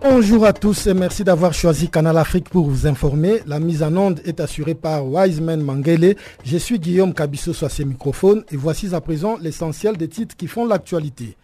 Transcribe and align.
Bonjour 0.00 0.46
à 0.46 0.52
tous 0.52 0.86
et 0.86 0.94
merci 0.94 1.24
d'avoir 1.24 1.52
choisi 1.52 1.88
Canal 1.90 2.16
Afrique 2.18 2.48
pour 2.48 2.68
vous 2.68 2.86
informer. 2.86 3.40
La 3.46 3.58
mise 3.58 3.82
en 3.82 3.96
onde 3.96 4.20
est 4.24 4.38
assurée 4.38 4.76
par 4.76 5.04
Wiseman 5.04 5.60
Mangele. 5.60 6.14
Je 6.44 6.56
suis 6.56 6.78
Guillaume 6.78 7.12
Cabissoso 7.12 7.66
à 7.66 7.68
ces 7.68 7.84
microphones 7.84 8.44
et 8.52 8.56
voici 8.56 8.94
à 8.94 9.00
présent 9.00 9.36
l'essentiel 9.40 9.96
des 9.96 10.06
titres 10.06 10.36
qui 10.36 10.46
font 10.46 10.66
l'actualité. 10.66 11.36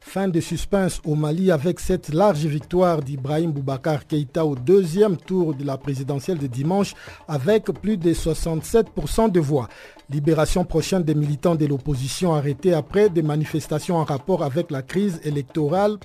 Fin 0.00 0.26
de 0.26 0.40
suspense 0.40 1.00
au 1.04 1.14
Mali 1.14 1.52
avec 1.52 1.78
cette 1.78 2.12
large 2.12 2.46
victoire 2.46 3.00
d'Ibrahim 3.00 3.52
Boubacar 3.52 4.04
Keïta 4.06 4.44
au 4.44 4.56
deuxième 4.56 5.16
tour 5.16 5.54
de 5.54 5.64
la 5.64 5.76
présidentielle 5.76 6.38
de 6.38 6.48
dimanche 6.48 6.94
avec 7.28 7.66
plus 7.66 7.96
de 7.96 8.12
67% 8.12 9.30
de 9.30 9.40
voix. 9.40 9.68
Libération 10.08 10.64
prochaine 10.64 11.04
des 11.04 11.14
militants 11.14 11.54
de 11.54 11.66
l'opposition 11.66 12.34
arrêtés 12.34 12.74
après 12.74 13.08
des 13.08 13.22
manifestations 13.22 13.96
en 13.96 14.04
rapport 14.04 14.42
avec 14.42 14.72
la 14.72 14.82
crise 14.82 15.20
électorale 15.22 15.98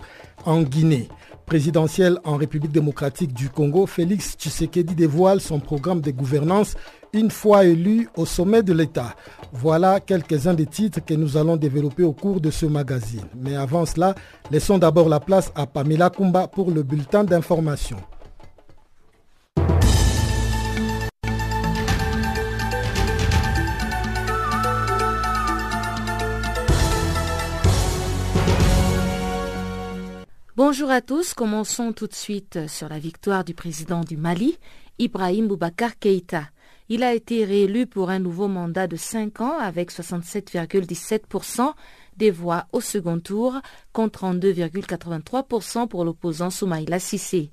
en 0.45 0.61
Guinée. 0.61 1.07
Présidentielle 1.45 2.17
en 2.23 2.37
République 2.37 2.71
démocratique 2.71 3.31
du 3.33 3.49
Congo, 3.49 3.85
Félix 3.85 4.35
Tshisekedi 4.35 4.95
dévoile 4.95 5.39
son 5.39 5.59
programme 5.59 6.01
de 6.01 6.09
gouvernance 6.09 6.75
une 7.13 7.29
fois 7.29 7.65
élu 7.65 8.09
au 8.17 8.25
sommet 8.25 8.63
de 8.63 8.73
l'État. 8.73 9.15
Voilà 9.53 9.99
quelques-uns 9.99 10.55
des 10.55 10.65
titres 10.65 10.99
que 11.05 11.13
nous 11.13 11.37
allons 11.37 11.55
développer 11.55 12.03
au 12.03 12.13
cours 12.13 12.41
de 12.41 12.49
ce 12.49 12.65
magazine. 12.65 13.25
Mais 13.39 13.55
avant 13.55 13.85
cela, 13.85 14.15
laissons 14.49 14.79
d'abord 14.79 15.07
la 15.07 15.19
place 15.19 15.51
à 15.55 15.67
Pamela 15.67 16.09
Kumba 16.09 16.47
pour 16.47 16.71
le 16.71 16.81
bulletin 16.81 17.23
d'information. 17.23 17.97
Bonjour 30.57 30.89
à 30.89 31.01
tous, 31.01 31.33
commençons 31.33 31.91
tout 31.91 32.07
de 32.07 32.13
suite 32.13 32.69
sur 32.69 32.87
la 32.87 32.97
victoire 32.97 33.43
du 33.43 33.53
président 33.53 34.05
du 34.05 34.15
Mali, 34.15 34.57
Ibrahim 34.99 35.49
Boubacar 35.49 35.99
Keïta. 35.99 36.43
Il 36.87 37.03
a 37.03 37.13
été 37.13 37.43
réélu 37.43 37.87
pour 37.87 38.09
un 38.09 38.19
nouveau 38.19 38.47
mandat 38.47 38.87
de 38.87 38.95
5 38.95 39.41
ans 39.41 39.59
avec 39.59 39.91
67,17% 39.91 41.73
des 42.15 42.31
voix 42.31 42.67
au 42.71 42.79
second 42.79 43.19
tour 43.19 43.59
contre 43.95 44.25
32,83% 44.25 45.87
pour 45.87 46.03
l'opposant 46.03 46.49
Soumaïla 46.49 46.99
Sissé. 46.99 47.49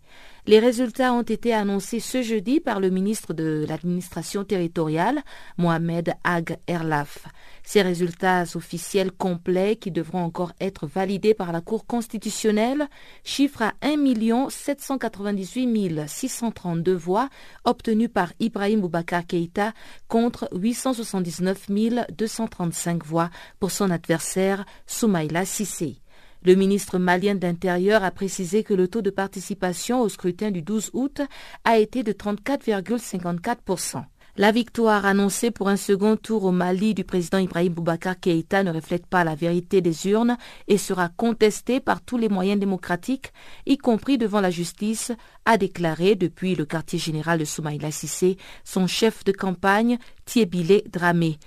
Les 0.49 0.59
résultats 0.59 1.13
ont 1.13 1.23
été 1.23 1.55
annoncés 1.55 2.01
ce 2.01 2.21
jeudi 2.21 2.59
par 2.59 2.81
le 2.81 2.91
ministre 2.91 3.33
de 3.33 3.65
l'administration 3.69 4.43
territoriale, 4.43 5.23
Mohamed 5.57 6.15
Ag 6.25 6.59
Erlaf. 6.67 7.29
Ces 7.63 7.81
résultats 7.81 8.43
officiels 8.57 9.13
complets, 9.13 9.77
qui 9.77 9.93
devront 9.93 10.25
encore 10.25 10.51
être 10.61 10.89
validés 10.89 11.33
par 11.33 11.53
la 11.53 11.61
Cour 11.61 11.87
constitutionnelle, 11.87 12.89
chiffrent 13.23 13.63
à 13.63 13.75
1 13.83 14.51
798 14.51 16.09
632 16.09 16.93
voix 16.93 17.29
obtenues 17.63 18.09
par 18.09 18.33
Ibrahim 18.41 18.81
Boubacar 18.81 19.25
Keïta 19.25 19.75
contre 20.09 20.49
879 20.53 21.69
235 22.19 23.05
voix 23.05 23.31
pour 23.61 23.71
son 23.71 23.93
adversaire 23.93 24.65
Soumaïla 24.89 25.45
Sissé. 25.45 26.02
Le 26.45 26.55
ministre 26.55 26.99
malien 26.99 27.35
d'Intérieur 27.35 28.03
a 28.03 28.11
précisé 28.11 28.65
que 28.65 28.75
le 28.75 28.89
taux 28.89 29.03
de 29.03 29.11
participation 29.11 30.01
au 30.01 30.09
scrutin 30.09 30.51
du 30.51 30.63
12 30.63 30.91
août 30.93 31.21
a 31.65 31.79
été 31.79 32.03
de 32.03 32.13
34,54%. 32.13 34.03
La 34.37 34.51
victoire 34.51 35.05
annoncée 35.05 35.51
pour 35.51 35.69
un 35.69 35.77
second 35.77 36.17
tour 36.17 36.45
au 36.45 36.53
Mali 36.53 36.95
du 36.95 37.05
président 37.05 37.37
Ibrahim 37.37 37.75
Boubacar 37.75 38.19
Keïta 38.19 38.65
ne 38.65 38.73
reflète 38.73 39.07
pas 39.07 39.25
la 39.25 39.35
vérité 39.35 39.83
des 39.83 40.07
urnes 40.09 40.39
et 40.69 40.79
sera 40.79 41.11
contestée 41.11 41.81
par 41.81 42.01
tous 42.01 42.17
les 42.17 42.31
moyens 42.31 42.59
démocratiques, 42.59 43.31
y 43.67 43.77
compris 43.77 44.17
devant 44.17 44.41
la 44.41 44.51
justice, 44.51 45.13
a 45.45 45.59
déclaré 45.59 46.15
depuis 46.15 46.55
le 46.55 46.65
quartier 46.65 46.99
général 46.99 47.41
de 47.41 47.45
Soumaïla 47.45 47.91
Sissé 47.91 48.39
son 48.65 48.87
chef 48.87 49.23
de 49.25 49.33
campagne, 49.33 49.99
Thiebile 50.25 50.83
Dramé. 50.91 51.39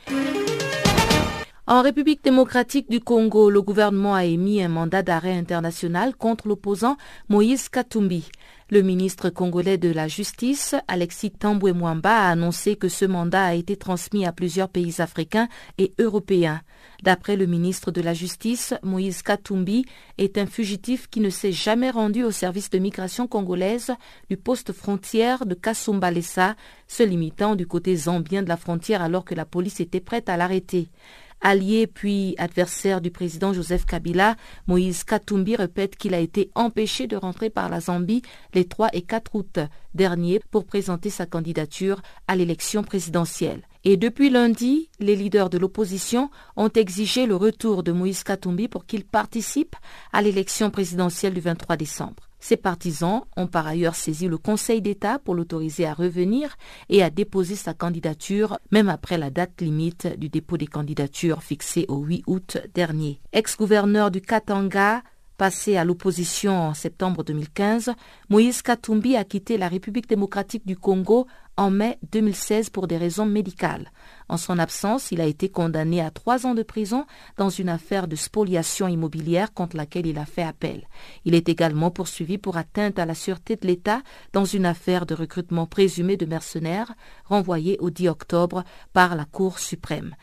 En 1.68 1.82
République 1.82 2.24
démocratique 2.24 2.92
du 2.92 3.00
Congo, 3.00 3.50
le 3.50 3.60
gouvernement 3.60 4.14
a 4.14 4.24
émis 4.24 4.62
un 4.62 4.68
mandat 4.68 5.02
d'arrêt 5.02 5.36
international 5.36 6.16
contre 6.16 6.48
l'opposant 6.48 6.96
Moïse 7.28 7.70
Katumbi. 7.70 8.30
Le 8.70 8.84
ministre 8.84 9.32
congolais 9.32 9.80
de 9.80 9.90
la 9.90 10.08
Justice, 10.08 10.76
Alexis 10.88 11.32
Tamboué 11.32 11.74
Mwamba, 11.74 12.28
a 12.28 12.30
annoncé 12.30 12.76
que 12.76 12.88
ce 12.88 13.06
mandat 13.06 13.46
a 13.46 13.54
été 13.56 13.78
transmis 13.78 14.28
à 14.28 14.32
plusieurs 14.32 14.70
pays 14.70 15.02
africains 15.02 15.48
et 15.80 15.92
européens. 15.98 16.62
D'après 17.02 17.36
le 17.36 17.48
ministre 17.48 17.90
de 17.90 18.02
la 18.02 18.14
Justice, 18.14 18.76
Moïse 18.84 19.24
Katumbi 19.24 19.86
est 20.20 20.38
un 20.38 20.46
fugitif 20.46 21.08
qui 21.10 21.20
ne 21.20 21.32
s'est 21.32 21.52
jamais 21.52 21.90
rendu 21.90 22.24
au 22.24 22.32
service 22.32 22.70
de 22.70 22.78
migration 22.78 23.26
congolaise 23.26 23.92
du 24.30 24.38
poste 24.38 24.72
frontière 24.72 25.48
de 25.48 25.56
Kasumbalesa, 25.56 26.56
se 26.88 27.02
limitant 27.02 27.56
du 27.56 27.66
côté 27.66 27.96
zambien 27.96 28.44
de 28.44 28.50
la 28.50 28.58
frontière 28.58 29.02
alors 29.02 29.26
que 29.26 29.34
la 29.34 29.46
police 29.46 29.80
était 29.80 30.00
prête 30.00 30.30
à 30.30 30.38
l'arrêter. 30.38 30.90
Allié 31.48 31.86
puis 31.86 32.34
adversaire 32.40 33.02
du 33.02 33.12
président 33.12 33.54
Joseph 33.54 33.86
Kabila, 33.86 34.36
Moïse 34.66 35.04
Katumbi 35.04 35.56
répète 35.56 35.96
qu'il 35.96 36.16
a 36.16 36.20
été 36.20 36.50
empêché 36.56 37.06
de 37.06 37.16
rentrer 37.16 37.52
par 37.52 37.70
la 37.70 37.82
Zambie 37.82 38.24
les 38.56 38.66
3 38.66 38.90
et 38.94 39.04
4 39.04 39.36
août 39.36 39.60
dernier 39.94 40.42
pour 40.50 40.66
présenter 40.66 41.12
sa 41.12 41.28
candidature 41.28 42.02
à 42.28 42.36
l'élection 42.36 42.82
présidentielle. 42.84 43.62
Et 43.84 43.96
depuis 43.96 44.32
lundi, 44.32 44.90
les 45.00 45.16
leaders 45.16 45.52
de 45.52 45.60
l'opposition 45.60 46.32
ont 46.56 46.70
exigé 46.70 47.28
le 47.28 47.36
retour 47.36 47.84
de 47.84 47.92
Moïse 47.92 48.24
Katumbi 48.24 48.68
pour 48.68 48.88
qu'il 48.88 49.06
participe 49.06 49.76
à 50.14 50.24
l'élection 50.24 50.72
présidentielle 50.72 51.36
du 51.36 51.42
23 51.42 51.78
décembre. 51.78 52.25
Ses 52.48 52.58
partisans 52.58 53.24
ont 53.38 53.48
par 53.48 53.66
ailleurs 53.66 53.96
saisi 53.96 54.28
le 54.28 54.38
Conseil 54.38 54.80
d'État 54.80 55.18
pour 55.18 55.34
l'autoriser 55.34 55.88
à 55.88 55.96
revenir 55.96 56.58
et 56.90 57.02
à 57.02 57.10
déposer 57.10 57.56
sa 57.56 57.74
candidature, 57.74 58.60
même 58.70 58.88
après 58.88 59.18
la 59.18 59.32
date 59.32 59.62
limite 59.62 60.06
du 60.20 60.30
dépôt 60.30 60.56
des 60.56 60.68
candidatures 60.68 61.42
fixée 61.42 61.86
au 61.88 62.04
8 62.04 62.24
août 62.28 62.58
dernier. 62.76 63.20
Ex-gouverneur 63.34 64.12
du 64.12 64.22
Katanga, 64.22 65.02
Passé 65.38 65.76
à 65.76 65.84
l'opposition 65.84 66.70
en 66.70 66.74
septembre 66.74 67.26
2015, 67.26 67.92
Moïse 68.30 68.62
Katumbi 68.62 69.18
a 69.18 69.26
quitté 69.26 69.58
la 69.58 69.68
République 69.68 70.08
démocratique 70.08 70.66
du 70.66 70.78
Congo 70.78 71.28
en 71.58 71.70
mai 71.70 71.98
2016 72.12 72.70
pour 72.70 72.88
des 72.88 72.96
raisons 72.96 73.26
médicales. 73.26 73.92
En 74.30 74.38
son 74.38 74.58
absence, 74.60 75.12
il 75.12 75.20
a 75.20 75.26
été 75.26 75.50
condamné 75.50 76.00
à 76.00 76.10
trois 76.10 76.46
ans 76.46 76.54
de 76.54 76.64
prison 76.64 77.06
dans 77.36 77.50
une 77.50 77.68
affaire 77.68 78.08
de 78.08 78.16
spoliation 78.16 78.88
immobilière 78.88 79.54
contre 79.54 79.76
laquelle 79.76 80.06
il 80.08 80.18
a 80.18 80.26
fait 80.26 80.42
appel. 80.44 80.88
Il 81.26 81.36
est 81.36 81.50
également 81.50 81.92
poursuivi 81.92 82.38
pour 82.38 82.56
atteinte 82.56 82.98
à 82.98 83.06
la 83.06 83.14
sûreté 83.14 83.58
de 83.58 83.68
l'État 83.68 84.04
dans 84.32 84.46
une 84.46 84.66
affaire 84.66 85.06
de 85.06 85.16
recrutement 85.16 85.66
présumé 85.66 86.16
de 86.16 86.26
mercenaires 86.26 86.94
renvoyée 87.26 87.78
au 87.82 87.90
10 87.90 88.08
octobre 88.08 88.64
par 88.94 89.16
la 89.16 89.26
Cour 89.26 89.60
suprême. 89.60 90.16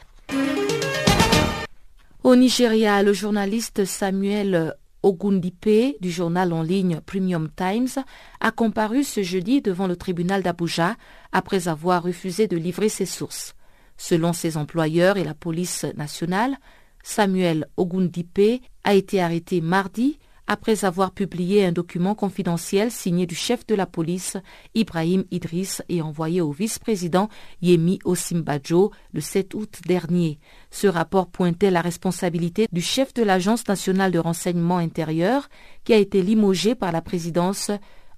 Au 2.25 2.37
Nigeria, 2.37 3.03
le 3.03 3.13
journaliste 3.13 3.85
Samuel 3.85 4.75
Ogundipe 5.03 5.97
du 6.01 6.11
journal 6.11 6.53
en 6.53 6.63
ligne 6.63 7.01
Premium 7.05 7.49
Times 7.55 8.05
a 8.41 8.51
comparu 8.51 9.03
ce 9.03 9.23
jeudi 9.23 9.61
devant 9.63 9.87
le 9.87 9.97
tribunal 9.97 10.43
d'Abuja 10.43 10.97
après 11.33 11.69
avoir 11.69 12.03
refusé 12.03 12.47
de 12.47 12.57
livrer 12.57 12.89
ses 12.89 13.07
sources. 13.07 13.55
Selon 13.97 14.33
ses 14.33 14.57
employeurs 14.57 15.17
et 15.17 15.25
la 15.25 15.35
police 15.35 15.85
nationale, 15.97 16.57
Samuel 17.03 17.67
Ogundipe 17.77 18.63
a 18.85 18.95
été 18.95 19.21
arrêté 19.21 19.61
mardi 19.61 20.19
après 20.53 20.85
avoir 20.85 21.13
publié 21.13 21.65
un 21.65 21.73
document 21.73 22.15
confidentiel 22.15 22.91
signé 22.91 23.25
du 23.27 23.35
chef 23.35 23.67
de 23.67 23.75
la 23.75 23.87
police, 23.87 24.37
Ibrahim 24.75 25.25
Idriss, 25.31 25.83
et 25.89 26.03
envoyé 26.03 26.43
au 26.43 26.53
vice-président 26.53 27.31
Yemi 27.63 27.99
Osimbajo 28.05 28.93
le 29.15 29.23
7 29.23 29.55
août 29.55 29.81
dernier. 29.87 30.39
Ce 30.71 30.87
rapport 30.87 31.29
pointait 31.29 31.71
la 31.71 31.81
responsabilité 31.81 32.67
du 32.71 32.83
chef 32.83 33.15
de 33.15 33.23
l'Agence 33.23 33.67
nationale 33.67 34.13
de 34.13 34.19
renseignement 34.19 34.77
intérieur, 34.77 35.49
qui 35.85 35.95
a 35.95 35.97
été 35.97 36.21
limogé 36.21 36.75
par 36.75 36.93
la 36.93 37.01
présidence 37.01 37.71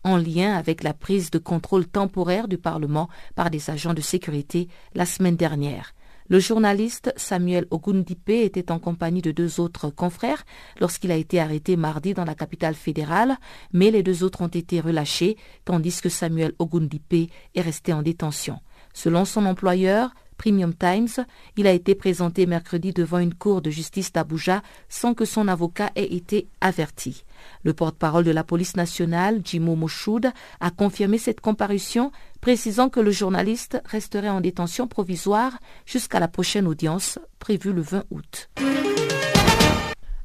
en 0.03 0.17
lien 0.17 0.55
avec 0.55 0.83
la 0.83 0.93
prise 0.93 1.31
de 1.31 1.39
contrôle 1.39 1.87
temporaire 1.87 2.49
du 2.49 2.59
Parlement 2.59 3.09
par 3.37 3.49
des 3.49 3.71
agents 3.71 3.95
de 3.95 4.01
sécurité 4.01 4.67
la 4.95 5.07
semaine 5.07 5.37
dernière. 5.37 5.95
Le 6.31 6.41
journaliste 6.41 7.13
Samuel 7.17 7.67
Ogundipe 7.71 8.31
était 8.31 8.73
en 8.73 8.79
compagnie 8.79 9.21
de 9.21 9.31
deux 9.31 9.61
autres 9.61 9.91
confrères 9.91 10.45
lorsqu'il 10.81 11.13
a 11.13 11.17
été 11.17 11.39
arrêté 11.39 11.77
mardi 11.77 12.15
dans 12.15 12.25
la 12.25 12.35
capitale 12.35 12.75
fédérale, 12.75 13.37
mais 13.75 13.91
les 13.91 14.03
deux 14.03 14.25
autres 14.25 14.41
ont 14.41 14.49
été 14.49 14.81
relâchés, 14.81 15.37
tandis 15.67 16.01
que 16.01 16.09
Samuel 16.09 16.55
Ogundipe 16.59 17.31
est 17.55 17.61
resté 17.61 17.93
en 17.93 18.01
détention. 18.01 18.61
Selon 18.95 19.27
son 19.27 19.45
employeur, 19.45 20.15
Premium 20.39 20.75
Times, 20.75 21.27
il 21.59 21.67
a 21.67 21.73
été 21.73 21.95
présenté 21.95 22.47
mercredi 22.47 22.93
devant 22.93 23.19
une 23.19 23.35
cour 23.35 23.61
de 23.61 23.71
justice 23.71 24.13
d'Abuja 24.13 24.63
sans 24.89 25.13
que 25.13 25.27
son 25.27 25.47
avocat 25.47 25.91
ait 25.95 26.15
été 26.15 26.49
averti. 26.63 27.25
Le 27.63 27.73
porte-parole 27.73 28.25
de 28.25 28.31
la 28.31 28.45
police 28.45 28.77
nationale, 28.77 29.41
Jimo 29.45 29.77
Moshoud, 29.77 30.31
a 30.61 30.71
confirmé 30.71 31.19
cette 31.19 31.41
comparution, 31.41 32.13
précisant 32.41 32.89
que 32.89 33.01
le 33.01 33.11
journaliste 33.11 33.81
resterait 33.85 34.29
en 34.29 34.41
détention 34.41 34.87
provisoire 34.87 35.59
jusqu'à 35.87 36.21
la 36.21 36.29
prochaine 36.29 36.67
audience 36.67 37.19
prévue 37.39 37.73
le 37.73 37.83
20 37.83 38.05
août. 38.11 38.51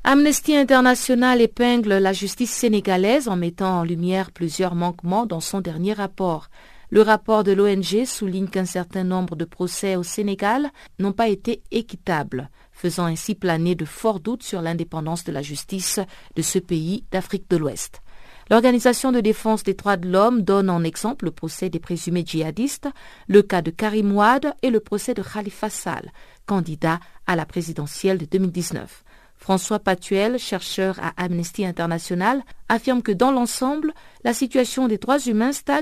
Amnesty 0.04 0.56
International 0.56 1.42
épingle 1.42 1.98
la 1.98 2.13
justice 2.13 2.51
sénégalaise 2.51 3.27
en 3.27 3.36
mettant 3.36 3.80
en 3.80 3.83
lumière 3.83 4.31
plusieurs 4.31 4.74
manquements 4.74 5.25
dans 5.25 5.42
son 5.42 5.62
dernier 5.62 5.94
rapport. 5.94 6.50
Le 6.91 7.03
rapport 7.03 7.44
de 7.44 7.51
l'ONG 7.51 8.06
souligne 8.06 8.47
qu'un 8.47 8.65
certain 8.65 9.03
nombre 9.03 9.36
de 9.36 9.45
procès 9.45 9.95
au 9.95 10.01
Sénégal 10.01 10.71
n'ont 10.97 11.13
pas 11.13 11.27
été 11.27 11.62
équitables, 11.69 12.50
faisant 12.71 13.06
ainsi 13.06 13.36
planer 13.36 13.75
de 13.75 13.86
forts 13.86 14.19
doutes 14.19 14.41
sur 14.41 14.62
l'indépendance 14.63 15.24
de 15.24 15.31
la 15.31 15.44
justice 15.44 16.00
de 16.36 16.41
ce 16.41 16.57
pays 16.57 17.03
d'Afrique 17.12 17.47
de 17.50 17.57
l'Ouest. 17.57 18.01
L'Organisation 18.50 19.12
de 19.12 19.19
défense 19.19 19.62
des 19.62 19.75
droits 19.75 19.97
de 19.97 20.09
l'homme 20.09 20.41
donne 20.41 20.71
en 20.71 20.83
exemple 20.83 21.25
le 21.25 21.31
procès 21.31 21.69
des 21.69 21.80
présumés 21.80 22.24
djihadistes, 22.25 22.89
le 23.27 23.44
cas 23.44 23.62
de 23.62 23.69
Karim 23.69 24.12
Ouad 24.12 24.56
et 24.63 24.71
le 24.71 24.80
procès 24.80 25.13
de 25.13 25.21
Khalifa 25.21 25.69
Sall, 25.69 26.12
candidat 26.47 27.00
à 27.27 27.35
la 27.35 27.45
présidentielle 27.45 28.18
de 28.18 28.25
2019. 28.25 29.03
François 29.39 29.80
Patuel, 29.80 30.38
chercheur 30.38 31.00
à 31.01 31.13
Amnesty 31.15 31.65
International, 31.65 32.44
affirme 32.68 33.01
que 33.01 33.13
dans 33.13 33.31
l'ensemble, 33.31 33.94
la 34.24 34.33
situation 34.33 34.88
des 34.88 34.97
droits 34.97 35.19
humains 35.19 35.53
stagne 35.53 35.80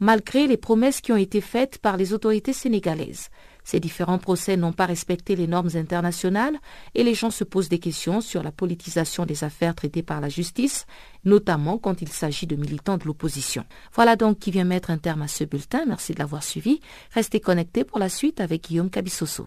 malgré 0.00 0.46
les 0.46 0.56
promesses 0.56 1.02
qui 1.02 1.12
ont 1.12 1.16
été 1.16 1.42
faites 1.42 1.78
par 1.78 1.98
les 1.98 2.14
autorités 2.14 2.54
sénégalaises. 2.54 3.28
Ces 3.62 3.78
différents 3.78 4.18
procès 4.18 4.56
n'ont 4.56 4.72
pas 4.72 4.86
respecté 4.86 5.36
les 5.36 5.46
normes 5.46 5.70
internationales 5.74 6.58
et 6.94 7.04
les 7.04 7.14
gens 7.14 7.30
se 7.30 7.44
posent 7.44 7.68
des 7.68 7.78
questions 7.78 8.20
sur 8.20 8.42
la 8.42 8.52
politisation 8.52 9.26
des 9.26 9.44
affaires 9.44 9.74
traitées 9.74 10.02
par 10.02 10.20
la 10.20 10.28
justice, 10.28 10.86
notamment 11.24 11.78
quand 11.78 12.02
il 12.02 12.08
s'agit 12.08 12.46
de 12.46 12.56
militants 12.56 12.98
de 12.98 13.04
l'opposition. 13.04 13.64
Voilà 13.94 14.16
donc 14.16 14.38
qui 14.38 14.50
vient 14.50 14.64
mettre 14.64 14.90
un 14.90 14.98
terme 14.98 15.22
à 15.22 15.28
ce 15.28 15.44
bulletin. 15.44 15.84
Merci 15.86 16.14
de 16.14 16.18
l'avoir 16.18 16.42
suivi. 16.42 16.80
Restez 17.12 17.40
connectés 17.40 17.84
pour 17.84 17.98
la 17.98 18.08
suite 18.08 18.40
avec 18.40 18.64
Guillaume 18.64 18.90
Cabissoso. 18.90 19.46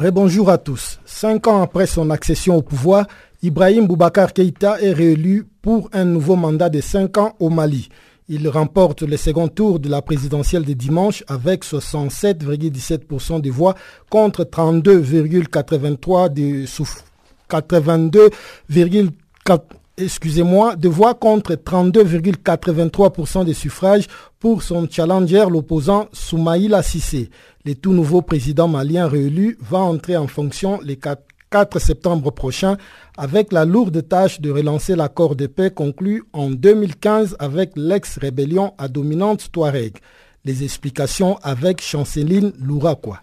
Rebonjour 0.00 0.48
à 0.48 0.56
tous. 0.56 0.98
Cinq 1.04 1.46
ans 1.46 1.60
après 1.60 1.86
son 1.86 2.08
accession 2.08 2.56
au 2.56 2.62
pouvoir, 2.62 3.06
Ibrahim 3.42 3.86
Boubacar 3.86 4.32
Keïta 4.32 4.80
est 4.80 4.94
réélu 4.94 5.46
pour 5.60 5.90
un 5.92 6.06
nouveau 6.06 6.36
mandat 6.36 6.70
de 6.70 6.80
cinq 6.80 7.18
ans 7.18 7.34
au 7.38 7.50
Mali. 7.50 7.90
Il 8.26 8.48
remporte 8.48 9.02
le 9.02 9.18
second 9.18 9.48
tour 9.48 9.78
de 9.78 9.90
la 9.90 10.00
présidentielle 10.00 10.64
de 10.64 10.72
dimanche 10.72 11.22
avec 11.28 11.66
67,17% 11.66 13.42
des 13.42 13.50
voix 13.50 13.74
contre 14.08 14.44
32,83% 14.44 16.32
de 16.32 16.64
82,4 17.50 19.60
excusez-moi, 20.00 20.76
de 20.76 20.88
voix 20.88 21.14
contre 21.14 21.54
32,83% 21.54 23.44
des 23.44 23.54
suffrages 23.54 24.06
pour 24.38 24.62
son 24.62 24.88
challenger, 24.88 25.46
l'opposant 25.48 26.08
Soumaïla 26.12 26.82
Sissé. 26.82 27.30
Le 27.64 27.74
tout 27.74 27.92
nouveau 27.92 28.22
président 28.22 28.68
malien 28.68 29.06
réélu 29.06 29.58
va 29.60 29.78
entrer 29.78 30.16
en 30.16 30.26
fonction 30.26 30.80
le 30.82 30.94
4, 30.94 31.22
4 31.50 31.78
septembre 31.78 32.30
prochain 32.30 32.76
avec 33.18 33.52
la 33.52 33.64
lourde 33.64 34.06
tâche 34.08 34.40
de 34.40 34.50
relancer 34.50 34.96
l'accord 34.96 35.36
de 35.36 35.46
paix 35.46 35.70
conclu 35.70 36.22
en 36.32 36.50
2015 36.50 37.36
avec 37.38 37.72
l'ex-rébellion 37.76 38.72
à 38.78 38.88
dominante 38.88 39.50
Touareg. 39.52 39.98
Les 40.44 40.64
explications 40.64 41.38
avec 41.42 41.82
Chanceline 41.82 42.52
Louraquois. 42.58 43.20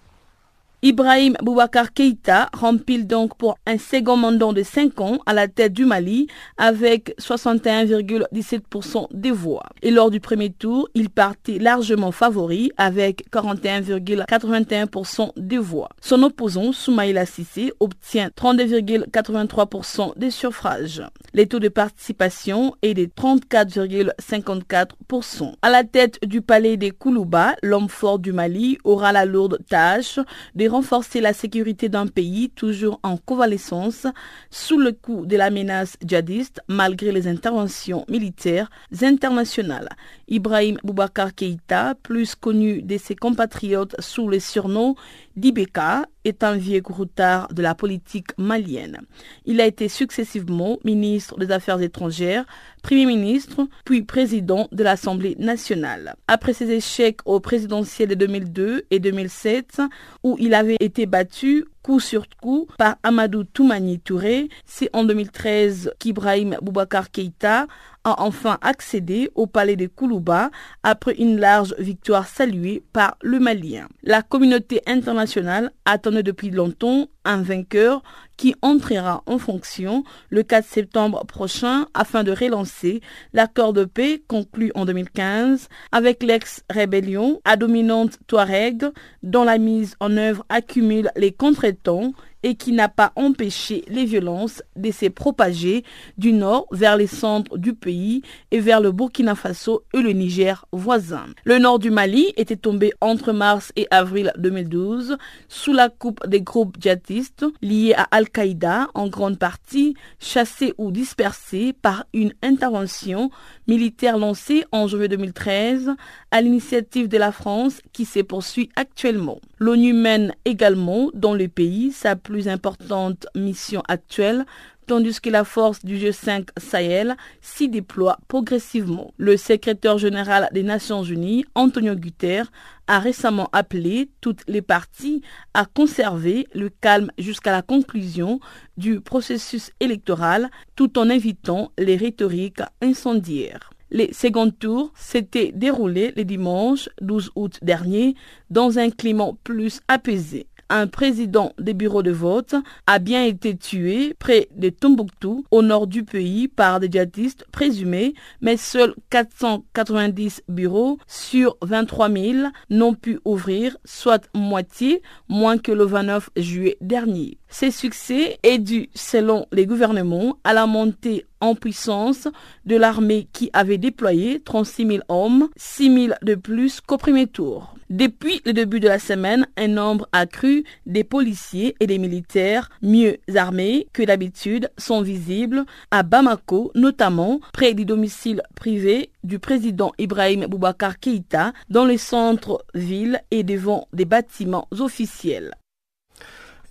Ibrahim 0.83 1.35
Boubacar 1.41 1.91
Keïta 1.91 2.49
rempile 2.53 3.07
donc 3.07 3.35
pour 3.35 3.57
un 3.65 3.79
second 3.79 4.15
mandat 4.15 4.53
de 4.53 4.61
5 4.61 5.01
ans 5.01 5.17
à 5.25 5.33
la 5.33 5.47
tête 5.47 5.73
du 5.73 5.85
Mali 5.85 6.27
avec 6.55 7.15
61,17% 7.19 9.07
des 9.11 9.31
voix. 9.31 9.63
Et 9.81 9.89
lors 9.89 10.11
du 10.11 10.19
premier 10.19 10.51
tour, 10.51 10.87
il 10.93 11.09
partit 11.09 11.57
largement 11.57 12.11
favori 12.11 12.71
avec 12.77 13.25
41,81% 13.31 15.31
des 15.35 15.57
voix. 15.57 15.89
Son 15.99 16.21
opposant, 16.21 16.71
Soumaïla 16.71 17.25
Sissé, 17.25 17.73
obtient 17.79 18.27
32,83% 18.27 20.15
des 20.15 20.29
suffrages. 20.29 21.01
Les 21.33 21.47
taux 21.47 21.57
de 21.57 21.69
participation 21.69 22.75
est 22.83 22.93
de 22.93 23.05
34,54%. 23.05 25.53
À 25.63 25.71
la 25.71 25.83
tête 25.83 26.19
du 26.23 26.43
palais 26.43 26.77
des 26.77 26.91
Koulouba, 26.91 27.55
l'homme 27.63 27.89
fort 27.89 28.19
du 28.19 28.31
Mali 28.31 28.77
aura 28.83 29.11
la 29.11 29.25
lourde 29.25 29.57
tâche 29.67 30.19
de 30.53 30.66
renforcer 30.67 31.21
la 31.21 31.33
sécurité 31.33 31.89
d'un 31.89 32.07
pays 32.07 32.49
toujours 32.49 32.99
en 33.03 33.17
convalescence 33.17 34.07
sous 34.49 34.77
le 34.77 34.91
coup 34.91 35.25
de 35.25 35.35
la 35.35 35.49
menace 35.49 35.97
djihadiste 36.05 36.61
malgré 36.67 37.11
les 37.11 37.27
interventions 37.27 38.05
militaires 38.09 38.69
internationales. 39.01 39.89
Ibrahim 40.27 40.77
Boubacar 40.83 41.33
Keïta, 41.33 41.95
plus 42.01 42.35
connu 42.35 42.81
de 42.81 42.97
ses 42.97 43.15
compatriotes 43.15 43.95
sous 43.99 44.27
le 44.27 44.39
surnom 44.39 44.95
d'Ibeka, 45.37 46.05
est 46.27 46.43
un 46.43 46.57
vieux 46.57 46.81
routard 46.85 47.53
de 47.53 47.61
la 47.61 47.73
politique 47.73 48.37
malienne. 48.37 48.99
Il 49.45 49.61
a 49.61 49.65
été 49.65 49.87
successivement 49.87 50.77
ministre 50.83 51.37
des 51.37 51.51
Affaires 51.51 51.81
étrangères, 51.81 52.45
Premier 52.83 53.05
ministre, 53.05 53.67
puis 53.85 54.01
président 54.01 54.67
de 54.71 54.83
l'Assemblée 54.83 55.35
nationale. 55.39 56.15
Après 56.27 56.53
ses 56.53 56.69
échecs 56.71 57.19
au 57.25 57.39
présidentiel 57.39 58.09
de 58.09 58.15
2002 58.15 58.85
et 58.91 58.99
2007, 58.99 59.81
où 60.23 60.35
il 60.39 60.53
avait 60.53 60.77
été 60.79 61.05
battu 61.05 61.65
coup 61.81 61.99
sur 62.01 62.27
coup 62.41 62.67
par 62.77 62.97
Amadou 63.03 63.45
Toumani 63.45 63.99
Touré, 63.99 64.49
c'est 64.65 64.89
en 64.93 65.05
2013 65.05 65.93
qu'Ibrahim 65.99 66.57
Boubacar 66.61 67.11
Keïta 67.11 67.67
a 68.07 68.21
enfin 68.21 68.57
accédé 68.61 69.29
au 69.35 69.47
palais 69.47 69.75
de 69.75 69.85
Koulouba 69.87 70.49
après 70.81 71.13
une 71.15 71.37
large 71.37 71.75
victoire 71.77 72.25
saluée 72.25 72.81
par 72.93 73.17
le 73.21 73.37
Malien. 73.37 73.89
La 74.01 74.21
communauté 74.21 74.81
internationale 74.87 75.71
attendait 75.83 76.23
depuis 76.23 76.49
longtemps 76.49 77.07
un 77.25 77.41
vainqueur 77.41 78.01
qui 78.37 78.55
entrera 78.61 79.23
en 79.25 79.37
fonction 79.37 80.05
le 80.29 80.43
4 80.43 80.65
septembre 80.65 81.25
prochain 81.25 81.87
afin 81.93 82.23
de 82.23 82.31
relancer 82.31 83.01
l'accord 83.33 83.73
de 83.73 83.83
paix 83.83 84.23
conclu 84.25 84.71
en 84.73 84.85
2015 84.85 85.67
avec 85.91 86.23
l'ex-rébellion 86.23 87.41
à 87.43 87.57
dominante 87.57 88.19
Touareg 88.27 88.85
dont 89.21 89.43
la 89.43 89.57
mise 89.57 89.95
en 89.99 90.15
œuvre 90.15 90.45
accumule 90.47 91.11
les 91.17 91.33
contretemps 91.33 92.13
et 92.47 92.55
qui 92.55 92.71
n'a 92.71 92.87
pas 92.87 93.11
empêché 93.17 93.83
les 93.89 94.05
violences 94.05 94.63
de 94.77 94.89
se 94.89 95.07
propager 95.07 95.83
du 96.17 96.31
nord 96.31 96.65
vers 96.71 96.95
les 96.95 97.05
centres 97.05 97.57
du 97.57 97.73
pays 97.73 98.21
et 98.51 98.61
vers 98.61 98.79
le 98.79 98.93
Burkina 98.93 99.35
Faso 99.35 99.83
et 99.93 99.99
le 99.99 100.13
Niger 100.13 100.65
voisin. 100.71 101.25
Le 101.43 101.59
nord 101.59 101.77
du 101.77 101.91
Mali 101.91 102.31
était 102.37 102.55
tombé 102.55 102.93
entre 103.01 103.33
mars 103.33 103.73
et 103.75 103.85
avril 103.91 104.31
2012 104.37 105.17
sous 105.49 105.73
la 105.73 105.89
coupe 105.89 106.25
des 106.25 106.39
groupes 106.41 106.77
djihadistes 106.79 107.45
liés 107.61 107.93
à 107.97 108.03
Al-Qaïda 108.11 108.87
en 108.93 109.09
grande 109.09 109.37
partie 109.37 109.95
chassés 110.17 110.73
ou 110.77 110.91
dispersés 110.91 111.73
par 111.73 112.05
une 112.13 112.31
intervention 112.41 113.29
militaire 113.67 114.17
lancée 114.17 114.63
en 114.71 114.87
juillet 114.87 115.09
2013 115.09 115.91
à 116.31 116.41
l'initiative 116.41 117.09
de 117.09 117.17
la 117.17 117.33
France 117.33 117.81
qui 117.91 118.05
se 118.05 118.21
poursuit 118.21 118.69
actuellement. 118.77 119.39
L'ONU 119.59 119.91
mène 119.91 120.33
également 120.45 121.09
dans 121.13 121.33
le 121.33 121.49
pays 121.49 121.91
sa 121.91 122.15
plus 122.15 122.36
importante 122.45 123.27
mission 123.35 123.81
actuelle 123.87 124.45
tandis 124.87 125.19
que 125.19 125.29
la 125.29 125.43
force 125.43 125.83
du 125.83 125.97
G5 125.97 126.47
Sahel 126.57 127.15
s'y 127.41 127.69
déploie 127.69 128.17
progressivement. 128.27 129.13
Le 129.17 129.37
secrétaire 129.37 129.97
général 129.97 130.49
des 130.53 130.63
Nations 130.63 131.03
Unies, 131.03 131.45
Antonio 131.53 131.93
Guterres, 131.93 132.51
a 132.87 132.99
récemment 132.99 133.49
appelé 133.51 134.09
toutes 134.21 134.43
les 134.47 134.61
parties 134.61 135.21
à 135.53 135.65
conserver 135.65 136.47
le 136.53 136.69
calme 136.69 137.11
jusqu'à 137.17 137.51
la 137.51 137.61
conclusion 137.61 138.39
du 138.77 139.01
processus 139.01 139.71
électoral 139.81 140.49
tout 140.75 140.97
en 140.97 141.09
évitant 141.09 141.71
les 141.77 141.97
rhétoriques 141.97 142.61
incendiaires. 142.81 143.71
Les 143.91 144.11
seconds 144.13 144.51
tours 144.51 144.91
s'étaient 144.95 145.51
déroulés 145.53 146.13
le 146.15 146.23
dimanche 146.23 146.89
12 147.01 147.31
août 147.35 147.57
dernier 147.61 148.15
dans 148.49 148.79
un 148.79 148.89
climat 148.89 149.31
plus 149.43 149.81
apaisé 149.87 150.47
un 150.69 150.87
président 150.87 151.53
des 151.59 151.73
bureaux 151.73 152.03
de 152.03 152.11
vote 152.11 152.55
a 152.85 152.99
bien 152.99 153.23
été 153.23 153.55
tué 153.55 154.13
près 154.19 154.49
de 154.55 154.69
Tombouctou, 154.69 155.45
au 155.51 155.61
nord 155.61 155.87
du 155.87 156.03
pays, 156.03 156.47
par 156.47 156.79
des 156.79 156.89
djihadistes 156.89 157.45
présumés, 157.51 158.13
mais 158.41 158.57
seuls 158.57 158.95
490 159.09 160.43
bureaux 160.49 160.97
sur 161.07 161.57
23 161.61 162.09
000 162.09 162.47
n'ont 162.69 162.93
pu 162.93 163.19
ouvrir, 163.25 163.77
soit 163.85 164.29
moitié 164.33 165.01
moins 165.29 165.57
que 165.57 165.71
le 165.71 165.85
29 165.85 166.29
juillet 166.37 166.77
dernier. 166.81 167.37
Ces 167.49 167.71
succès 167.71 168.39
est 168.43 168.59
dû, 168.59 168.89
selon 168.93 169.45
les 169.51 169.65
gouvernements, 169.65 170.37
à 170.43 170.53
la 170.53 170.65
montée 170.67 171.25
en 171.39 171.55
puissance 171.55 172.27
de 172.65 172.75
l'armée 172.75 173.27
qui 173.31 173.49
avait 173.53 173.77
déployé 173.77 174.39
36 174.41 174.87
000 174.87 174.99
hommes, 175.07 175.49
6 175.55 175.93
000 176.07 176.13
de 176.21 176.35
plus 176.35 176.81
qu'au 176.81 176.97
premier 176.97 177.27
tour. 177.27 177.73
Depuis 177.89 178.41
le 178.45 178.51
début 178.51 178.81
de 178.81 178.89
la 178.89 178.99
semaine, 178.99 179.47
un 179.55 179.69
nombre 179.69 180.09
accru 180.11 180.65
des 180.85 181.05
policiers 181.05 181.75
et 181.79 181.87
des 181.87 181.99
militaires 181.99 182.69
mieux 182.81 183.17
armés 183.33 183.87
que 183.93 184.03
d'habitude 184.03 184.69
sont 184.77 185.01
visibles 185.01 185.63
à 185.89 186.03
Bamako, 186.03 186.71
notamment 186.75 187.39
près 187.53 187.73
du 187.73 187.85
domicile 187.85 188.41
privé 188.55 189.11
du 189.23 189.39
président 189.39 189.93
Ibrahim 189.99 190.47
Boubacar 190.47 190.99
Keïta 190.99 191.53
dans 191.69 191.85
les 191.85 191.97
centres-villes 191.97 193.21
et 193.31 193.43
devant 193.43 193.87
des 193.93 194.05
bâtiments 194.05 194.67
officiels. 194.71 195.53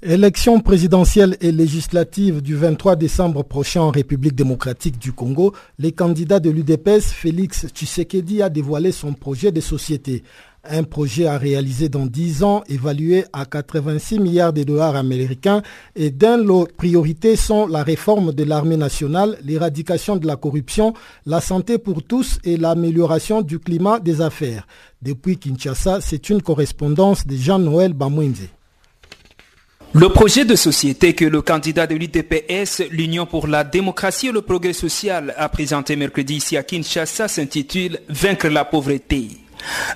Élection 0.03 0.61
présidentielle 0.61 1.39
et 1.41 1.51
législative 1.51 2.43
du 2.43 2.55
23 2.55 2.97
décembre 2.97 3.43
prochain 3.43 3.81
en 3.81 3.91
République 3.91 4.35
démocratique 4.35 4.99
du 4.99 5.15
Congo, 5.15 5.55
les 5.79 5.91
candidats 5.91 6.39
de 6.39 6.51
l'UDPS, 6.51 7.13
Félix 7.13 7.67
Tshisekedi, 7.69 8.43
a 8.43 8.51
dévoilé 8.51 8.93
son 8.93 9.15
projet 9.15 9.53
de 9.53 9.63
société. 9.63 10.23
Un 10.69 10.83
projet 10.83 11.25
à 11.27 11.39
réaliser 11.39 11.89
dans 11.89 12.05
10 12.05 12.43
ans, 12.43 12.63
évalué 12.69 13.25
à 13.33 13.47
86 13.47 14.19
milliards 14.19 14.53
de 14.53 14.65
dollars 14.65 14.97
américains, 14.97 15.63
et 15.95 16.11
dont 16.11 16.67
les 16.67 16.73
priorités 16.75 17.35
sont 17.35 17.67
la 17.67 17.83
réforme 17.83 18.35
de 18.35 18.45
l'armée 18.45 18.77
nationale, 18.77 19.39
l'éradication 19.43 20.17
de 20.17 20.27
la 20.27 20.37
corruption, 20.37 20.93
la 21.25 21.41
santé 21.41 21.79
pour 21.79 22.03
tous 22.03 22.39
et 22.45 22.59
l'amélioration 22.59 23.41
du 23.41 23.59
climat 23.59 23.99
des 23.99 24.21
affaires. 24.21 24.67
Depuis 25.01 25.39
Kinshasa, 25.39 26.03
c'est 26.03 26.29
une 26.29 26.43
correspondance 26.43 27.27
de 27.27 27.35
Jean-Noël 27.35 27.95
Bamouinze. 27.95 28.49
Le 29.99 30.11
projet 30.11 30.45
de 30.45 30.57
société 30.57 31.15
que 31.15 31.25
le 31.25 31.41
candidat 31.41 31.87
de 31.87 31.95
l'UDPS, 31.95 32.83
l'Union 32.91 33.25
pour 33.25 33.47
la 33.47 33.65
démocratie 33.65 34.27
et 34.27 34.31
le 34.31 34.43
progrès 34.43 34.75
social, 34.75 35.35
a 35.39 35.49
présenté 35.49 35.97
mercredi 35.97 36.35
ici 36.35 36.59
à 36.59 36.63
Kinshasa 36.63 37.29
s'intitule 37.29 38.01
Vaincre 38.11 38.49
la 38.49 38.67
pauvreté. 38.67 39.46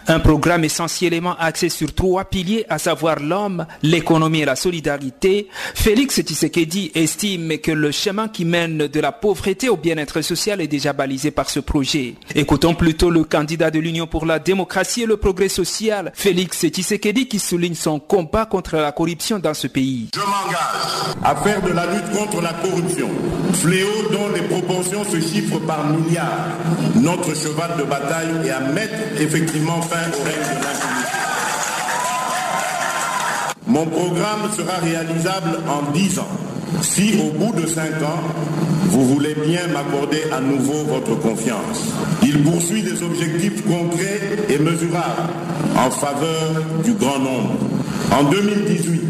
Un 0.06 0.20
programme 0.20 0.64
essentiellement 0.64 1.36
axé 1.38 1.68
sur 1.68 1.94
trois 1.94 2.24
piliers, 2.24 2.64
à 2.68 2.78
savoir 2.78 3.20
l'homme, 3.20 3.66
l'économie 3.82 4.40
et 4.40 4.44
la 4.44 4.56
solidarité. 4.56 5.48
Félix 5.74 6.20
Tshisekedi 6.20 6.90
estime 6.94 7.58
que 7.58 7.70
le 7.70 7.90
chemin 7.90 8.28
qui 8.28 8.44
mène 8.44 8.88
de 8.88 9.00
la 9.00 9.12
pauvreté 9.12 9.68
au 9.68 9.76
bien-être 9.76 10.22
social 10.22 10.60
est 10.60 10.66
déjà 10.66 10.92
balisé 10.92 11.30
par 11.30 11.50
ce 11.50 11.60
projet. 11.60 12.14
Écoutons 12.34 12.74
plutôt 12.74 13.10
le 13.10 13.24
candidat 13.24 13.70
de 13.70 13.78
l'Union 13.78 14.06
pour 14.06 14.26
la 14.26 14.38
démocratie 14.38 15.02
et 15.02 15.06
le 15.06 15.16
progrès 15.16 15.48
social, 15.48 16.12
Félix 16.14 16.66
Tshisekedi, 16.66 17.28
qui 17.28 17.38
souligne 17.38 17.74
son 17.74 18.00
combat 18.00 18.46
contre 18.46 18.76
la 18.76 18.92
corruption 18.92 19.38
dans 19.38 19.54
ce 19.54 19.66
pays. 19.66 20.08
Je 20.14 20.20
m'engage 20.20 21.16
à 21.22 21.36
faire 21.36 21.62
de 21.62 21.72
la 21.72 21.86
lutte 21.86 22.10
contre 22.16 22.40
la 22.40 22.52
corruption, 22.54 23.08
fléau 23.54 24.08
dont 24.10 24.28
les 24.34 24.42
proportions 24.42 25.04
se 25.04 25.20
chiffrent 25.20 25.60
par 25.60 25.86
milliards, 25.88 26.56
notre 26.96 27.34
cheval 27.34 27.76
de 27.78 27.84
bataille 27.84 28.28
et 28.44 28.50
à 28.50 28.60
mettre 28.60 28.94
effectivement 29.18 29.59
fin 29.82 30.08
au 30.08 30.24
règne 30.24 30.60
de. 30.60 30.66
Mon 33.66 33.86
programme 33.86 34.50
sera 34.56 34.78
réalisable 34.78 35.58
en 35.68 35.92
10 35.92 36.18
ans. 36.18 36.28
Si 36.82 37.14
au 37.20 37.30
bout 37.38 37.52
de 37.60 37.66
5 37.66 37.82
ans, 38.02 38.22
vous 38.86 39.04
voulez 39.06 39.34
bien 39.34 39.66
m'accorder 39.68 40.22
à 40.32 40.40
nouveau 40.40 40.84
votre 40.88 41.14
confiance. 41.20 41.92
Il 42.22 42.42
poursuit 42.42 42.82
des 42.82 43.02
objectifs 43.02 43.62
concrets 43.64 44.20
et 44.48 44.58
mesurables 44.58 45.30
en 45.76 45.90
faveur 45.90 46.64
du 46.84 46.94
grand 46.94 47.18
nombre. 47.18 47.54
En 48.12 48.24
2018, 48.24 49.02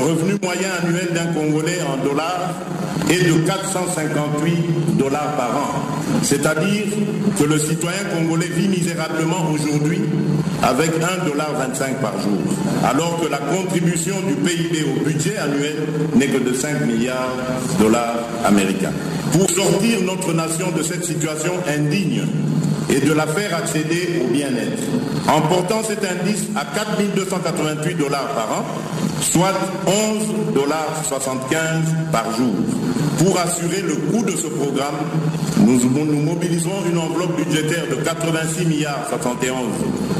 revenu 0.00 0.34
moyen 0.42 0.70
annuel 0.82 1.08
d'un 1.14 1.32
Congolais 1.32 1.80
en 1.82 2.02
dollars 2.04 2.54
est 3.10 3.24
de 3.24 3.46
458 3.46 4.96
dollars 4.98 5.36
par 5.36 5.50
an. 5.56 5.70
C'est-à-dire 6.22 6.84
que 7.38 7.44
le 7.44 7.58
citoyen 7.58 8.04
congolais 8.14 8.46
vit 8.46 8.68
misérablement 8.68 9.50
aujourd'hui 9.52 10.00
avec 10.62 10.90
1,25 10.90 11.24
dollar 11.26 11.52
par 12.02 12.12
jour, 12.20 12.38
alors 12.84 13.20
que 13.20 13.28
la 13.30 13.38
contribution 13.38 14.16
du 14.26 14.34
PIB 14.34 14.84
au 14.84 15.04
budget 15.04 15.38
annuel 15.38 15.76
n'est 16.14 16.26
que 16.26 16.38
de 16.38 16.52
5 16.52 16.86
milliards 16.86 17.36
de 17.78 17.84
dollars 17.84 18.18
américains. 18.44 18.92
Pour 19.32 19.48
sortir 19.48 20.00
notre 20.04 20.32
nation 20.34 20.70
de 20.76 20.82
cette 20.82 21.04
situation 21.04 21.52
indigne 21.66 22.22
et 22.90 23.00
de 23.00 23.12
la 23.12 23.26
faire 23.26 23.56
accéder 23.56 24.22
au 24.22 24.32
bien-être, 24.32 24.82
en 25.28 25.40
portant 25.42 25.82
cet 25.86 26.04
indice 26.04 26.46
à 26.56 26.64
4 26.64 27.14
288 27.14 27.94
dollars 27.94 28.28
par 28.34 28.58
an, 28.58 28.64
soit 29.20 29.54
11 29.86 30.54
dollars 30.54 31.02
75 31.06 31.60
par 32.10 32.24
jour. 32.36 32.54
Pour 33.18 33.38
assurer 33.38 33.82
le 33.82 33.94
coût 33.96 34.24
de 34.24 34.32
ce 34.32 34.46
programme, 34.46 34.96
nous, 35.58 35.78
nous 35.78 36.22
mobilisons 36.22 36.84
une 36.90 36.98
enveloppe 36.98 37.36
budgétaire 37.36 37.84
de 37.90 37.96
86 37.96 38.66
milliards 38.66 39.06
71 39.08 39.54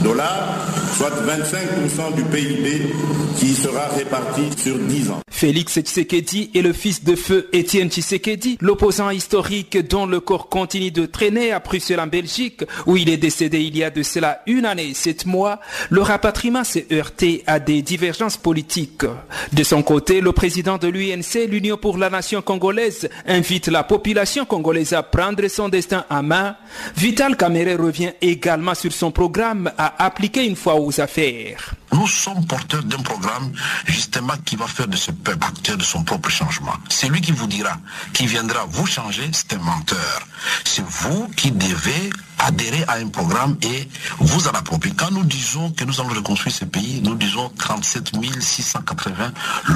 dollars, 0.02 0.66
soit 0.96 1.10
25% 1.10 2.14
du 2.14 2.24
PIB 2.24 2.92
qui 3.38 3.54
sera 3.54 3.86
réparti 3.96 4.50
sur 4.56 4.78
10 4.78 5.10
ans. 5.10 5.20
Félix 5.30 5.80
Tshisekedi 5.80 6.50
est 6.54 6.60
le 6.60 6.74
fils 6.74 7.02
de 7.02 7.16
feu 7.16 7.48
Étienne 7.54 7.88
Tshisekedi, 7.88 8.58
l'opposant 8.60 9.08
historique 9.08 9.78
dont 9.88 10.04
le 10.04 10.20
corps 10.20 10.50
continue 10.50 10.90
de 10.90 11.06
traîner 11.06 11.52
à 11.52 11.60
Bruxelles 11.60 12.00
en 12.00 12.06
Belgique, 12.06 12.62
où 12.84 12.98
il 12.98 13.08
est 13.08 13.16
décédé 13.16 13.60
il 13.60 13.74
y 13.74 13.82
a 13.82 13.88
de 13.88 14.02
cela 14.02 14.42
une 14.46 14.66
année 14.66 14.90
et 14.90 14.94
sept 14.94 15.24
mois. 15.24 15.60
Le 15.88 16.02
rapatriement 16.02 16.62
s'est 16.62 16.86
heurté 16.92 17.42
à 17.46 17.58
des 17.58 17.80
divergences 17.80 18.36
politiques. 18.36 19.06
De 19.54 19.62
son 19.62 19.82
côté, 19.82 20.20
le 20.20 20.32
président 20.32 20.76
de 20.76 20.88
l'UNC, 20.88 21.48
l'Union 21.48 21.78
pour 21.78 21.96
la 21.96 22.10
nation 22.10 22.42
congolaise, 22.42 23.08
invite 23.26 23.68
la 23.68 23.82
population 23.82 24.44
congolaise 24.44 24.92
à 24.92 25.02
prendre 25.02 25.48
son 25.48 25.70
destin 25.70 26.04
à 26.10 26.20
main. 26.20 26.56
Vital 26.98 27.38
Kamere 27.38 27.80
revient 27.80 28.12
également 28.20 28.74
sur 28.74 28.92
son 28.92 29.10
programme 29.10 29.72
à 29.78 29.89
appliquer 29.98 30.46
une 30.46 30.56
fois 30.56 30.76
aux 30.80 31.00
affaires. 31.00 31.74
Nous 31.92 32.06
sommes 32.06 32.46
porteurs 32.46 32.82
d'un 32.84 32.98
programme 32.98 33.52
justement 33.86 34.34
qui 34.44 34.56
va 34.56 34.66
faire 34.66 34.88
de 34.88 34.96
ce 34.96 35.10
peuple 35.10 35.44
acteur 35.44 35.76
de 35.76 35.82
son 35.82 36.02
propre 36.04 36.30
changement. 36.30 36.74
C'est 36.88 37.08
lui 37.08 37.20
qui 37.20 37.32
vous 37.32 37.46
dira, 37.46 37.76
qui 38.12 38.26
viendra 38.26 38.64
vous 38.68 38.86
changer, 38.86 39.28
c'est 39.32 39.52
un 39.54 39.58
menteur. 39.58 40.20
C'est 40.64 40.84
vous 40.84 41.28
qui 41.36 41.50
devez 41.50 42.10
adhérer 42.40 42.84
à 42.88 42.94
un 42.94 43.08
programme 43.08 43.56
et 43.62 43.88
vous 44.18 44.48
en 44.48 44.52
approprier. 44.52 44.94
Quand 44.96 45.10
nous 45.10 45.24
disons 45.24 45.70
que 45.70 45.84
nous 45.84 46.00
allons 46.00 46.10
reconstruire 46.10 46.54
ce 46.54 46.64
pays, 46.64 47.00
nous 47.02 47.14
disons 47.14 47.50
37 47.58 48.12
680 48.40 49.32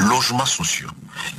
logements 0.09 0.47
sociaux. 0.47 0.91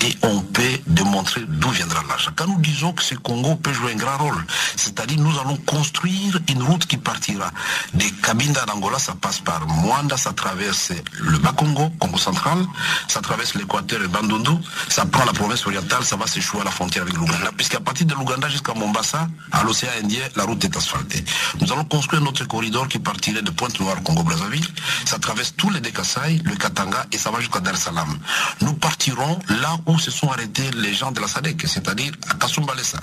Et 0.02 0.16
on 0.22 0.40
peut 0.42 0.62
démontrer 0.88 1.42
d'où 1.48 1.70
viendra 1.70 2.02
l'argent. 2.08 2.32
Quand 2.36 2.48
nous 2.48 2.60
disons 2.60 2.94
que 2.94 3.04
ce 3.04 3.16
Congo 3.16 3.56
peut 3.56 3.74
jouer 3.74 3.94
un 3.94 3.96
grand 3.96 4.18
rôle, 4.18 4.46
c'est-à-dire 4.76 5.20
nous 5.20 5.38
allons 5.40 5.58
construire 5.58 6.40
une 6.50 6.64
route 6.64 6.86
qui 6.86 6.98
partira 6.98 7.52
des 7.94 8.10
Cabinda 8.24 8.66
d'Angola, 8.66 9.00
ça 9.00 9.16
passe 9.20 9.40
par 9.40 9.68
Mwanda, 9.68 10.18
ça 10.18 10.34
traverse 10.34 10.92
le 11.20 11.38
Bas-Congo, 11.40 11.92
Congo 12.00 12.18
central, 12.18 12.66
ça 13.08 13.22
traverse 13.22 13.56
l'Équateur 13.56 14.02
et 14.02 14.08
Bandundu, 14.08 14.52
ça 14.90 15.06
prend 15.06 15.26
la 15.26 15.34
province 15.34 15.66
orientale, 15.66 16.04
ça 16.04 16.16
va 16.16 16.28
s'échouer 16.28 16.62
à 16.62 16.66
la 16.66 16.72
frontière 16.72 17.04
avec 17.04 17.16
l'Ouganda. 17.16 17.52
Puisqu'à 17.56 17.80
partir 17.80 18.06
de 18.06 18.14
l'Ouganda 18.14 18.48
jusqu'à 18.50 18.74
Mombasa, 18.74 19.28
à 19.52 19.64
l'océan 19.64 19.92
Indien, 20.02 20.24
la 20.36 20.44
route 20.44 20.64
est 20.64 20.76
asphaltée. 20.76 21.15
Nous 21.62 21.72
allons 21.72 21.86
construire 21.86 22.22
notre 22.22 22.46
corridor 22.48 22.88
qui 22.88 23.00
partirait 23.00 23.42
de 23.42 23.52
Pointe-Noire, 23.52 24.02
Congo-Brazzaville, 24.04 24.68
ça 25.06 25.20
traverse 25.20 25.54
tous 25.56 25.70
les 25.70 25.80
Dékassai, 25.80 26.42
le 26.44 26.56
Katanga 26.56 27.06
et 27.12 27.18
ça 27.18 27.32
va 27.32 27.40
jusqu'à 27.40 27.60
Dar 27.60 27.74
es 27.74 27.78
Salaam. 27.78 28.18
Nous 28.62 28.74
partirons 28.74 29.40
là 29.62 29.78
où 29.86 29.98
se 30.00 30.12
sont 30.12 30.30
arrêtés 30.30 30.70
les 30.76 30.94
gens 30.94 31.12
de 31.12 31.20
la 31.20 31.28
SADEC, 31.28 31.68
c'est-à-dire 31.68 32.12
à 32.30 32.36
Kasumbalesa. 32.36 33.00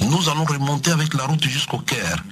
Nous 0.00 0.28
allons 0.28 0.44
remonter 0.44 0.90
avec 0.90 1.14
la 1.14 1.24
route 1.24 1.44
jusqu'au 1.44 1.78
Caire. 1.78 2.22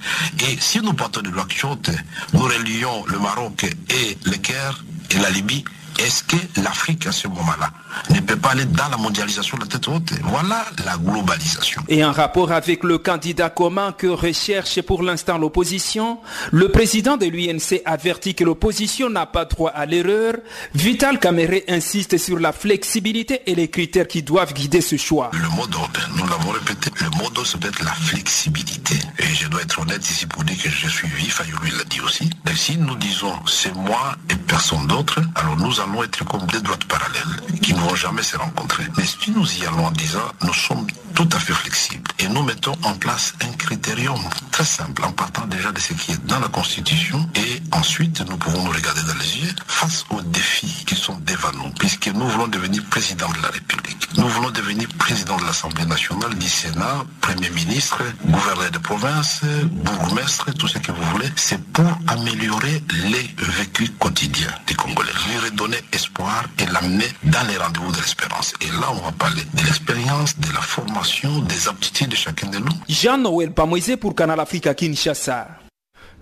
Et 0.47 0.57
si 0.59 0.79
nous 0.79 0.93
partons 0.93 1.21
de 1.21 1.29
Nouakchott, 1.29 1.89
nous 2.33 2.41
relions 2.41 3.05
le 3.05 3.19
Maroc 3.19 3.63
et 3.63 4.17
le 4.23 4.37
Caire 4.37 4.83
et 5.11 5.17
la 5.19 5.29
Libye, 5.29 5.63
est-ce 5.99 6.23
que 6.23 6.61
l'Afrique 6.61 7.07
à 7.07 7.11
ce 7.11 7.27
moment-là 7.27 7.69
ne 8.09 8.19
peut 8.21 8.37
pas 8.37 8.51
aller 8.51 8.65
dans 8.65 8.87
la 8.89 8.97
mondialisation 8.97 9.57
de 9.57 9.63
la 9.63 9.67
tête 9.67 9.87
haute 9.87 10.13
Voilà 10.23 10.65
la 10.85 10.97
globalisation. 10.97 11.81
Et 11.89 12.05
en 12.05 12.11
rapport 12.11 12.51
avec 12.51 12.83
le 12.83 12.97
candidat 12.97 13.49
commun 13.49 13.91
que 13.91 14.07
recherche 14.07 14.81
pour 14.81 15.03
l'instant 15.03 15.37
l'opposition, 15.37 16.19
le 16.51 16.69
président 16.69 17.17
de 17.17 17.25
l'UNC 17.25 17.81
avertit 17.85 18.33
que 18.33 18.43
l'opposition 18.43 19.09
n'a 19.09 19.25
pas 19.25 19.45
droit 19.45 19.71
à 19.71 19.85
l'erreur. 19.85 20.35
Vital 20.73 21.19
Caméré 21.19 21.65
insiste 21.67 22.17
sur 22.17 22.39
la 22.39 22.53
flexibilité 22.53 23.41
et 23.45 23.55
les 23.55 23.69
critères 23.69 24.07
qui 24.07 24.23
doivent 24.23 24.53
guider 24.53 24.81
ce 24.81 24.95
choix. 24.95 25.31
Le 25.33 25.49
mot 25.49 25.67
d'ordre, 25.67 25.99
nous 26.15 26.27
l'avons 26.27 26.51
répété, 26.51 26.91
le 27.01 27.09
mot 27.17 27.29
d'ordre 27.29 27.45
c'est 27.45 27.63
être 27.65 27.83
la 27.83 27.91
flexibilité. 27.93 28.95
Et 29.17 29.25
je 29.33 29.47
dois 29.47 29.61
être 29.61 29.79
honnête 29.79 30.09
ici 30.09 30.25
pour 30.25 30.43
dire 30.43 30.61
que 30.61 30.69
je 30.69 30.87
suis 30.87 31.07
vif, 31.09 31.41
lui 31.61 31.71
l'a 31.71 31.83
dit 31.85 32.01
aussi. 32.01 32.29
Et 32.49 32.55
si 32.55 32.77
nous 32.77 32.95
disons 32.95 33.33
c'est 33.45 33.75
moi 33.75 34.15
et 34.29 34.35
personne 34.35 34.87
d'autre, 34.87 35.19
alors 35.35 35.57
nous 35.57 35.79
allons 35.81 35.88
être 36.03 36.23
comme 36.25 36.45
des 36.47 36.61
droites 36.61 36.85
parallèles 36.85 37.59
qui 37.61 37.73
ne 37.73 37.79
vont 37.79 37.95
jamais 37.95 38.23
se 38.23 38.37
rencontrer. 38.37 38.83
Mais 38.97 39.05
si 39.05 39.31
nous 39.31 39.47
y 39.57 39.65
allons 39.65 39.87
en 39.87 39.91
disant 39.91 40.27
nous 40.43 40.53
sommes 40.53 40.87
tout 41.15 41.27
à 41.33 41.39
fait 41.39 41.53
flexibles 41.53 42.09
et 42.19 42.27
nous 42.27 42.43
mettons 42.43 42.75
en 42.83 42.93
place 42.93 43.33
un 43.41 43.51
critérium 43.57 44.19
très 44.51 44.65
simple 44.65 45.03
en 45.03 45.11
partant 45.11 45.45
déjà 45.47 45.71
de 45.71 45.79
ce 45.79 45.93
qui 45.93 46.11
est 46.11 46.25
dans 46.25 46.39
la 46.39 46.47
Constitution 46.47 47.29
et 47.35 47.61
ensuite 47.71 48.21
nous 48.29 48.37
pouvons 48.37 48.63
nous 48.63 48.71
regarder 48.71 49.01
dans 49.01 49.19
les 49.19 49.37
yeux 49.39 49.53
face 49.67 50.05
aux 50.11 50.21
défis 50.21 50.83
qui 50.85 50.95
sont 50.95 51.17
devant 51.25 51.51
nous 51.53 51.71
puisque 51.71 52.07
nous 52.07 52.27
voulons 52.27 52.47
devenir 52.47 52.83
président 52.85 53.29
de 53.29 53.41
la 53.41 53.49
République. 53.49 53.98
Nous 54.17 54.27
voulons 54.27 54.49
devenir 54.49 54.87
président 54.97 55.37
de 55.37 55.43
l'Assemblée 55.43 55.85
nationale, 55.85 56.33
du 56.35 56.49
Sénat, 56.49 57.05
Premier 57.21 57.49
ministre, 57.51 58.01
gouverneur 58.25 58.71
de 58.71 58.77
province, 58.79 59.41
bourgmestre, 59.71 60.53
tout 60.57 60.67
ce 60.67 60.79
que 60.79 60.91
vous 60.91 61.03
voulez. 61.13 61.27
C'est 61.35 61.61
pour 61.71 61.85
améliorer 62.07 62.81
les 63.05 63.29
vécus 63.59 63.91
quotidiens 63.99 64.49
des 64.67 64.73
Congolais. 64.73 65.11
Lui 65.27 65.49
redonner 65.49 65.77
espoir 65.93 66.45
et 66.57 66.65
l'amener 66.71 67.05
dans 67.23 67.47
les 67.47 67.57
rendez-vous 67.57 67.91
de 67.91 67.97
l'espérance. 67.97 68.53
Et 68.61 68.67
là, 68.67 68.87
on 68.91 69.05
va 69.05 69.11
parler 69.11 69.43
de 69.53 69.63
l'expérience, 69.63 70.37
de 70.39 70.51
la 70.53 70.61
formation, 70.61 71.39
des 71.43 71.67
aptitudes 71.67 72.09
de 72.09 72.15
chacun 72.15 72.47
de 72.47 72.57
nous. 72.57 72.73
Jean-Noël 72.87 73.49
Bamoisé 73.49 73.97
pour 73.97 74.15
Canal 74.15 74.39
Africa 74.39 74.73
Kinshasa. 74.73 75.47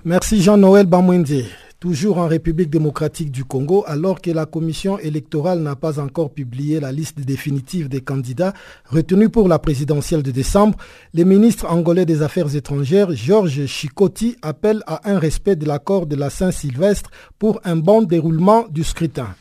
Merci 0.03 0.41
Jean-Noël 0.43 0.85
Bamwende. 0.85 1.45
Toujours 1.79 2.17
en 2.17 2.27
République 2.27 2.71
démocratique 2.71 3.29
du 3.29 3.45
Congo, 3.45 3.83
alors 3.85 4.19
que 4.19 4.31
la 4.31 4.47
commission 4.47 4.97
électorale 4.97 5.59
n'a 5.59 5.75
pas 5.75 5.99
encore 5.99 6.31
publié 6.31 6.79
la 6.79 6.91
liste 6.91 7.19
définitive 7.19 7.87
des 7.87 8.01
candidats 8.01 8.53
retenus 8.85 9.29
pour 9.29 9.47
la 9.47 9.59
présidentielle 9.59 10.23
de 10.23 10.31
décembre, 10.31 10.75
le 11.13 11.23
ministre 11.23 11.69
angolais 11.69 12.07
des 12.07 12.23
Affaires 12.23 12.55
étrangères, 12.55 13.11
Georges 13.11 13.67
Chicotti, 13.67 14.37
appelle 14.41 14.81
à 14.87 15.07
un 15.07 15.19
respect 15.19 15.55
de 15.55 15.67
l'accord 15.67 16.07
de 16.07 16.15
la 16.15 16.31
Saint-Sylvestre 16.31 17.11
pour 17.37 17.61
un 17.63 17.75
bon 17.75 18.01
déroulement 18.01 18.65
du 18.71 18.83
scrutin. 18.83 19.35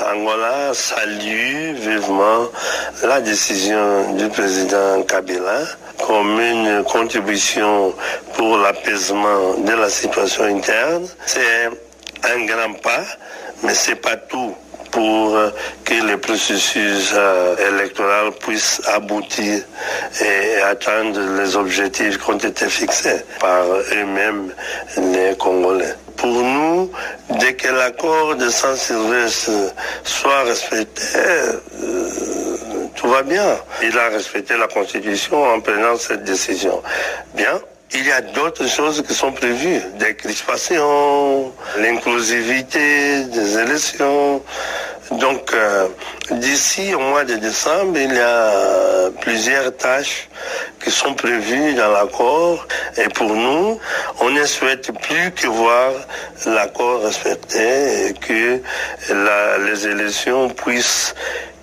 Angola 0.00 0.72
salue 0.72 1.74
vivement 1.74 2.48
la 3.02 3.20
décision 3.20 4.14
du 4.14 4.26
président 4.28 5.02
Kabila 5.02 5.60
comme 6.06 6.40
une 6.40 6.82
contribution 6.84 7.92
pour 8.34 8.56
l'apaisement 8.56 9.54
de 9.58 9.72
la 9.72 9.90
situation 9.90 10.44
interne. 10.44 11.06
C'est 11.26 11.68
un 12.24 12.44
grand 12.46 12.72
pas, 12.80 13.04
mais 13.62 13.74
c'est 13.74 13.96
pas 13.96 14.16
tout 14.16 14.54
pour 14.90 15.36
que 15.84 15.94
le 15.94 16.16
processus 16.18 17.14
électoral 17.68 18.32
puisse 18.40 18.80
aboutir 18.86 19.62
et 20.22 20.62
atteindre 20.62 21.20
les 21.38 21.54
objectifs 21.54 22.18
qui 22.18 22.30
ont 22.30 22.38
été 22.38 22.66
fixés 22.68 23.22
par 23.40 23.64
eux-mêmes 23.92 24.52
les 24.96 25.36
Congolais. 25.36 25.94
Pour 26.22 26.40
nous, 26.40 26.88
dès 27.40 27.54
que 27.54 27.66
l'accord 27.66 28.36
de 28.36 28.48
Saint-Sylvestre 28.48 29.74
soit 30.04 30.44
respecté, 30.44 31.18
tout 32.94 33.08
va 33.08 33.24
bien. 33.24 33.58
Il 33.82 33.98
a 33.98 34.08
respecté 34.08 34.56
la 34.56 34.68
Constitution 34.68 35.42
en 35.42 35.60
prenant 35.60 35.96
cette 35.96 36.22
décision. 36.22 36.80
Bien, 37.34 37.60
il 37.94 38.06
y 38.06 38.12
a 38.12 38.20
d'autres 38.20 38.66
choses 38.66 39.02
qui 39.06 39.14
sont 39.14 39.32
prévues, 39.32 39.80
des 39.98 40.14
crispations, 40.14 41.52
l'inclusivité 41.78 43.24
des 43.24 43.58
élections. 43.58 44.42
Donc, 45.12 45.54
d'ici 46.30 46.94
au 46.94 47.00
mois 47.00 47.24
de 47.24 47.34
décembre, 47.34 47.98
il 47.98 48.14
y 48.14 48.18
a 48.18 49.10
plusieurs 49.20 49.76
tâches 49.76 50.28
qui 50.82 50.90
sont 50.90 51.14
prévues 51.14 51.74
dans 51.74 51.90
l'accord. 51.90 52.66
Et 52.96 53.08
pour 53.08 53.34
nous, 53.34 53.78
on 54.20 54.30
ne 54.30 54.44
souhaite 54.46 54.90
plus 55.00 55.30
que 55.32 55.46
voir 55.48 55.90
l'accord 56.46 57.02
respecté 57.02 58.08
et 58.08 58.14
que 58.14 58.60
les 59.66 59.86
élections 59.86 60.48
puissent 60.48 61.14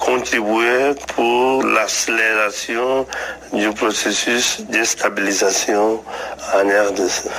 contribuer 0.10 0.96
pour 1.16 1.64
l'accélération 1.64 3.06
du 3.54 3.70
processus 3.74 4.62
de 4.68 4.84
stabilisation 4.84 6.02
en 6.56 6.66
RDC. 6.88 7.30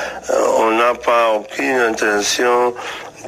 On 0.59 0.71
n'a 0.71 0.95
pas 0.95 1.33
aucune 1.35 1.81
intention 1.91 2.73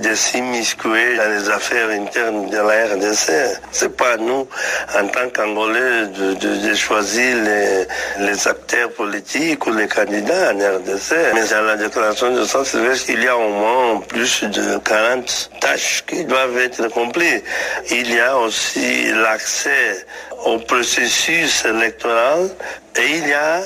de 0.00 0.14
s'immiscuer 0.14 1.16
dans 1.16 1.30
les 1.30 1.48
affaires 1.50 1.88
internes 1.90 2.48
de 2.48 2.56
la 2.56 2.94
RDC. 2.94 3.58
C'est 3.70 3.96
pas 3.96 4.12
à 4.12 4.16
nous, 4.16 4.46
en 4.98 5.06
tant 5.08 5.28
qu'Angolais, 5.34 6.06
de, 6.06 6.34
de, 6.34 6.74
choisir 6.74 7.36
les, 7.44 7.86
les, 8.26 8.48
acteurs 8.48 8.90
politiques 8.92 9.66
ou 9.66 9.72
les 9.72 9.88
candidats 9.88 10.52
en 10.52 10.58
RDC. 10.58 11.14
Mais 11.34 11.46
dans 11.48 11.62
la 11.62 11.76
déclaration 11.76 12.34
de 12.34 12.44
Saint-Sylvestre, 12.44 13.10
il 13.10 13.22
y 13.22 13.28
a 13.28 13.36
au 13.36 13.50
moins 13.50 14.00
plus 14.08 14.44
de 14.44 14.78
40 14.78 15.50
tâches 15.60 16.04
qui 16.06 16.24
doivent 16.24 16.58
être 16.58 16.82
accomplies. 16.84 17.42
Il 17.90 18.12
y 18.14 18.20
a 18.20 18.36
aussi 18.38 19.12
l'accès 19.12 20.06
au 20.44 20.58
processus 20.58 21.64
électoral 21.64 22.50
et 22.96 23.18
il 23.18 23.28
y 23.28 23.32
a 23.32 23.62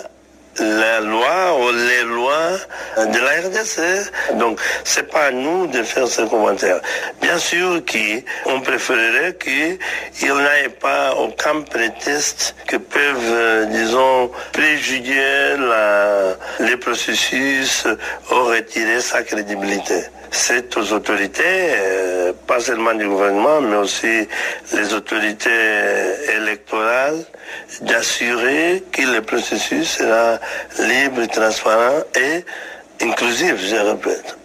la 0.58 1.00
loi 1.00 1.58
ou 1.60 1.70
les 1.72 2.02
lois 2.04 2.58
de 2.96 3.18
la 3.18 3.48
RDC. 3.48 4.38
Donc, 4.38 4.60
c'est 4.84 5.10
pas 5.10 5.26
à 5.26 5.30
nous 5.30 5.66
de 5.66 5.82
faire 5.82 6.08
ce 6.08 6.22
commentaire. 6.22 6.80
Bien 7.20 7.38
sûr 7.38 7.82
qu'on 7.84 8.60
préférerait 8.60 9.36
qu'il 9.42 9.78
n'y 10.22 10.64
ait 10.64 10.68
pas 10.68 11.14
aucun 11.14 11.62
prétexte 11.62 12.54
que 12.66 12.76
peuvent, 12.76 13.32
euh, 13.32 13.64
disons, 13.66 14.30
préjudier 14.52 15.56
la, 15.58 16.36
les 16.60 16.76
processus 16.76 17.86
ou 18.30 18.34
retirer 18.34 19.00
sa 19.00 19.22
crédibilité. 19.22 20.04
C'est 20.30 20.76
aux 20.76 20.92
autorités, 20.92 21.42
euh, 21.46 22.32
pas 22.46 22.60
seulement 22.60 22.94
du 22.94 23.06
gouvernement, 23.06 23.60
mais 23.60 23.76
aussi 23.76 24.28
les 24.72 24.92
autorités 24.92 25.50
électorales, 26.36 27.24
d'assurer 27.82 28.82
que 28.92 29.02
le 29.02 29.22
processus 29.22 29.88
sera 29.98 30.38
libre, 30.78 31.26
transparent 31.26 32.02
et 32.14 32.44
inclusif, 33.04 33.56
je 33.58 33.90
répète. 33.90 34.36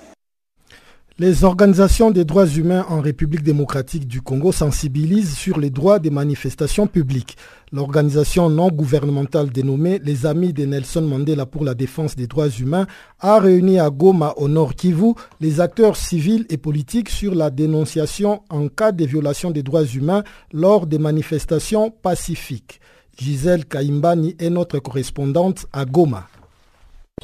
Les 1.22 1.44
organisations 1.44 2.10
des 2.10 2.26
droits 2.26 2.48
humains 2.48 2.84
en 2.90 3.00
République 3.00 3.44
démocratique 3.44 4.08
du 4.08 4.22
Congo 4.22 4.52
sensibilisent 4.52 5.36
sur 5.38 5.60
les 5.60 5.70
droits 5.70 6.00
des 6.00 6.10
manifestations 6.10 6.88
publiques. 6.88 7.38
L'organisation 7.72 8.50
non 8.50 8.70
gouvernementale 8.70 9.52
dénommée 9.52 10.02
Les 10.04 10.26
Amis 10.26 10.52
de 10.52 10.66
Nelson 10.66 11.04
Mandela 11.04 11.46
pour 11.46 11.64
la 11.64 11.76
défense 11.76 12.16
des 12.16 12.26
droits 12.26 12.50
humains 12.50 12.88
a 13.20 13.40
réuni 13.40 13.78
à 13.78 13.92
Goma, 13.92 14.34
au 14.38 14.48
Nord 14.48 14.74
Kivu, 14.74 15.14
les 15.42 15.60
acteurs 15.60 15.96
civils 15.96 16.48
et 16.50 16.58
politiques 16.58 17.10
sur 17.10 17.36
la 17.36 17.52
dénonciation 17.52 18.42
en 18.50 18.68
cas 18.68 18.92
de 18.92 19.06
violation 19.06 19.52
des 19.52 19.62
droits 19.62 19.86
humains 19.86 20.24
lors 20.52 20.88
des 20.88 20.98
manifestations 20.98 21.92
pacifiques. 21.92 22.82
Gisèle 23.22 23.66
Kaimbani 23.66 24.36
est 24.40 24.50
notre 24.50 24.80
correspondante 24.80 25.68
à 25.72 25.86
Goma. 25.86 26.28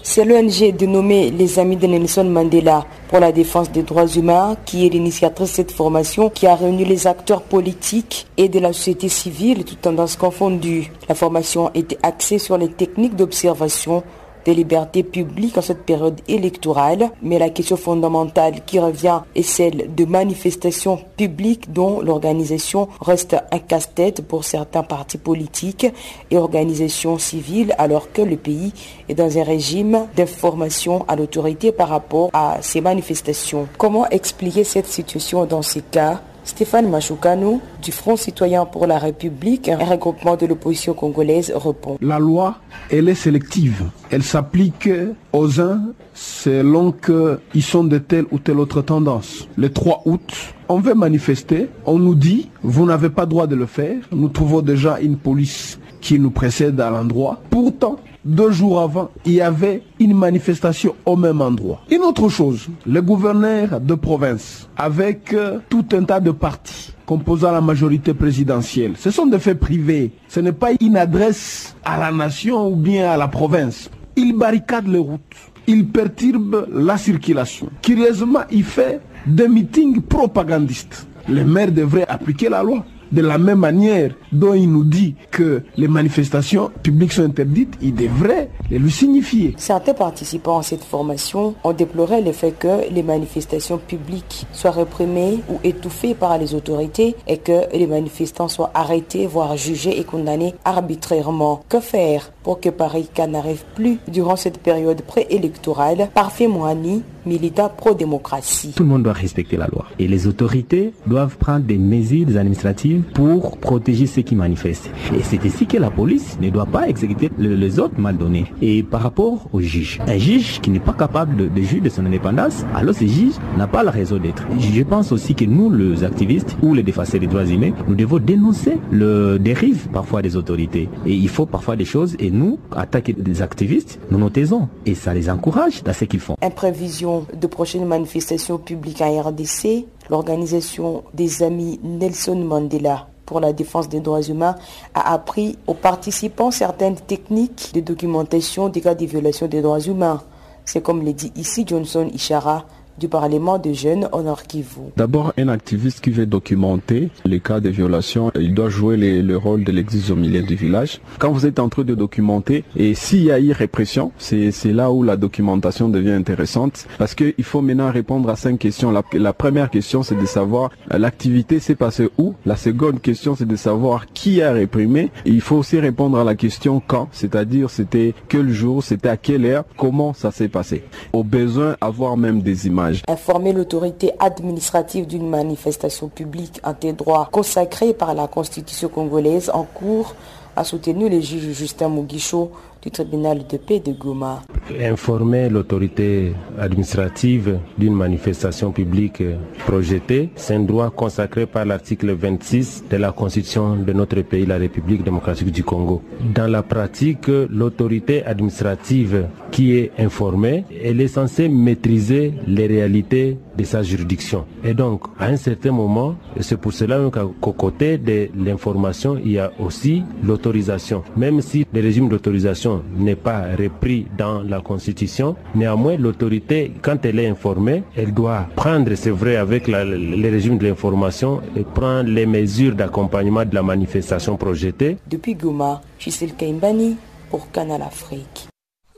C'est 0.04 0.26
l'ONG 0.26 0.76
dénommée 0.78 1.32
Les 1.32 1.58
Amis 1.58 1.76
de 1.76 1.88
Nelson 1.88 2.26
Mandela 2.26 2.86
pour 3.08 3.20
la 3.20 3.32
défense 3.32 3.72
des 3.72 3.82
droits 3.82 4.06
humains 4.06 4.56
qui 4.64 4.86
est 4.86 4.90
l'initiatrice 4.90 5.50
de 5.50 5.56
cette 5.56 5.72
formation 5.72 6.30
qui 6.30 6.46
a 6.46 6.54
réuni 6.54 6.86
les 6.86 7.08
acteurs 7.08 7.42
politiques 7.42 8.28
et 8.38 8.48
de 8.48 8.60
la 8.60 8.74
société 8.74 9.10
civile, 9.10 9.66
toutes 9.66 9.82
tendances 9.82 10.18
confondues. 10.18 10.92
La 11.10 11.16
formation 11.16 11.72
était 11.74 11.98
axée 12.04 12.38
sur 12.38 12.60
les 12.60 12.70
techniques 12.70 13.16
d'observation 13.16 14.04
des 14.48 14.54
libertés 14.54 15.04
publiques 15.04 15.58
en 15.58 15.62
cette 15.62 15.84
période 15.84 16.22
électorale, 16.30 17.12
mais 17.22 17.38
la 17.38 17.50
question 17.50 17.76
fondamentale 17.76 18.62
qui 18.66 18.80
revient 18.80 19.20
est 19.36 19.42
celle 19.42 19.94
de 19.94 20.06
manifestations 20.06 21.02
publiques 21.18 21.74
dont 21.74 22.00
l'organisation 22.00 22.88
reste 23.02 23.36
un 23.52 23.60
casse-tête 23.60 24.26
pour 24.26 24.46
certains 24.46 24.84
partis 24.84 25.18
politiques 25.18 25.88
et 26.32 26.38
organisations 26.38 27.18
civiles 27.18 27.76
alors 27.78 28.14
que 28.14 28.22
le 28.22 28.38
pays 28.38 28.72
est 29.10 29.16
dans 29.16 29.38
un 29.38 29.44
régime 29.44 30.08
d'information 30.16 31.04
à 31.10 31.18
l'autorité 31.18 31.74
par 31.74 31.90
rapport 31.90 32.30
à 32.32 32.60
ces 32.62 32.80
manifestations. 32.80 33.68
Comment 33.78 34.08
expliquer 34.08 34.64
cette 34.64 34.88
situation 34.88 35.46
dans 35.46 35.62
ces 35.62 35.82
cas? 35.82 36.22
Stéphane 36.48 36.90
Machoukano, 36.90 37.60
du 37.84 37.92
Front 37.92 38.16
citoyen 38.16 38.66
pour 38.66 38.88
la 38.88 38.98
République, 38.98 39.68
un 39.68 39.84
regroupement 39.84 40.38
de 40.38 40.46
l'opposition 40.46 40.94
congolaise, 40.94 41.52
répond. 41.54 41.98
La 42.02 42.20
loi, 42.20 42.56
elle 42.90 43.10
est 43.10 43.16
sélective. 43.16 43.84
Elle 44.12 44.24
s'applique 44.24 44.90
aux 45.34 45.60
uns 45.60 45.82
selon 46.14 46.94
qu'ils 46.94 47.64
sont 47.64 47.84
de 47.84 47.98
telle 47.98 48.26
ou 48.32 48.40
telle 48.40 48.60
autre 48.60 48.82
tendance. 48.82 49.46
Le 49.58 49.70
3 49.70 50.04
août, 50.06 50.34
on 50.70 50.80
veut 50.80 50.96
manifester, 50.96 51.70
on 51.86 52.00
nous 52.00 52.16
dit, 52.16 52.50
vous 52.64 52.86
n'avez 52.86 53.10
pas 53.10 53.26
droit 53.26 53.46
de 53.46 53.56
le 53.56 53.66
faire. 53.66 53.98
Nous 54.14 54.30
trouvons 54.30 54.62
déjà 54.62 55.00
une 55.02 55.18
police 55.18 55.80
qui 56.00 56.18
nous 56.18 56.32
précède 56.32 56.80
à 56.80 56.90
l'endroit. 56.90 57.42
Pourtant, 57.50 57.98
deux 58.28 58.52
jours 58.52 58.82
avant, 58.82 59.10
il 59.26 59.34
y 59.34 59.42
avait 59.42 59.82
une 60.00 60.14
manifestation 60.14 60.96
au 61.06 61.16
même 61.16 61.42
endroit. 61.42 61.82
Une 61.90 62.02
autre 62.02 62.28
chose, 62.30 62.68
le 62.86 63.02
gouverneur 63.02 63.80
de 63.80 63.96
province, 63.96 64.70
avec 64.76 65.34
euh, 65.34 65.60
tout 65.70 65.86
un 65.94 66.04
tas 66.04 66.20
de 66.20 66.32
partis 66.32 66.94
composant 67.06 67.52
la 67.54 67.62
majorité 67.62 68.14
présidentielle, 68.14 68.94
ce 68.98 69.12
sont 69.12 69.28
des 69.28 69.40
faits 69.40 69.60
privés. 69.60 70.12
Ce 70.28 70.42
n'est 70.42 70.52
pas 70.52 70.72
une 70.82 70.98
adresse 70.98 71.76
à 71.86 71.98
la 71.98 72.12
nation 72.12 72.68
ou 72.68 72.76
bien 72.76 73.10
à 73.10 73.16
la 73.18 73.30
province. 73.30 73.90
Il 74.18 74.34
barricade 74.36 74.88
les 74.88 75.00
routes. 75.00 75.22
Il 75.68 75.88
perturbe 75.88 76.68
la 76.74 76.98
circulation. 76.98 77.70
Curieusement, 77.82 78.42
il 78.52 78.64
fait 78.64 79.02
des 79.26 79.48
meetings 79.48 80.02
propagandistes. 80.02 81.08
Les 81.30 81.44
maires 81.44 81.72
devraient 81.72 82.08
appliquer 82.08 82.50
la 82.50 82.64
loi. 82.64 82.86
De 83.12 83.22
la 83.22 83.38
même 83.38 83.60
manière 83.60 84.12
dont 84.32 84.54
il 84.54 84.72
nous 84.72 84.84
dit 84.84 85.16
que 85.32 85.64
les 85.78 85.88
manifestations 85.88 86.72
publiques 86.84 87.14
sont 87.14 87.24
interdites, 87.24 87.76
il 87.82 87.96
devrait 87.96 88.50
les 88.70 88.80
lui 88.80 88.92
signifier. 88.92 89.54
Certains 89.58 89.94
participants 89.94 90.60
à 90.60 90.64
cette 90.64 90.84
formation 90.84 91.56
ont 91.64 91.74
déploré 91.74 92.22
le 92.22 92.32
fait 92.32 92.52
que 92.52 92.92
les 92.92 93.04
manifestations 93.04 93.78
publiques 93.78 94.46
soient 94.52 94.72
réprimées 94.72 95.40
ou 95.50 95.60
étouffées 95.64 96.14
par 96.14 96.38
les 96.38 96.54
autorités 96.54 97.16
et 97.28 97.38
que 97.38 97.74
les 97.74 97.88
manifestants 97.88 98.48
soient 98.48 98.72
arrêtés, 98.74 99.26
voire 99.26 99.56
jugés 99.56 100.00
et 100.00 100.04
condamnés 100.04 100.56
arbitrairement. 100.66 101.64
Que 101.70 101.80
faire 101.80 102.32
pour 102.44 102.60
que 102.60 102.70
Paris 102.70 103.10
n'arrive 103.28 103.64
plus 103.76 104.00
durant 104.08 104.36
cette 104.36 104.60
période 104.60 105.02
préélectorale 105.02 106.10
Parfait 106.14 106.48
Moani, 106.48 107.04
militant 107.26 107.72
pro-démocratie? 107.76 108.74
Tout 108.76 108.84
le 108.84 108.90
monde 108.90 109.04
doit 109.04 109.14
respecter 109.14 109.58
la 109.58 109.68
loi 109.68 109.86
et 110.00 110.08
les 110.08 110.28
autorités 110.28 110.94
doivent 111.06 111.38
prendre 111.38 111.66
des 111.66 111.78
mesures 111.78 112.38
administratives 112.38 112.97
pour 113.02 113.58
protéger 113.58 114.06
ceux 114.06 114.22
qui 114.22 114.36
manifestent. 114.36 114.90
Et 115.16 115.22
c'est 115.24 115.44
ici 115.46 115.66
que 115.66 115.78
la 115.78 115.90
police 115.90 116.38
ne 116.42 116.50
doit 116.50 116.66
pas 116.66 116.88
exécuter 116.88 117.30
les 117.38 117.80
autres 117.80 118.00
mal 118.00 118.18
donnés. 118.18 118.46
Et 118.62 118.84
par 118.84 119.02
rapport 119.02 119.48
au 119.54 119.62
juge, 119.62 120.00
un 120.08 120.18
juge 120.18 120.60
qui 120.62 120.70
n'est 120.70 120.80
pas 120.80 120.94
capable 120.94 121.36
de, 121.36 121.62
juger 121.62 121.80
de 121.80 121.90
son 121.90 122.06
indépendance, 122.06 122.66
alors 122.76 122.96
ce 122.96 123.06
juge 123.06 123.34
n'a 123.58 123.68
pas 123.68 123.84
la 123.84 123.92
raison 123.92 124.18
d'être. 124.18 124.44
Je 124.60 124.84
pense 124.84 125.12
aussi 125.12 125.36
que 125.36 125.46
nous, 125.46 125.72
les 125.72 126.04
activistes 126.04 126.56
ou 126.62 126.74
les 126.74 126.84
défenseurs 126.84 127.20
des 127.20 127.28
droits 127.28 127.46
humains, 127.46 127.72
nous 127.88 127.96
devons 127.96 128.20
dénoncer 128.20 128.78
le 128.92 129.38
dérive 129.38 129.88
parfois 129.92 130.22
des 130.22 130.36
autorités. 130.36 130.90
Et 131.06 131.14
il 131.14 131.30
faut 131.30 131.46
parfois 131.46 131.76
des 131.76 131.86
choses 131.86 132.16
et 132.20 132.32
nous, 132.32 132.60
attaquer 132.76 133.14
des 133.14 133.42
activistes, 133.42 134.00
nous 134.12 134.18
nous 134.18 134.30
taisons. 134.30 134.68
Et 134.86 134.96
ça 134.96 135.14
les 135.14 135.30
encourage 135.30 135.84
dans 135.84 135.94
ce 135.94 136.06
qu'ils 136.06 136.20
font. 136.20 136.36
En 136.42 136.50
prévision 136.50 137.26
de 137.40 137.48
prochaines 137.48 137.86
manifestations 137.86 138.58
publiques 138.58 139.02
RDC, 139.02 139.86
l'organisation 140.10 141.04
des 141.14 141.44
amis 141.44 141.80
Nelson 141.84 142.36
Mandela 142.36 143.08
pour 143.26 143.40
la 143.40 143.54
défense 143.54 143.90
des 143.90 144.00
droits 144.00 144.22
humains 144.22 144.56
a 144.94 145.14
appris 145.14 145.58
aux 145.68 145.74
participants 145.74 146.50
certaines 146.52 146.96
techniques 146.96 147.72
de 147.74 147.82
documentation 147.82 148.70
des 148.70 148.82
cas 148.82 148.96
de 148.96 149.06
violation 149.06 149.48
des 149.48 149.62
droits 149.62 149.82
humains. 149.82 150.24
C'est 150.66 150.82
comme 150.82 151.04
le 151.04 151.14
dit 151.14 151.32
ici 151.36 151.66
Johnson 151.68 152.10
Ishara, 152.14 152.66
du 152.98 153.08
Parlement 153.08 153.58
des 153.58 153.74
jeunes 153.74 154.08
en 154.12 154.24
Kivu. 154.36 154.92
D'abord, 154.96 155.34
un 155.38 155.48
activiste 155.48 156.02
qui 156.02 156.10
veut 156.10 156.26
documenter 156.26 157.10
les 157.26 157.40
cas 157.40 157.60
de 157.60 157.70
violation, 157.70 158.32
il 158.40 158.54
doit 158.54 158.70
jouer 158.70 158.98
le 158.98 159.38
rôle 159.38 159.64
de 159.64 159.72
l'existe 159.72 160.10
au 160.12 160.16
milieu 160.16 160.42
du 160.42 160.56
village. 160.56 161.00
Quand 161.20 161.32
vous 161.32 161.46
êtes 161.46 161.60
en 161.60 161.70
train 161.70 161.84
de 161.84 161.96
documenter, 161.96 162.64
et 162.76 162.94
s'il 162.94 163.24
y 163.24 163.32
a 163.32 163.40
eu 163.40 163.52
répression, 163.52 164.12
c'est 164.18 164.52
là 164.66 164.92
où 164.92 165.04
la 165.04 165.18
documentation 165.18 165.90
devient 165.90 166.12
intéressante, 166.12 166.88
parce 166.98 167.14
qu'il 167.16 167.44
faut 167.44 167.62
maintenant 167.62 167.92
répondre 167.92 168.30
à 168.30 168.36
cinq 168.36 168.60
questions. 168.60 168.92
La, 168.92 169.04
la 169.14 169.34
première 169.34 169.70
question, 169.70 170.04
c'est 170.04 170.16
de 170.20 170.26
savoir 170.26 170.72
l'activité 170.90 171.60
s'est 171.60 171.76
passée 171.76 172.10
où? 172.18 172.34
La 172.46 172.56
seconde 172.56 173.02
question, 173.02 173.36
c'est 173.36 173.48
de 173.48 173.56
savoir 173.56 174.08
qui 174.14 174.42
a 174.42 174.52
réprimé. 174.52 175.12
Et 175.26 175.32
il 175.32 175.42
faut 175.42 175.58
aussi 175.58 175.80
répondre 175.80 176.18
à 176.18 176.24
la 176.24 176.36
question 176.36 176.82
quand, 176.86 177.10
c'est-à-dire 177.12 177.70
c'était 177.70 178.14
quel 178.28 178.50
jour, 178.50 178.84
c'était 178.84 179.10
à 179.10 179.18
quelle 179.18 179.46
heure, 179.46 179.66
comment 179.78 180.14
ça 180.14 180.32
s'est 180.32 180.48
passé? 180.48 180.84
Au 181.14 181.24
besoin, 181.24 181.76
avoir 181.82 182.18
même 182.18 182.42
des 182.42 182.68
images 182.68 182.87
Informer 183.08 183.54
l'autorité 183.54 184.12
administrative 184.20 185.08
d'une 185.08 185.28
manifestation 185.30 186.08
publique 186.08 186.60
en 186.64 186.74
tes 186.74 186.94
droits 186.94 187.30
consacrés 187.32 187.94
par 187.94 188.14
la 188.14 188.28
Constitution 188.28 188.90
congolaise 188.90 189.50
en 189.54 189.64
cours 189.64 190.16
a 190.56 190.64
soutenu 190.64 191.08
le 191.10 191.22
juge 191.22 191.52
Justin 191.54 191.90
Mugisho 191.90 192.52
tribunal 192.90 193.46
de 193.48 193.58
paix 193.58 193.80
de 193.80 193.92
Goma. 193.94 194.42
Informer 194.80 195.50
l'autorité 195.50 196.34
administrative 196.60 197.60
d'une 197.78 197.94
manifestation 197.94 198.72
publique 198.72 199.24
projetée, 199.66 200.30
c'est 200.36 200.56
un 200.56 200.62
droit 200.62 200.90
consacré 200.90 201.46
par 201.46 201.66
l'article 201.66 202.12
26 202.14 202.86
de 202.90 202.98
la 202.98 203.12
Constitution 203.12 203.76
de 203.76 203.94
notre 203.94 204.22
pays, 204.22 204.46
la 204.46 204.58
République 204.58 205.04
démocratique 205.04 205.52
du 205.52 205.64
Congo. 205.64 206.02
Dans 206.34 206.48
la 206.48 206.64
pratique, 206.64 207.28
l'autorité 207.28 208.24
administrative 208.26 209.28
qui 209.52 209.76
est 209.78 209.92
informée, 209.98 210.66
elle 210.84 211.02
est 211.02 211.08
censée 211.08 211.50
maîtriser 211.50 212.34
les 212.48 212.68
réalités 212.68 213.38
de 213.58 213.64
sa 213.64 213.82
juridiction. 213.84 214.46
Et 214.64 214.74
donc, 214.74 215.04
à 215.20 215.26
un 215.28 215.38
certain 215.38 215.72
moment, 215.72 216.16
c'est 216.40 216.58
pour 216.60 216.74
cela 216.74 217.00
qu'au 217.42 217.54
côté 217.54 217.98
de 217.98 218.30
l'information, 218.38 219.18
il 219.24 219.32
y 219.32 219.40
a 219.40 219.52
aussi 219.60 220.04
l'autorisation. 220.24 221.04
Même 221.16 221.42
si 221.42 221.66
le 221.74 221.82
régime 221.82 222.08
d'autorisation 222.10 222.77
n'est 222.96 223.16
pas 223.16 223.44
repris 223.58 224.08
dans 224.18 224.42
la 224.42 224.62
Constitution, 224.62 225.36
néanmoins, 225.56 225.98
l'autorité, 225.98 226.74
quand 226.82 227.06
elle 227.06 227.20
est 227.20 227.28
informée, 227.28 227.84
elle 227.96 228.14
doit 228.14 228.48
prendre, 228.56 228.94
c'est 228.96 229.10
vrai, 229.12 229.36
avec 229.36 229.68
la, 229.68 229.84
le 229.86 230.30
régime 230.30 230.58
de 230.58 230.68
l'information, 230.68 231.42
et 231.56 231.64
prendre 231.64 232.10
les 232.10 232.26
mesures 232.26 232.76
d'accompagnement 232.76 233.46
de 233.46 233.54
la 233.56 233.64
manifestation 233.64 234.38
projetée. 234.38 234.98
Depuis 235.10 235.36
Goma, 235.36 235.82
Gisèle 236.00 236.34
Kaimbani 236.36 236.98
pour 237.30 237.52
Canal 237.52 237.82
Afrique. 237.82 238.48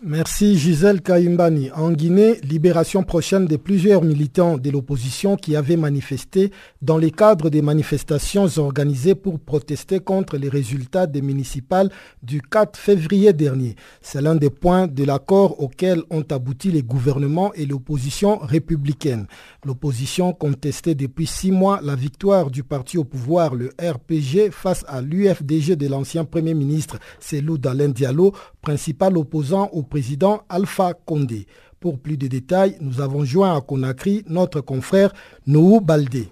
Merci 0.01 0.57
Gisèle 0.57 1.01
Kaimbani. 1.01 1.71
En 1.71 1.91
Guinée, 1.91 2.39
libération 2.43 3.03
prochaine 3.03 3.47
de 3.47 3.57
plusieurs 3.57 4.01
militants 4.01 4.57
de 4.57 4.69
l'opposition 4.69 5.35
qui 5.35 5.57
avaient 5.57 5.75
manifesté 5.75 6.51
dans 6.81 6.97
le 6.97 7.09
cadre 7.09 7.49
des 7.49 7.61
manifestations 7.61 8.47
organisées 8.59 9.13
pour 9.13 9.41
protester 9.41 9.99
contre 9.99 10.37
les 10.37 10.47
résultats 10.47 11.05
des 11.05 11.21
municipales 11.21 11.89
du 12.23 12.41
4 12.41 12.79
février 12.79 13.33
dernier. 13.33 13.75
C'est 14.01 14.21
l'un 14.21 14.35
des 14.35 14.49
points 14.49 14.87
de 14.87 15.03
l'accord 15.03 15.61
auquel 15.61 16.01
ont 16.11 16.23
abouti 16.31 16.71
les 16.71 16.81
gouvernements 16.81 17.53
et 17.55 17.65
l'opposition 17.65 18.37
républicaine. 18.37 19.27
L'opposition 19.65 20.31
contestait 20.31 20.95
depuis 20.95 21.27
six 21.27 21.51
mois 21.51 21.81
la 21.83 21.95
victoire 21.95 22.51
du 22.51 22.63
parti 22.63 22.97
au 22.97 23.03
pouvoir, 23.03 23.53
le 23.53 23.71
RPG, 23.77 24.51
face 24.51 24.85
à 24.87 25.01
l'UFDG 25.01 25.75
de 25.75 25.87
l'ancien 25.87 26.23
Premier 26.23 26.53
ministre 26.53 26.99
Selou 27.19 27.57
Dalen 27.57 27.91
Diallo, 27.91 28.33
principal 28.61 29.17
opposant 29.17 29.69
au 29.73 29.83
président 29.83 30.41
Alpha 30.49 30.93
Condé. 30.93 31.47
Pour 31.79 31.99
plus 31.99 32.17
de 32.17 32.27
détails, 32.27 32.77
nous 32.81 32.99
avons 32.99 33.23
joint 33.23 33.55
à 33.55 33.61
Conakry 33.61 34.23
notre 34.27 34.61
confrère 34.61 35.13
Noou 35.47 35.79
Baldé. 35.79 36.27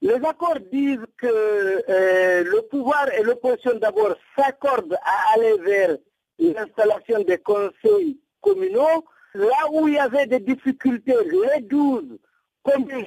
Les 0.00 0.14
accords 0.14 0.58
disent 0.72 0.98
que 1.16 1.26
euh, 1.26 2.44
le 2.44 2.68
pouvoir 2.68 3.08
et 3.18 3.22
l'opposition 3.22 3.78
d'abord 3.80 4.14
s'accordent 4.36 4.98
à 5.02 5.34
aller 5.34 5.56
vers 5.64 5.96
l'installation 6.38 7.24
des 7.24 7.38
conseils 7.38 8.18
communaux. 8.40 9.04
Là 9.34 9.70
où 9.72 9.88
il 9.88 9.94
y 9.94 9.98
avait 9.98 10.26
des 10.26 10.40
difficultés, 10.40 11.14
les 11.56 11.62
12 11.62 12.18
communes 12.62 13.06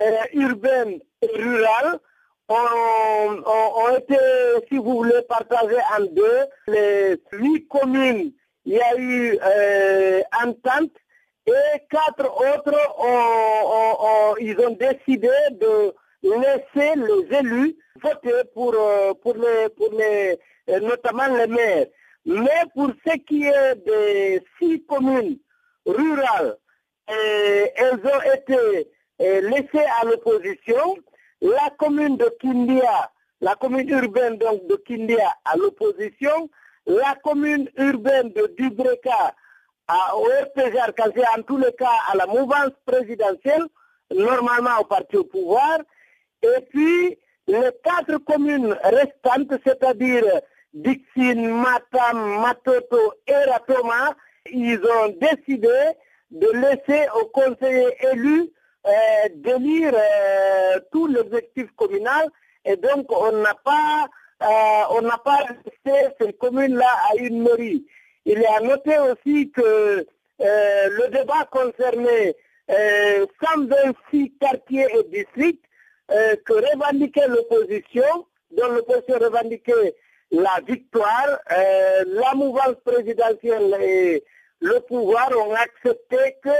euh, 0.00 0.16
urbaines 0.34 1.00
et 1.22 1.42
rurales 1.42 1.98
ont, 2.48 3.42
ont, 3.44 3.84
ont, 3.84 3.96
été, 3.96 4.16
si 4.68 4.76
vous 4.76 4.96
voulez, 4.98 5.22
partagées 5.28 5.82
en 5.98 6.04
deux. 6.04 6.44
Les 6.66 7.20
huit 7.32 7.66
communes 7.68 8.32
il 8.68 8.74
y 8.74 8.80
a 8.82 8.98
eu 8.98 9.38
euh, 9.42 10.20
entente 10.44 10.92
et 11.46 11.78
quatre 11.88 12.28
autres, 12.28 12.76
ils 14.40 14.60
ont 14.60 14.76
décidé 14.76 15.30
de 15.52 15.94
laisser 16.22 16.94
les 16.96 17.38
élus 17.38 17.76
voter 18.02 18.44
pour, 18.52 18.74
euh, 18.74 19.14
pour, 19.22 19.36
les, 19.36 19.70
pour 19.70 19.90
les, 19.92 20.38
euh, 20.68 20.80
notamment 20.80 21.34
les 21.34 21.46
maires. 21.46 21.86
Mais 22.26 22.60
pour 22.74 22.90
ce 23.06 23.16
qui 23.20 23.46
est 23.46 23.76
des 23.86 24.42
six 24.58 24.84
communes 24.84 25.38
rurales, 25.86 26.58
elles 27.06 28.00
ont 28.04 28.32
été 28.34 28.90
laissées 29.18 29.86
à 29.98 30.04
l'opposition. 30.04 30.96
La 31.40 31.70
commune 31.78 32.16
de 32.16 32.28
Kindia, 32.40 33.10
la 33.40 33.54
commune 33.54 33.88
urbaine 33.90 34.38
donc 34.38 34.66
de 34.66 34.76
Kindia 34.76 35.32
à 35.44 35.56
l'opposition, 35.56 36.50
la 36.86 37.14
commune 37.22 37.68
urbaine 37.76 38.32
de 38.32 38.54
Dubreka 38.58 39.34
au 40.14 40.24
RPGR, 40.24 40.92
en 41.36 41.42
tous 41.42 41.56
les 41.58 41.72
cas 41.72 41.86
à 42.10 42.16
la 42.16 42.26
mouvance 42.26 42.72
présidentielle, 42.84 43.64
normalement 44.14 44.78
au 44.80 44.84
parti 44.84 45.16
au 45.16 45.24
pouvoir, 45.24 45.78
et 46.42 46.60
puis 46.70 47.18
les 47.46 47.70
quatre 47.82 48.18
communes 48.18 48.76
restantes, 48.84 49.60
c'est-à-dire 49.64 50.24
Dixine, 50.74 51.48
Matam, 51.50 52.40
Matoto 52.40 53.14
et 53.26 53.50
Ratoma, 53.50 54.14
ils 54.50 54.80
ont 54.80 55.16
décidé 55.20 55.78
de 56.30 56.48
laisser 56.52 57.08
aux 57.18 57.26
conseillers 57.26 57.96
élus 58.12 58.50
euh, 58.86 59.28
d'élire 59.34 59.92
euh, 59.94 60.78
tout 60.92 61.08
l'objectif 61.08 61.66
communal 61.76 62.28
et 62.64 62.76
donc 62.76 63.10
on 63.10 63.32
n'a 63.32 63.54
pas 63.64 64.06
euh, 64.42 64.82
on 64.90 65.02
n'a 65.02 65.18
pas 65.18 65.38
resté 65.38 66.14
ces 66.20 66.32
communes-là 66.34 66.88
à 67.10 67.16
une 67.16 67.42
mairie. 67.42 67.84
Il 68.24 68.40
est 68.40 68.46
à 68.46 68.60
noter 68.60 68.98
aussi 68.98 69.50
que 69.50 69.60
euh, 69.60 70.04
le 70.40 71.08
débat 71.10 71.48
concernait 71.50 72.36
126 72.68 74.32
quartiers 74.40 74.86
et 74.94 75.04
districts 75.04 75.64
que 76.08 76.52
revendiquait 76.52 77.26
l'opposition, 77.26 78.26
dont 78.52 78.68
l'opposition 78.68 79.18
revendiquait 79.18 79.96
la 80.30 80.60
victoire, 80.66 81.38
la 81.48 82.34
mouvance 82.34 82.76
présidentielle 82.84 83.74
et 83.80 84.22
le 84.60 84.80
pouvoir 84.80 85.30
ont 85.36 85.54
accepté 85.54 86.36
que 86.44 86.50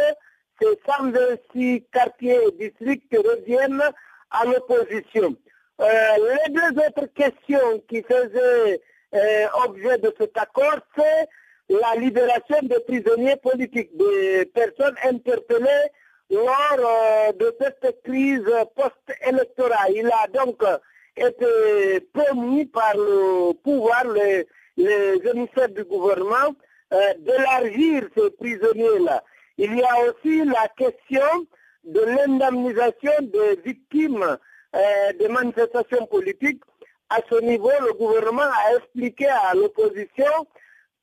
ces 0.61 0.79
126 0.87 1.85
quartiers 1.92 2.38
et 2.47 2.68
districts 2.68 3.16
reviennent 3.16 3.83
à 4.31 4.44
l'opposition. 4.44 5.35
Euh, 5.81 5.87
les 5.87 6.53
deux 6.53 6.83
autres 6.83 7.07
questions 7.14 7.83
qui 7.88 8.03
faisaient 8.03 8.81
objet 9.64 9.97
de 9.99 10.12
cet 10.18 10.37
accord, 10.37 10.81
c'est 10.97 11.29
la 11.71 11.94
libération 12.01 12.59
des 12.62 12.81
prisonniers 12.81 13.37
politiques, 13.37 13.97
des 13.97 14.47
personnes 14.47 14.97
interpellées 15.05 15.88
lors 16.31 16.77
euh, 16.79 17.33
de 17.33 17.55
cette 17.61 18.03
crise 18.03 18.44
post-électorale. 18.77 19.92
Il 19.94 20.07
a 20.07 20.27
donc 20.33 20.62
été 21.16 22.01
promis 22.12 22.66
par 22.66 22.94
le 22.97 23.53
pouvoir, 23.55 24.05
les, 24.09 24.47
émissaires 24.77 25.68
du 25.71 25.85
gouvernement, 25.85 26.55
euh, 26.92 27.14
d'élargir 27.18 28.09
ces 28.16 28.31
prisonniers-là. 28.31 29.23
Il 29.59 29.77
y 29.77 29.83
a 29.83 29.94
aussi 30.09 30.44
la 30.44 30.68
question 30.77 31.47
de 31.83 32.01
l'indemnisation 32.01 33.12
des 33.23 33.61
victimes 33.64 34.38
euh, 34.77 35.12
des 35.18 35.29
manifestations 35.29 36.07
politiques. 36.07 36.62
À 37.11 37.18
ce 37.29 37.40
niveau, 37.40 37.71
le 37.81 37.92
gouvernement 37.94 38.42
a 38.42 38.77
expliqué 38.77 39.27
à 39.27 39.55
l'opposition 39.55 40.47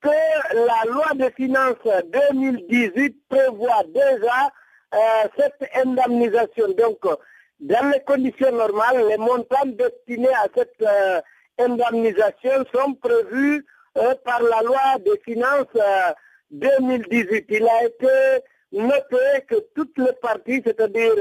que 0.01 0.09
la 0.53 0.89
loi 0.89 1.13
de 1.15 1.33
finances 1.35 1.83
2018 2.31 3.27
prévoit 3.27 3.83
déjà 3.87 4.51
euh, 4.93 5.27
cette 5.37 5.69
indemnisation. 5.75 6.67
Donc, 6.77 6.99
dans 7.59 7.91
les 7.91 8.01
conditions 8.01 8.51
normales, 8.51 9.05
les 9.09 9.17
montants 9.17 9.65
destinés 9.65 10.33
à 10.35 10.47
cette 10.55 10.81
euh, 10.81 11.21
indemnisation 11.59 12.63
sont 12.73 12.93
prévus 12.93 13.65
par 14.25 14.43
la 14.43 14.61
loi 14.61 14.99
des 15.05 15.17
finances 15.23 15.67
2018. 16.51 17.45
Il 17.49 17.67
a 17.67 17.85
été 17.85 18.43
noté 18.71 19.45
que 19.47 19.55
toutes 19.75 19.97
les 19.97 20.13
parties, 20.21 20.61
c'est-à-dire 20.65 21.13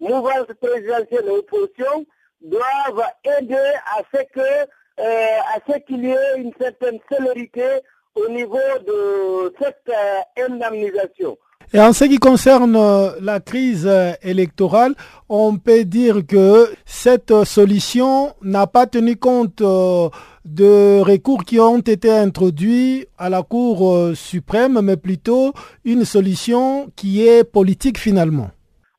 mouvance 0.00 0.46
présidentielle 0.60 1.26
et 1.26 1.30
opposition, 1.30 2.06
doivent 2.40 3.06
aider 3.38 3.72
à 3.96 4.02
ce 4.12 4.22
que 4.34 4.68
à 4.98 5.58
ce 5.66 5.78
qu'il 5.86 6.04
y 6.04 6.10
ait 6.10 6.36
une 6.36 6.52
certaine 6.60 6.98
célérité 7.10 7.80
au 8.14 8.28
niveau 8.28 8.58
de 8.86 9.54
cette 9.58 9.90
indemnisation. 10.36 11.38
Et 11.72 11.78
en 11.78 11.92
ce 11.92 12.04
qui 12.04 12.18
concerne 12.18 12.74
euh, 12.74 13.10
la 13.20 13.38
crise 13.38 13.86
euh, 13.86 14.12
électorale, 14.22 14.94
on 15.28 15.56
peut 15.56 15.84
dire 15.84 16.26
que 16.26 16.68
cette 16.84 17.44
solution 17.44 18.34
n'a 18.42 18.66
pas 18.66 18.88
tenu 18.88 19.14
compte 19.16 19.60
euh, 19.60 20.08
de 20.44 21.00
recours 21.00 21.44
qui 21.44 21.60
ont 21.60 21.78
été 21.78 22.10
introduits 22.10 23.06
à 23.18 23.28
la 23.28 23.42
Cour 23.42 24.14
suprême, 24.14 24.80
mais 24.80 24.96
plutôt 24.96 25.52
une 25.84 26.04
solution 26.04 26.90
qui 26.96 27.26
est 27.26 27.44
politique 27.44 27.98
finalement. 27.98 28.50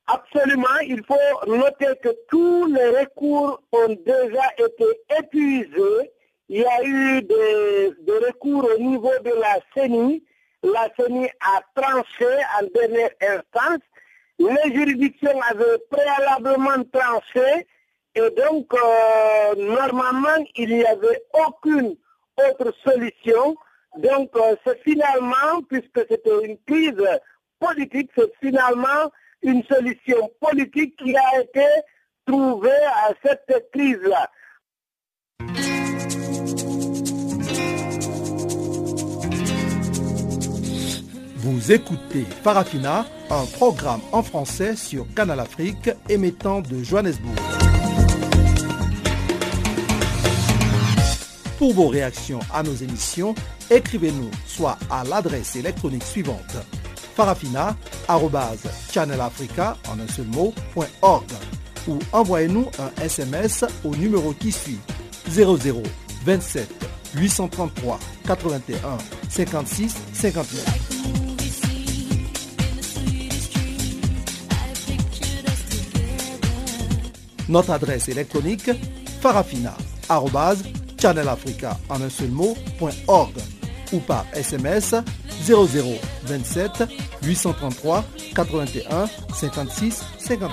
Absolument, 0.07 0.79
il 0.85 1.01
faut 1.07 1.51
noter 1.51 1.87
que 2.03 2.09
tous 2.29 2.65
les 2.67 2.99
recours 2.99 3.61
ont 3.71 3.95
déjà 4.05 4.43
été 4.57 4.85
épuisés. 5.19 6.11
Il 6.49 6.59
y 6.59 6.65
a 6.65 6.83
eu 6.83 7.21
des, 7.21 7.91
des 8.01 8.25
recours 8.27 8.67
au 8.75 8.81
niveau 8.81 9.11
de 9.23 9.31
la 9.39 9.59
CENI 9.73 10.21
la 10.63 10.89
CENI 10.95 11.27
a 11.41 11.61
tranché 11.75 12.31
en 12.59 12.67
dernière 12.73 13.09
instance. 13.21 13.81
Les 14.37 14.73
juridictions 14.73 15.39
avaient 15.49 15.79
préalablement 15.89 16.83
tranché 16.91 17.67
et 18.15 18.29
donc 18.31 18.73
euh, 18.73 19.55
normalement 19.55 20.45
il 20.55 20.75
n'y 20.75 20.85
avait 20.85 21.23
aucune 21.47 21.95
autre 22.37 22.73
solution. 22.83 23.55
Donc 23.97 24.29
euh, 24.35 24.55
c'est 24.65 24.81
finalement, 24.83 25.61
puisque 25.69 26.05
c'était 26.09 26.45
une 26.45 26.57
crise 26.65 27.03
politique, 27.59 28.09
c'est 28.15 28.31
finalement 28.41 29.11
une 29.41 29.63
solution 29.63 30.29
politique 30.39 30.95
qui 30.97 31.15
a 31.15 31.41
été 31.41 31.65
trouvée 32.25 32.69
à 32.69 33.11
cette 33.23 33.71
crise-là. 33.71 34.29
Vous 41.37 41.71
écoutez 41.71 42.23
Farafina, 42.43 43.05
un 43.31 43.45
programme 43.57 44.01
en 44.11 44.21
français 44.21 44.75
sur 44.75 45.05
Canal 45.15 45.39
Afrique 45.39 45.89
émettant 46.07 46.61
de 46.61 46.83
Johannesburg. 46.83 47.70
Pour 51.61 51.73
vos 51.73 51.87
réactions 51.89 52.39
à 52.51 52.63
nos 52.63 52.73
émissions, 52.73 53.35
écrivez-nous 53.69 54.31
soit 54.47 54.79
à 54.89 55.03
l'adresse 55.03 55.55
électronique 55.55 56.01
suivante 56.01 56.57
farafina.channelafrica 57.15 59.77
en 59.87 59.99
un 59.99 60.07
seul 60.07 60.25
ou 61.87 61.99
envoyez-nous 62.13 62.65
un 62.79 62.89
SMS 62.99 63.63
au 63.83 63.95
numéro 63.95 64.33
qui 64.33 64.51
suit 64.51 64.79
00 65.29 65.83
27 66.25 66.67
833 67.13 67.99
81 68.25 68.97
56 69.29 69.97
59. 70.13 70.65
Notre 77.49 77.69
adresse 77.69 78.09
électronique 78.09 78.71
farafina.channelafrica 81.01 81.77
en 81.89 82.01
un 82.01 82.09
seul 82.09 82.29
mot, 82.29 82.55
ou 83.93 83.99
par 83.99 84.25
SMS 84.33 84.95
0027 85.45 86.83
833 87.23 88.05
81 88.35 89.05
56 89.33 90.03
59. 90.19 90.51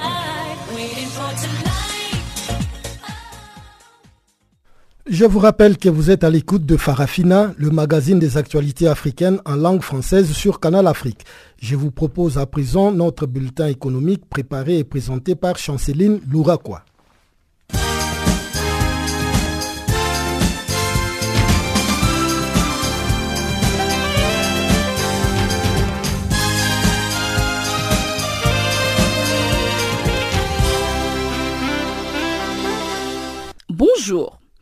Je 5.11 5.25
vous 5.25 5.39
rappelle 5.39 5.79
que 5.79 5.89
vous 5.89 6.11
êtes 6.11 6.23
à 6.23 6.29
l'écoute 6.29 6.67
de 6.67 6.77
Farafina, 6.77 7.55
le 7.57 7.71
magazine 7.71 8.19
des 8.19 8.37
actualités 8.37 8.89
africaines 8.89 9.41
en 9.47 9.57
langue 9.57 9.81
française 9.81 10.33
sur 10.33 10.61
Canal 10.61 10.87
Afrique. 10.87 11.25
Je 11.63 11.77
vous 11.77 11.91
propose 11.91 12.37
à 12.37 12.45
présent 12.45 12.93
notre 12.93 13.27
bulletin 13.27 13.69
économique 13.69 14.29
préparé 14.29 14.79
et 14.79 14.85
présenté 14.85 15.35
par 15.35 15.57
Chanceline 15.57 16.21
Louraquois. 16.31 16.83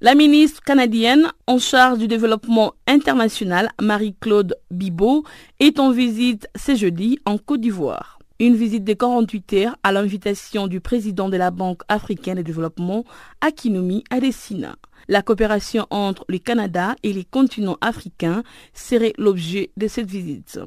La 0.00 0.14
ministre 0.14 0.62
canadienne 0.62 1.30
en 1.46 1.59
charge 1.59 1.98
du 1.98 2.09
développement 2.09 2.74
international, 2.87 3.70
Marie-Claude 3.80 4.56
Bibot, 4.70 5.24
est 5.61 5.78
en 5.78 5.90
visite 5.90 6.48
ce 6.56 6.74
jeudi 6.74 7.18
en 7.24 7.38
Côte 7.38 7.61
d'Ivoire. 7.61 8.18
Une 8.38 8.56
visite 8.56 8.85
de 8.85 8.92
48 8.92 9.52
heures 9.54 9.76
à 9.82 9.92
l'invitation 9.92 10.66
du 10.66 10.80
président 10.80 11.28
de 11.28 11.37
la 11.37 11.50
Banque 11.50 11.82
africaine 11.88 12.37
de 12.37 12.42
développement, 12.42 13.04
Akinumi 13.40 14.04
Adesina. 14.11 14.76
La 15.09 15.23
coopération 15.23 15.87
entre 15.90 16.25
le 16.29 16.38
Canada 16.38 16.97
et 17.03 17.12
les 17.12 17.25
continents 17.25 17.79
africains 17.81 18.42
serait 18.75 19.12
l'objet 19.19 19.71
de 19.77 19.88
cette 19.88 20.11
visite. 20.11 20.59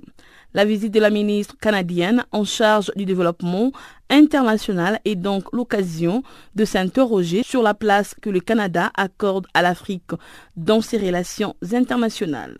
La 0.53 0.65
visite 0.65 0.93
de 0.93 0.99
la 0.99 1.09
ministre 1.09 1.55
canadienne 1.59 2.25
en 2.31 2.43
charge 2.43 2.91
du 2.95 3.05
développement 3.05 3.71
international 4.09 4.99
est 5.05 5.15
donc 5.15 5.43
l'occasion 5.53 6.23
de 6.55 6.65
s'interroger 6.65 7.43
sur 7.43 7.61
la 7.61 7.73
place 7.73 8.15
que 8.19 8.29
le 8.29 8.39
Canada 8.39 8.91
accorde 8.95 9.45
à 9.53 9.61
l'Afrique 9.61 10.11
dans 10.55 10.81
ses 10.81 10.97
relations 10.97 11.55
internationales. 11.71 12.57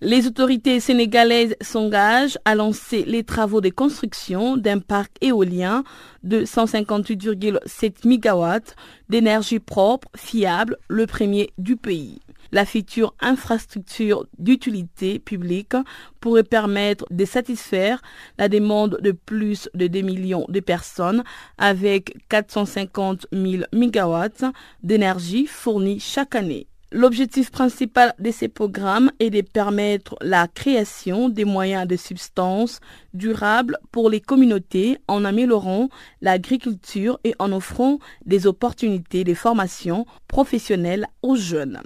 Les 0.00 0.28
autorités 0.28 0.78
sénégalaises 0.78 1.56
s'engagent 1.60 2.38
à 2.44 2.54
lancer 2.54 3.02
les 3.04 3.24
travaux 3.24 3.60
de 3.60 3.68
construction 3.68 4.56
d'un 4.56 4.78
parc 4.78 5.10
éolien 5.20 5.82
de 6.22 6.44
158,7 6.44 8.06
MW 8.06 8.60
d'énergie 9.08 9.58
propre, 9.58 10.06
fiable, 10.16 10.76
le 10.86 11.06
premier 11.06 11.50
du 11.58 11.76
pays. 11.76 12.20
La 12.52 12.64
future 12.64 13.12
infrastructure 13.20 14.24
d'utilité 14.38 15.18
publique 15.18 15.74
pourrait 16.20 16.44
permettre 16.44 17.04
de 17.10 17.24
satisfaire 17.24 18.00
la 18.38 18.48
demande 18.48 18.98
de 19.02 19.10
plus 19.10 19.68
de 19.74 19.88
2 19.88 20.00
millions 20.02 20.46
de 20.48 20.60
personnes 20.60 21.24
avec 21.58 22.16
450 22.28 23.26
000 23.32 23.64
MW 23.72 24.52
d'énergie 24.84 25.46
fournie 25.46 25.98
chaque 25.98 26.36
année. 26.36 26.68
L'objectif 26.90 27.50
principal 27.50 28.14
de 28.18 28.30
ces 28.30 28.48
programmes 28.48 29.12
est 29.20 29.28
de 29.28 29.42
permettre 29.42 30.16
la 30.22 30.48
création 30.48 31.28
des 31.28 31.44
moyens 31.44 31.86
de 31.86 31.96
substance 31.96 32.80
durables 33.12 33.76
pour 33.92 34.08
les 34.08 34.22
communautés 34.22 34.96
en 35.06 35.26
améliorant 35.26 35.90
l'agriculture 36.22 37.20
et 37.24 37.34
en 37.38 37.52
offrant 37.52 37.98
des 38.24 38.46
opportunités 38.46 39.22
de 39.22 39.34
formation 39.34 40.06
professionnelle 40.28 41.06
aux 41.20 41.36
jeunes. 41.36 41.82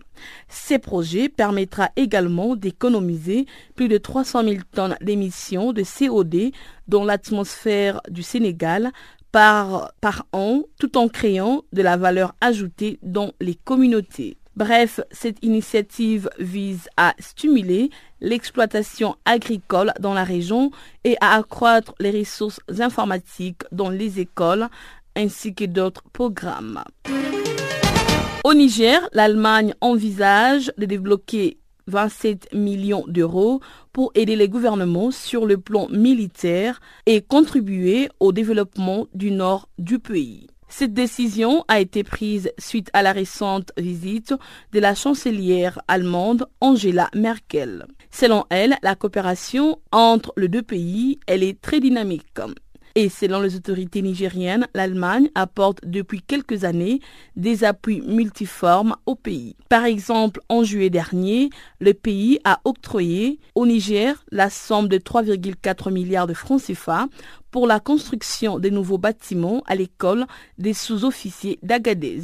Ces 0.47 0.79
projets 0.79 1.29
permettra 1.29 1.91
également 1.97 2.55
d'économiser 2.55 3.47
plus 3.75 3.88
de 3.88 3.99
300 3.99 4.45
000 4.45 4.57
tonnes 4.73 4.97
d'émissions 5.01 5.73
de 5.73 5.83
CO2 5.83 6.53
dans 6.87 7.03
l'atmosphère 7.03 8.01
du 8.09 8.23
Sénégal 8.23 8.93
par, 9.33 9.91
par 10.01 10.27
an 10.33 10.62
tout 10.79 10.97
en 10.97 11.09
créant 11.09 11.62
de 11.73 11.83
la 11.83 11.97
valeur 11.97 12.37
ajoutée 12.41 13.01
dans 13.03 13.33
les 13.41 13.57
communautés. 13.57 14.37
Bref, 14.57 15.01
cette 15.11 15.43
initiative 15.43 16.29
vise 16.38 16.88
à 16.99 17.15
stimuler 17.19 17.91
l'exploitation 18.21 19.17
agricole 19.25 19.93
dans 19.99 20.12
la 20.12 20.25
région 20.25 20.71
et 21.05 21.17
à 21.23 21.35
accroître 21.37 21.95
les 22.01 22.11
ressources 22.11 22.61
informatiques 22.79 23.62
dans 23.73 23.88
les 23.88 24.21
écoles 24.21 24.69
ainsi 25.17 25.55
que 25.55 25.65
d'autres 25.65 26.05
programmes. 26.12 26.85
Au 28.45 28.55
Niger, 28.55 29.09
l'Allemagne 29.12 29.75
envisage 29.81 30.73
de 30.77 30.85
débloquer 30.85 31.59
27 31.87 32.53
millions 32.55 33.05
d'euros 33.09 33.61
pour 33.93 34.12
aider 34.15 34.37
les 34.37 34.49
gouvernements 34.49 35.11
sur 35.11 35.47
le 35.47 35.57
plan 35.59 35.88
militaire 35.88 36.81
et 37.07 37.23
contribuer 37.23 38.09
au 38.21 38.33
développement 38.33 39.07
du 39.15 39.31
nord 39.31 39.69
du 39.79 39.99
pays. 39.99 40.49
Cette 40.75 40.95
décision 40.95 41.67
a 41.69 41.81
été 41.81 42.03
prise 42.03 42.51
suite 42.57 42.89
à 42.95 43.03
la 43.03 43.13
récente 43.13 43.73
visite 43.77 44.33
de 44.73 44.81
la 44.81 44.95
chancelière 44.95 45.79
allemande 45.87 46.47
Angela 46.63 47.11
Merkel. 47.15 47.85
Selon 48.11 48.47
elle, 48.49 48.79
la 48.83 48.95
coopération 48.95 49.79
entre 49.93 50.33
les 50.39 50.49
deux 50.49 50.63
pays, 50.63 51.21
elle 51.27 51.43
est 51.43 51.61
très 51.61 51.79
dynamique. 51.79 52.41
Et 52.95 53.09
selon 53.09 53.41
les 53.41 53.57
autorités 53.57 54.03
nigériennes, 54.03 54.69
l'Allemagne 54.75 55.29
apporte 55.35 55.81
depuis 55.85 56.21
quelques 56.21 56.65
années 56.65 57.01
des 57.37 57.65
appuis 57.65 58.03
multiformes 58.03 58.97
au 59.07 59.15
pays. 59.15 59.57
Par 59.69 59.85
exemple, 59.85 60.41
en 60.49 60.63
juillet 60.63 60.91
dernier, 60.91 61.49
le 61.81 61.95
pays 61.95 62.39
a 62.45 62.61
octroyé 62.65 63.39
au 63.55 63.67
Niger 63.67 64.25
la 64.31 64.51
somme 64.51 64.89
de 64.89 64.99
3,4 64.99 65.91
milliards 65.91 66.27
de 66.27 66.35
francs 66.35 66.63
CFA 66.63 67.07
pour 67.51 67.67
la 67.67 67.81
construction 67.81 68.59
de 68.59 68.69
nouveaux 68.69 68.99
bâtiments 68.99 69.63
à 69.67 69.75
l'école 69.75 70.27
des 70.59 70.75
sous-officiers 70.75 71.59
d'Agadez. 71.63 72.21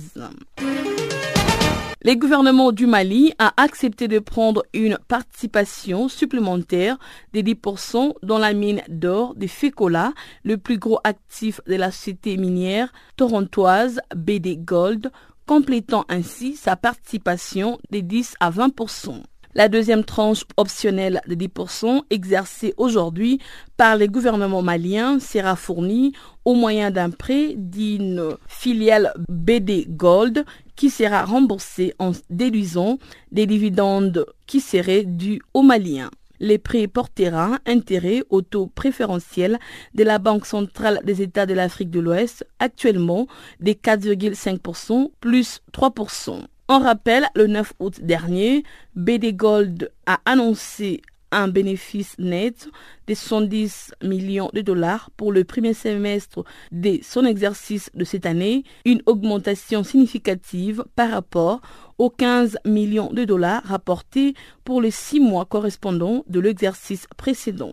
Le 2.05 2.15
gouvernement 2.15 2.71
du 2.71 2.87
Mali 2.87 3.33
a 3.41 3.53
accepté 3.57 4.07
de 4.07 4.21
prendre 4.21 4.63
une 4.73 4.99
participation 5.09 6.09
supplémentaire 6.09 6.97
de 7.35 7.41
10% 7.41 8.13
dans 8.23 8.39
la 8.39 8.53
mine 8.53 8.83
d'or 8.89 9.35
de 9.35 9.49
Fekola, 9.49 10.13
le 10.45 10.59
plus 10.59 10.79
gros 10.79 11.01
actif 11.03 11.61
de 11.67 11.75
la 11.75 11.91
société 11.91 12.37
minière 12.37 12.93
torontoise 13.17 14.01
BD 14.15 14.59
Gold, 14.59 15.11
complétant 15.45 16.05
ainsi 16.09 16.55
sa 16.55 16.77
participation 16.77 17.81
de 17.91 17.99
10 17.99 18.37
à 18.39 18.53
20%. 18.53 19.21
La 19.55 19.69
deuxième 19.69 20.05
tranche 20.05 20.45
optionnelle 20.57 21.21
de 21.27 21.35
10% 21.35 22.03
exercée 22.11 22.75
aujourd'hui 22.77 23.41
par 23.77 23.97
les 23.97 24.07
gouvernements 24.07 24.63
maliens 24.63 25.19
sera 25.19 25.57
fournie 25.57 26.13
au 26.45 26.55
moyen 26.55 26.93
d'un 26.93 27.11
prêt 27.11 27.55
d'une 27.57 28.37
filiale 28.47 29.13
BD 29.29 29.87
Gold 29.89 30.45
qui 30.79 30.91
sera 30.91 31.25
remboursé 31.25 31.93
en 31.99 32.13
déduisant 32.31 32.99
des 33.33 33.47
dividendes 33.47 34.25
qui 34.47 34.61
seraient 34.61 35.03
dus 35.05 35.41
aux 35.53 35.63
Maliens. 35.63 36.11
Les 36.39 36.59
prêts 36.59 36.87
portera 36.87 37.59
intérêt 37.67 38.23
au 38.31 38.43
taux 38.43 38.69
préférentiel 38.69 39.59
de 39.97 40.05
la 40.05 40.21
Banque 40.21 40.47
centrale 40.47 41.01
des 41.03 41.21
États 41.21 41.47
de 41.47 41.55
l'Afrique 41.55 41.91
de 41.91 41.99
l'Ouest, 41.99 42.47
actuellement 42.61 43.27
des 43.59 43.75
4,5% 43.75 45.11
plus 45.21 45.61
3%. 45.73 46.43
En 46.69 46.79
rappel, 46.79 47.27
le 47.35 47.49
9 47.49 47.73
août 47.81 48.01
dernier, 48.01 48.63
BD 48.95 49.33
Gold 49.33 49.91
a 50.07 50.21
annoncé 50.27 51.03
un 51.31 51.49
bénéfice 51.49 52.17
net 52.19 52.69
de 53.07 53.15
110 53.15 53.93
millions 54.03 54.51
de 54.53 54.61
dollars 54.61 55.11
pour 55.17 55.33
le 55.33 55.45
premier 55.45 55.75
semestre 55.75 56.45
de 56.73 56.99
son 57.03 57.25
exercice 57.25 57.91
de 57.95 58.05
cette 58.05 58.27
année, 58.27 58.65
une 58.85 59.03
augmentation 59.07 59.85
significative 59.85 60.85
par 60.97 61.11
rapport 61.11 61.61
aux 61.99 62.11
15 62.11 62.59
millions 62.65 63.13
de 63.13 63.25
dollars 63.25 63.63
rapportés 63.65 64.35
pour 64.65 64.81
les 64.81 64.91
six 64.91 65.21
mois 65.21 65.45
correspondants 65.45 66.25
de 66.29 66.41
l'exercice 66.41 67.07
précédent. 67.17 67.73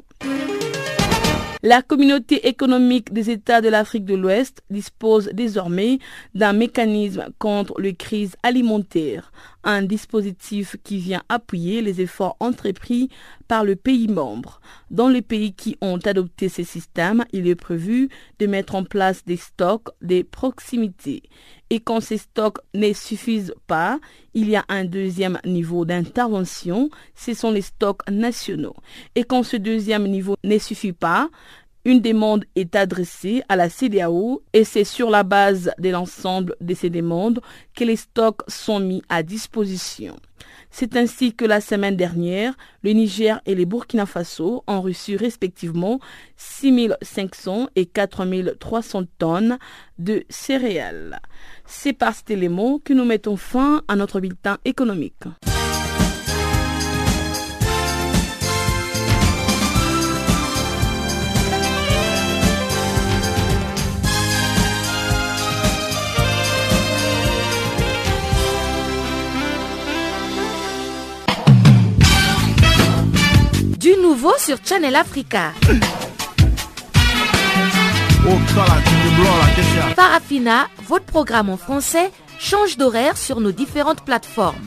La 1.67 1.81
communauté 1.81 2.47
économique 2.47 3.11
des 3.11 3.31
États 3.31 3.59
de 3.59 3.69
l'Afrique 3.69 4.05
de 4.05 4.13
l'Ouest 4.13 4.61
dispose 4.69 5.31
désormais 5.33 5.97
d'un 6.35 6.53
mécanisme 6.53 7.25
contre 7.39 7.81
les 7.81 7.95
crises 7.95 8.35
alimentaires, 8.43 9.31
un 9.63 9.81
dispositif 9.81 10.75
qui 10.83 10.99
vient 10.99 11.23
appuyer 11.27 11.81
les 11.81 12.01
efforts 12.01 12.37
entrepris 12.39 13.09
par 13.47 13.63
le 13.63 13.75
pays 13.75 14.07
membre. 14.07 14.61
Dans 14.91 15.09
les 15.09 15.23
pays 15.23 15.53
qui 15.53 15.75
ont 15.81 15.97
adopté 15.97 16.49
ces 16.49 16.63
systèmes, 16.63 17.25
il 17.33 17.47
est 17.47 17.55
prévu 17.55 18.09
de 18.37 18.45
mettre 18.45 18.75
en 18.75 18.83
place 18.83 19.25
des 19.25 19.37
stocks 19.37 19.89
de 20.03 20.21
proximité. 20.21 21.23
Et 21.69 21.79
quand 21.79 21.99
ces 21.99 22.17
stocks 22.17 22.59
ne 22.73 22.93
suffisent 22.93 23.55
pas, 23.67 23.99
il 24.33 24.49
y 24.49 24.55
a 24.55 24.65
un 24.69 24.85
deuxième 24.85 25.39
niveau 25.45 25.85
d'intervention, 25.85 26.89
ce 27.15 27.33
sont 27.33 27.51
les 27.51 27.61
stocks 27.61 28.07
nationaux. 28.09 28.75
Et 29.15 29.23
quand 29.23 29.43
ce 29.43 29.57
deuxième 29.57 30.07
niveau 30.07 30.35
ne 30.43 30.57
suffit 30.59 30.93
pas, 30.93 31.29
une 31.85 32.01
demande 32.01 32.45
est 32.55 32.75
adressée 32.75 33.43
à 33.47 33.55
la 33.55 33.69
CDAO 33.69 34.41
et 34.53 34.63
c'est 34.63 34.83
sur 34.83 35.11
la 35.11 35.23
base 35.23 35.71
de 35.77 35.89
l'ensemble 35.89 36.55
de 36.59 36.73
ces 36.73 36.89
demandes 36.89 37.41
que 37.75 37.83
les 37.83 37.95
stocks 37.95 38.41
sont 38.47 38.79
mis 38.79 39.03
à 39.07 39.21
disposition. 39.21 40.17
C'est 40.77 40.97
ainsi 40.97 41.33
que 41.33 41.45
la 41.45 41.61
semaine 41.61 41.95
dernière, 41.95 42.53
le 42.83 42.91
Niger 42.91 43.39
et 43.45 43.55
les 43.55 43.65
Burkina 43.65 44.05
Faso 44.05 44.61
ont 44.67 44.81
reçu 44.81 45.15
respectivement 45.15 46.01
6500 46.35 47.69
et 47.77 47.85
4300 47.85 49.03
tonnes 49.17 49.57
de 49.99 50.25
céréales. 50.27 51.21
C'est 51.65 51.93
par 51.93 52.13
cet 52.13 52.29
élément 52.29 52.79
que 52.83 52.91
nous 52.91 53.05
mettons 53.05 53.37
fin 53.37 53.83
à 53.87 53.95
notre 53.95 54.19
bulletin 54.19 54.57
économique. 54.65 55.23
Nouveau 74.05 74.33
sur 74.37 74.57
Channel 74.63 74.95
Africa. 74.95 75.51
Farafina, 79.95 80.67
votre 80.87 81.05
programme 81.05 81.49
en 81.49 81.57
français 81.57 82.11
change 82.37 82.77
d'horaire 82.77 83.17
sur 83.17 83.39
nos 83.39 83.51
différentes 83.51 84.01
plateformes. 84.01 84.61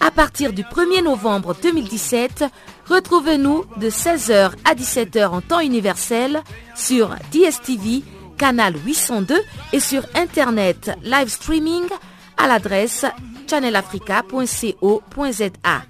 À 0.00 0.10
partir 0.10 0.52
du 0.52 0.62
1er 0.62 1.02
novembre 1.02 1.56
2017, 1.62 2.44
retrouvez-nous 2.86 3.64
de 3.78 3.88
16h 3.88 4.50
à 4.64 4.74
17h 4.74 5.28
en 5.28 5.40
temps 5.40 5.60
universel 5.60 6.42
sur 6.74 7.14
DSTV, 7.32 8.02
canal 8.36 8.74
802 8.84 9.40
et 9.72 9.80
sur 9.80 10.02
Internet 10.14 10.90
live 11.02 11.28
streaming 11.28 11.84
à 12.36 12.46
l'adresse 12.46 13.06
channelafrica.co.za. 13.48 15.82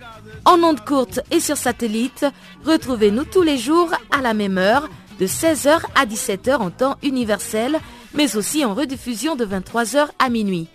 En 0.46 0.62
ondes 0.62 0.84
courtes 0.84 1.18
et 1.32 1.40
sur 1.40 1.56
satellite, 1.56 2.24
retrouvez-nous 2.64 3.24
tous 3.24 3.42
les 3.42 3.58
jours 3.58 3.90
à 4.16 4.22
la 4.22 4.32
même 4.32 4.58
heure 4.58 4.88
de 5.18 5.26
16h 5.26 5.80
à 5.96 6.06
17h 6.06 6.58
en 6.58 6.70
temps 6.70 6.96
universel, 7.02 7.76
mais 8.14 8.36
aussi 8.36 8.64
en 8.64 8.72
rediffusion 8.72 9.34
de 9.34 9.44
23h 9.44 10.06
à 10.20 10.28
minuit. 10.28 10.68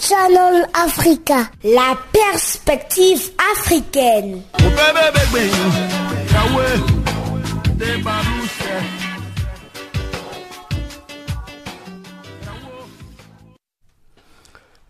Channel 0.00 0.66
Africa, 0.74 1.48
la 1.62 1.96
perspective 2.12 3.30
africaine. 3.54 4.42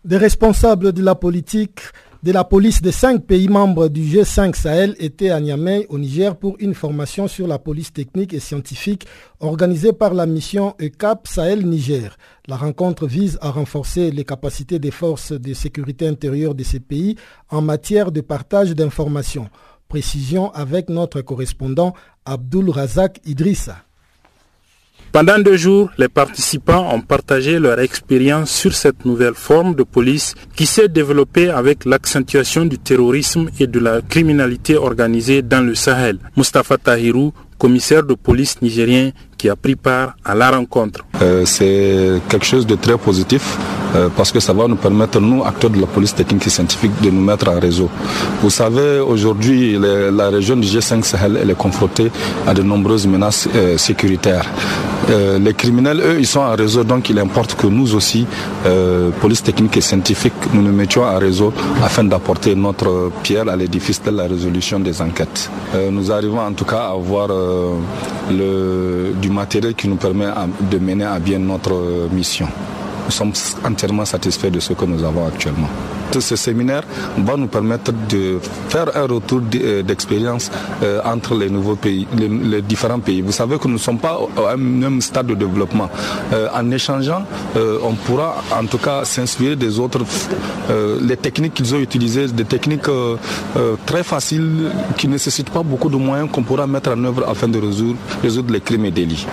Des 0.03 0.17
responsables 0.17 0.93
de 0.93 1.03
la 1.03 1.13
politique 1.13 1.81
de 2.27 2.33
la 2.33 2.43
police 2.43 2.81
des 2.81 2.91
cinq 2.91 3.23
pays 3.25 3.47
membres 3.47 3.87
du 3.87 4.01
G5 4.01 4.53
Sahel 4.53 4.97
étaient 4.99 5.29
à 5.29 5.39
Niamey, 5.39 5.85
au 5.87 5.97
Niger, 5.97 6.35
pour 6.35 6.57
une 6.59 6.73
formation 6.73 7.29
sur 7.29 7.47
la 7.47 7.57
police 7.57 7.93
technique 7.93 8.33
et 8.33 8.41
scientifique 8.41 9.07
organisée 9.39 9.93
par 9.93 10.13
la 10.13 10.25
mission 10.25 10.75
ECAP 10.77 11.25
Sahel-Niger. 11.25 12.17
La 12.49 12.57
rencontre 12.57 13.07
vise 13.07 13.37
à 13.39 13.49
renforcer 13.51 14.11
les 14.11 14.25
capacités 14.25 14.77
des 14.77 14.91
forces 14.91 15.31
de 15.31 15.53
sécurité 15.53 16.05
intérieure 16.05 16.53
de 16.53 16.63
ces 16.65 16.81
pays 16.81 17.15
en 17.49 17.61
matière 17.61 18.11
de 18.11 18.19
partage 18.19 18.75
d'informations. 18.75 19.47
Précision 19.87 20.51
avec 20.51 20.89
notre 20.89 21.21
correspondant 21.21 21.93
Abdul 22.25 22.69
Razak 22.71 23.21
Idrissa. 23.25 23.86
Pendant 25.11 25.39
deux 25.39 25.57
jours, 25.57 25.89
les 25.97 26.09
participants 26.09 26.93
ont 26.93 27.01
partagé 27.01 27.59
leur 27.59 27.79
expérience 27.79 28.51
sur 28.51 28.73
cette 28.73 29.05
nouvelle 29.05 29.33
forme 29.33 29.73
de 29.73 29.83
police 29.83 30.35
qui 30.55 30.65
s'est 30.65 30.89
développée 30.89 31.49
avec 31.49 31.85
l'accentuation 31.85 32.65
du 32.65 32.77
terrorisme 32.77 33.49
et 33.59 33.67
de 33.67 33.79
la 33.79 34.01
criminalité 34.01 34.75
organisée 34.75 35.41
dans 35.41 35.65
le 35.65 35.75
Sahel. 35.75 36.19
Mustafa 36.35 36.77
Tahirou, 36.77 37.33
commissaire 37.57 38.03
de 38.03 38.13
police 38.13 38.61
nigérien 38.61 39.11
qui 39.37 39.49
a 39.49 39.55
pris 39.55 39.75
part 39.75 40.15
à 40.25 40.35
la 40.35 40.51
rencontre. 40.51 41.01
Euh, 41.21 41.43
c'est 41.45 42.21
quelque 42.29 42.45
chose 42.45 42.65
de 42.65 42.75
très 42.75 42.97
positif 42.97 43.57
euh, 43.95 44.09
parce 44.15 44.31
que 44.31 44.39
ça 44.39 44.53
va 44.53 44.67
nous 44.67 44.75
permettre, 44.75 45.19
nous, 45.19 45.43
acteurs 45.43 45.69
de 45.69 45.79
la 45.79 45.87
police 45.87 46.13
technique 46.13 46.45
et 46.47 46.49
scientifique, 46.49 46.91
de 47.01 47.09
nous 47.09 47.21
mettre 47.21 47.47
en 47.49 47.59
réseau. 47.59 47.89
Vous 48.41 48.49
savez, 48.49 48.99
aujourd'hui, 48.99 49.77
la 49.79 50.29
région 50.29 50.55
du 50.57 50.67
G5 50.67 51.03
Sahel 51.03 51.39
elle 51.41 51.49
est 51.49 51.57
confrontée 51.57 52.11
à 52.45 52.53
de 52.53 52.61
nombreuses 52.61 53.07
menaces 53.07 53.47
euh, 53.55 53.77
sécuritaires. 53.77 54.45
les 55.39 55.53
criminels, 55.53 56.01
eux, 56.01 56.17
ils 56.19 56.27
sont 56.27 56.41
en 56.41 56.55
réseau, 56.55 56.83
donc 56.83 57.09
il 57.09 57.17
importe 57.19 57.55
que 57.55 57.67
nous 57.67 57.95
aussi, 57.95 58.25
police 59.21 59.41
technique 59.41 59.77
et 59.77 59.81
scientifique, 59.89 60.33
nous 60.53 60.61
nous 60.61 60.73
mettions 60.81 61.03
en 61.03 61.17
réseau 61.17 61.53
afin 61.81 62.03
d'apporter 62.03 62.55
notre 62.55 62.89
pierre 63.23 63.47
à 63.47 63.55
l'édifice 63.55 64.01
de 64.03 64.11
la 64.11 64.25
résolution 64.33 64.79
des 64.81 65.01
enquêtes. 65.01 65.49
nous 65.97 66.11
arrivons 66.11 66.41
en 66.41 66.51
tout 66.51 66.65
cas 66.65 66.83
à 66.89 66.91
avoir 67.01 67.29
le, 68.31 69.13
du 69.21 69.26
matériel 69.29 69.73
qui 69.75 69.87
nous 69.87 69.95
permet 69.95 70.27
de 70.59 70.77
mener 70.77 71.05
à 71.05 71.19
bien 71.19 71.39
notre 71.39 72.09
mission. 72.11 72.47
Nous 73.07 73.13
sommes 73.13 73.31
entièrement 73.63 74.03
satisfaits 74.03 74.49
de 74.49 74.59
ce 74.59 74.73
que 74.73 74.83
nous 74.83 75.01
avons 75.01 75.25
actuellement. 75.25 75.69
Ce 76.11 76.35
séminaire 76.35 76.83
va 77.17 77.37
nous 77.37 77.47
permettre 77.47 77.93
de 78.09 78.37
faire 78.67 78.87
un 78.97 79.03
retour 79.07 79.41
euh, 79.55 79.81
d'expérience 79.81 80.51
euh, 80.83 80.99
entre 81.05 81.35
les 81.35 81.49
nouveaux 81.49 81.77
pays, 81.77 82.05
les, 82.17 82.61
différents 82.61 82.99
pays. 82.99 83.21
Vous 83.21 83.31
savez 83.31 83.57
que 83.59 83.67
nous 83.69 83.75
ne 83.75 83.79
sommes 83.79 83.99
pas 83.99 84.19
au 84.19 84.57
même 84.57 84.99
stade 84.99 85.27
de 85.27 85.35
développement. 85.35 85.89
Euh, 86.33 86.49
en 86.53 86.69
échangeant, 86.71 87.23
on 87.55 87.93
pourra 87.93 88.43
en 88.51 88.65
tout 88.65 88.77
cas 88.77 89.05
s'inspirer 89.05 89.55
des 89.55 89.79
autres, 89.79 89.99
les 91.01 91.15
techniques 91.17 91.53
qu'ils 91.53 91.73
ont 91.75 91.79
utilisées, 91.79 92.27
des 92.27 92.45
techniques 92.45 92.89
très 93.85 94.03
faciles 94.03 94.71
qui 94.97 95.07
ne 95.07 95.13
nécessitent 95.13 95.49
pas 95.49 95.63
beaucoup 95.63 95.89
de 95.89 95.95
moyens 95.95 96.29
qu'on 96.31 96.43
pourra 96.43 96.67
mettre 96.67 96.91
en 96.91 97.03
œuvre 97.05 97.25
afin 97.27 97.47
de 97.47 97.59
résoudre 98.21 98.51
les 98.51 98.61
crimes 98.61 98.85
et 98.85 98.91
délits. 98.91 99.25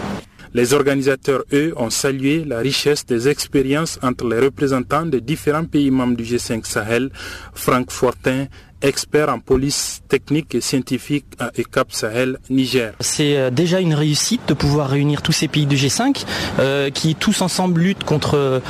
Les 0.55 0.73
organisateurs, 0.73 1.45
eux, 1.53 1.75
ont 1.77 1.91
salué 1.91 2.45
la 2.45 2.61
richesse 2.61 3.05
des 3.05 3.29
expériences 3.29 3.99
entre 4.03 4.29
les 4.29 4.39
représentants 4.39 5.05
des 5.05 5.21
différents 5.21 5.65
pays 5.65 5.91
membres 5.91 6.17
du 6.17 6.23
G5 6.23 6.65
Sahel, 6.65 7.11
Franck 7.55 7.91
Fortin, 7.91 8.47
expert 8.85 9.31
en 9.31 9.39
police 9.41 10.03
technique 10.09 10.55
et 10.55 10.61
scientifique 10.61 11.25
à 11.41 11.51
ECAP 11.59 11.91
Sahel, 11.91 12.39
Niger. 12.51 12.93
C'est 13.01 13.37
euh, 13.37 13.51
déjà 13.51 13.81
une 13.81 13.95
réussite 13.95 14.43
de 14.47 14.55
pouvoir 14.55 14.91
réunir 14.91 15.23
tous 15.23 15.33
ces 15.33 15.49
pays 15.49 15.67
du 15.67 15.77
G5 15.77 16.25
euh, 16.59 16.91
qui 16.91 17.15
tous 17.15 17.41
ensemble 17.41 17.81
luttent 17.81 18.05
contre 18.05 18.37
euh, 18.37 18.61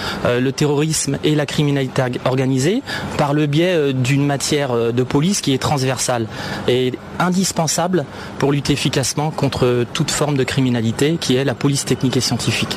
le 0.40 0.52
terrorisme 0.52 1.18
et 1.24 1.34
la 1.34 1.46
criminalité 1.46 2.02
organisée 2.24 2.82
par 3.18 3.34
le 3.34 3.46
biais 3.46 3.92
d'une 3.92 4.24
matière 4.24 4.92
de 4.92 5.02
police 5.02 5.40
qui 5.40 5.52
est 5.52 5.58
transversale 5.58 6.26
et 6.68 6.92
indispensable 7.18 8.04
pour 8.38 8.52
lutter 8.52 8.72
efficacement 8.72 9.30
contre 9.30 9.84
toute 9.92 10.10
forme 10.10 10.36
de 10.36 10.44
criminalité 10.44 11.16
qui 11.20 11.36
est 11.36 11.44
la 11.44 11.54
police 11.54 11.84
technique 11.84 12.16
et 12.16 12.20
scientifique. 12.20 12.76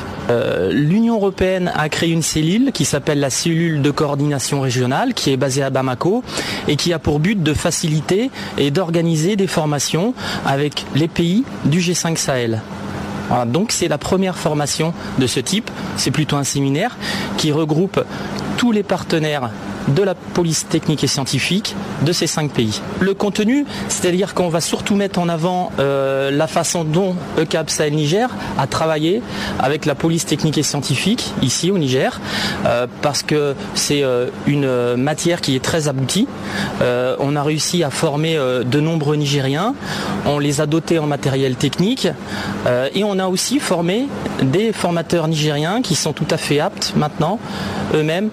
L'Union 0.70 1.14
européenne 1.14 1.72
a 1.74 1.88
créé 1.88 2.10
une 2.10 2.22
cellule 2.22 2.72
qui 2.72 2.84
s'appelle 2.84 3.20
la 3.20 3.30
cellule 3.30 3.80
de 3.82 3.90
coordination 3.90 4.60
régionale 4.60 5.14
qui 5.14 5.32
est 5.32 5.36
basée 5.36 5.62
à 5.62 5.70
Bamako 5.70 6.22
et 6.66 6.76
qui 6.76 6.92
a 6.92 6.98
pour 6.98 7.20
but 7.20 7.27
de 7.34 7.54
faciliter 7.54 8.30
et 8.56 8.70
d'organiser 8.70 9.36
des 9.36 9.46
formations 9.46 10.14
avec 10.46 10.84
les 10.94 11.08
pays 11.08 11.44
du 11.64 11.80
G5 11.80 12.16
Sahel. 12.16 12.62
donc 13.46 13.72
c'est 13.72 13.88
la 13.88 13.98
première 13.98 14.36
formation 14.36 14.92
de 15.18 15.26
ce 15.26 15.40
type, 15.40 15.70
c'est 15.96 16.10
plutôt 16.10 16.36
un 16.36 16.44
séminaire 16.44 16.96
qui 17.36 17.52
regroupe 17.52 18.04
tous 18.56 18.72
les 18.72 18.82
partenaires 18.82 19.50
de 19.94 20.02
la 20.02 20.14
police 20.14 20.66
technique 20.68 21.04
et 21.04 21.06
scientifique 21.06 21.74
de 22.02 22.12
ces 22.12 22.26
cinq 22.26 22.52
pays. 22.52 22.80
Le 23.00 23.14
contenu, 23.14 23.64
c'est-à-dire 23.88 24.34
qu'on 24.34 24.48
va 24.48 24.60
surtout 24.60 24.94
mettre 24.94 25.18
en 25.18 25.28
avant 25.28 25.72
euh, 25.78 26.30
la 26.30 26.46
façon 26.46 26.84
dont 26.84 27.16
ECAP 27.38 27.70
Sahel 27.70 27.94
Niger 27.94 28.28
a 28.58 28.66
travaillé 28.66 29.22
avec 29.58 29.86
la 29.86 29.94
police 29.94 30.26
technique 30.26 30.58
et 30.58 30.62
scientifique 30.62 31.32
ici 31.42 31.70
au 31.70 31.78
Niger, 31.78 32.20
euh, 32.66 32.86
parce 33.02 33.22
que 33.22 33.54
c'est 33.74 34.02
euh, 34.02 34.28
une 34.46 34.96
matière 34.96 35.40
qui 35.40 35.56
est 35.56 35.62
très 35.64 35.88
aboutie. 35.88 36.26
on 36.80 37.36
a 37.36 37.42
réussi 37.42 37.82
à 37.82 37.90
former 37.90 38.36
de 38.64 38.80
nombreux 38.80 39.16
Nigériens, 39.16 39.74
on 40.26 40.38
les 40.38 40.60
a 40.60 40.66
dotés 40.66 40.98
en 40.98 41.06
matériel 41.06 41.56
technique 41.56 42.08
et 42.94 43.04
on 43.04 43.18
a 43.18 43.26
aussi 43.26 43.58
formé 43.58 44.06
des 44.42 44.72
formateurs 44.72 45.28
nigériens 45.28 45.82
qui 45.82 45.94
sont 45.94 46.12
tout 46.12 46.26
à 46.30 46.36
fait 46.36 46.60
aptes 46.60 46.92
maintenant 46.96 47.38
eux-mêmes 47.94 48.30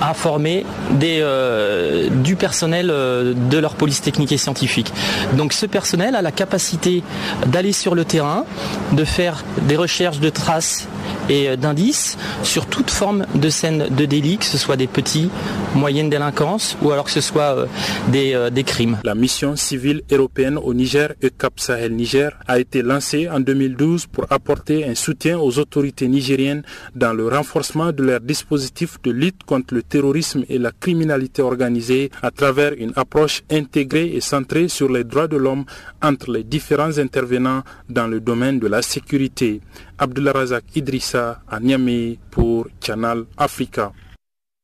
à 0.00 0.14
former 0.14 0.64
euh, 1.02 2.08
du 2.10 2.36
personnel 2.36 2.90
euh, 2.90 3.34
de 3.50 3.58
leur 3.58 3.74
police 3.74 4.00
technique 4.00 4.32
et 4.32 4.36
scientifique. 4.38 4.92
Donc 5.36 5.52
ce 5.52 5.66
personnel 5.66 6.14
a 6.14 6.22
la 6.22 6.32
capacité 6.32 7.02
d'aller 7.46 7.72
sur 7.72 7.94
le 7.94 8.04
terrain, 8.04 8.44
de 8.92 9.04
faire 9.04 9.44
des 9.62 9.76
recherches 9.76 10.20
de 10.20 10.30
traces 10.30 10.88
et 11.28 11.48
euh, 11.48 11.56
d'indices 11.56 12.16
sur 12.42 12.66
toute 12.66 12.90
forme 12.90 13.26
de 13.34 13.48
scène 13.48 13.88
de 13.90 14.04
délit, 14.04 14.38
que 14.38 14.44
ce 14.44 14.58
soit 14.58 14.76
des 14.76 14.86
petits, 14.86 15.30
moyennes 15.74 16.10
délinquances 16.10 16.76
ou 16.82 16.90
alors 16.92 17.04
que 17.04 17.10
ce 17.10 17.20
soit 17.20 17.66
des, 18.08 18.64
crimes. 18.64 18.98
La 19.04 19.14
mission 19.14 19.56
civile 19.56 20.02
européenne 20.10 20.58
au 20.58 20.74
Niger 20.74 21.12
et 21.22 21.30
Cap 21.30 21.60
Sahel 21.60 21.92
Niger 21.94 22.32
a 22.46 22.58
été 22.58 22.82
lancée 22.82 23.28
en 23.28 23.40
2012 23.40 24.06
pour 24.06 24.26
apporter 24.30 24.84
un 24.84 24.94
soutien 24.94 25.38
aux 25.38 25.58
autorités 25.58 26.08
nigériennes 26.08 26.62
dans 26.94 27.12
le 27.12 27.28
renforcement 27.28 27.92
de 27.92 28.02
leurs 28.02 28.20
dispositifs 28.20 28.98
de 29.02 29.10
lutte 29.10 29.42
contre 29.44 29.74
le 29.74 29.82
terrorisme 29.88 30.44
et 30.48 30.58
la 30.58 30.72
criminalité 30.72 31.42
organisée 31.42 32.10
à 32.22 32.30
travers 32.30 32.72
une 32.78 32.92
approche 32.96 33.42
intégrée 33.50 34.14
et 34.14 34.20
centrée 34.20 34.68
sur 34.68 34.90
les 34.90 35.04
droits 35.04 35.28
de 35.28 35.36
l'homme 35.36 35.64
entre 36.02 36.30
les 36.32 36.44
différents 36.44 36.98
intervenants 36.98 37.62
dans 37.88 38.06
le 38.06 38.20
domaine 38.20 38.58
de 38.58 38.66
la 38.66 38.82
sécurité. 38.82 39.60
Abdullah 39.98 40.32
Razak 40.32 40.64
Idrissa 40.76 41.42
à 41.48 41.60
Niamey 41.60 42.18
pour 42.30 42.68
Channel 42.84 43.24
Africa. 43.36 43.92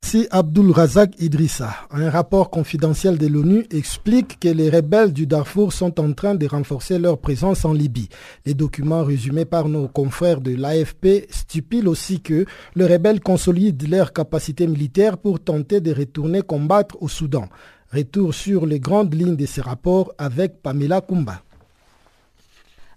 Si 0.04 0.26
Abdul 0.30 0.72
Razak 0.72 1.18
Idrissa, 1.20 1.74
un 1.90 2.10
rapport 2.10 2.50
confidentiel 2.50 3.16
de 3.16 3.26
l'ONU 3.28 3.64
explique 3.70 4.38
que 4.38 4.48
les 4.48 4.68
rebelles 4.68 5.12
du 5.12 5.26
Darfour 5.26 5.72
sont 5.72 5.98
en 6.00 6.12
train 6.12 6.34
de 6.34 6.46
renforcer 6.46 6.98
leur 6.98 7.16
présence 7.18 7.64
en 7.64 7.72
Libye. 7.72 8.10
Les 8.44 8.52
documents 8.52 9.04
résumés 9.04 9.46
par 9.46 9.68
nos 9.68 9.88
confrères 9.88 10.42
de 10.42 10.54
l'AFP 10.54 11.26
stipulent 11.30 11.88
aussi 11.88 12.20
que 12.20 12.44
les 12.74 12.86
rebelles 12.86 13.20
consolident 13.20 13.86
leurs 13.88 14.12
capacités 14.12 14.66
militaires 14.66 15.16
pour 15.16 15.40
tenter 15.40 15.80
de 15.80 15.94
retourner 15.94 16.42
combattre 16.42 16.98
au 17.00 17.08
Soudan. 17.08 17.48
Retour 17.90 18.34
sur 18.34 18.66
les 18.66 18.80
grandes 18.80 19.14
lignes 19.14 19.36
de 19.36 19.46
ces 19.46 19.62
rapports 19.62 20.12
avec 20.18 20.62
Pamela 20.62 21.00
Kumba. 21.00 21.42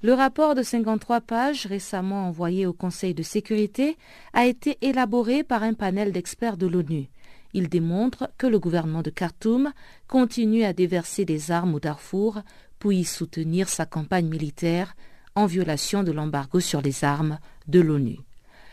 Le 0.02 0.14
rapport 0.14 0.56
de 0.56 0.62
53 0.62 1.22
pages 1.22 1.66
récemment 1.66 2.28
envoyé 2.28 2.66
au 2.66 2.74
Conseil 2.74 3.14
de 3.14 3.24
sécurité 3.24 3.98
a 4.34 4.46
été 4.46 4.78
élaboré 4.82 5.44
par 5.44 5.64
un 5.64 5.74
panel 5.74 6.12
d'experts 6.12 6.58
de 6.58 6.68
l'ONU. 6.68 7.10
Il 7.54 7.70
démontre 7.70 8.30
que 8.38 8.48
le 8.48 8.60
gouvernement 8.60 9.02
de 9.02 9.10
Khartoum 9.10 9.72
continue 10.08 10.64
à 10.64 10.74
déverser 10.74 11.24
des 11.24 11.52
armes 11.52 11.76
au 11.76 11.80
Darfour 11.80 12.42
pour 12.80 12.92
y 12.92 13.06
soutenir 13.06 13.70
sa 13.70 13.86
campagne 13.86 14.28
militaire 14.28 14.96
en 15.36 15.46
violation 15.46 16.04
de 16.04 16.12
l'embargo 16.12 16.60
sur 16.60 16.82
les 16.82 17.04
armes 17.04 17.40
de 17.68 17.80
l'ONU. 17.80 18.20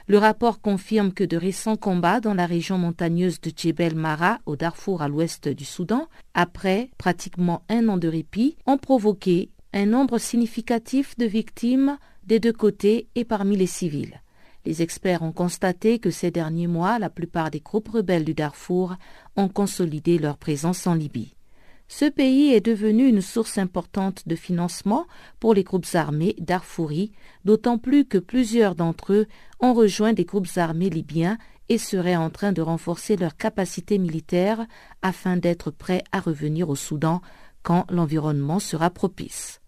Le 0.09 0.19
rapport 0.19 0.61
confirme 0.61 1.13
que 1.13 1.23
de 1.23 1.37
récents 1.37 1.77
combats 1.77 2.21
dans 2.21 2.35
la 2.35 2.47
région 2.47 2.77
montagneuse 2.77 3.41
de 3.41 3.53
Djebel 3.57 3.95
Mara, 3.95 4.41
au 4.47 4.57
Darfour 4.57 5.01
à 5.01 5.09
l'ouest 5.09 5.49
du 5.49 5.65
Soudan, 5.65 6.09
après 6.35 6.91
pratiquement 6.99 7.63
un 7.69 7.89
an 7.89 7.99
de 7.99 8.09
répit, 8.09 8.57
ont 8.67 8.79
provoqué 8.79 9.49
un 9.73 9.87
nombre 9.87 10.19
significatif 10.19 11.17
de 11.17 11.27
victimes 11.27 11.99
des 12.25 12.41
deux 12.41 12.53
côtés 12.53 13.09
et 13.15 13.25
parmi 13.25 13.57
les 13.57 13.67
civils. 13.67 14.21
Les 14.65 14.83
experts 14.83 15.23
ont 15.23 15.33
constaté 15.33 15.99
que 15.99 16.11
ces 16.11 16.31
derniers 16.31 16.69
mois, 16.69 16.99
la 16.99 17.11
plupart 17.11 17.51
des 17.51 17.61
groupes 17.61 17.89
rebelles 17.89 18.25
du 18.25 18.35
Darfour 18.35 18.95
ont 19.37 19.49
consolidé 19.49 20.19
leur 20.19 20.37
présence 20.37 20.87
en 20.87 20.95
Libye. 20.95 21.35
Ce 21.89 22.05
pays 22.05 22.53
est 22.53 22.65
devenu 22.65 23.07
une 23.07 23.21
source 23.21 23.59
importante 23.59 24.27
de 24.27 24.37
financement 24.37 25.07
pour 25.41 25.53
les 25.53 25.65
groupes 25.65 25.95
armés 25.95 26.35
darfouris, 26.39 27.13
d'autant 27.45 27.77
plus 27.77 28.05
que 28.07 28.19
plusieurs 28.19 28.75
d'entre 28.75 29.13
eux 29.13 29.27
ont 29.61 29.75
rejoint 29.75 30.13
des 30.13 30.25
groupes 30.25 30.49
armés 30.57 30.91
libyens 30.91 31.39
et 31.69 31.79
seraient 31.79 32.17
en 32.17 32.31
train 32.31 32.53
de 32.53 32.63
renforcer 32.63 33.17
leurs 33.17 33.37
capacités 33.37 33.99
militaires 33.99 34.67
afin 35.03 35.37
d'être 35.37 35.71
prêts 35.71 36.05
à 36.13 36.21
revenir 36.21 36.71
au 36.71 36.77
Soudan 36.77 37.21
quand 37.63 37.85
l'environnement 37.91 38.59
sera 38.59 38.91
propice. 38.91 39.62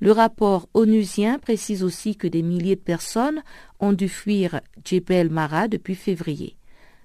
Le 0.00 0.12
rapport 0.12 0.68
onusien 0.74 1.38
précise 1.38 1.82
aussi 1.82 2.16
que 2.16 2.26
des 2.26 2.42
milliers 2.42 2.76
de 2.76 2.80
personnes 2.80 3.42
ont 3.80 3.92
dû 3.92 4.08
fuir 4.08 4.60
Djebel 4.84 5.30
Mara 5.30 5.68
depuis 5.68 5.94
février. 5.94 6.56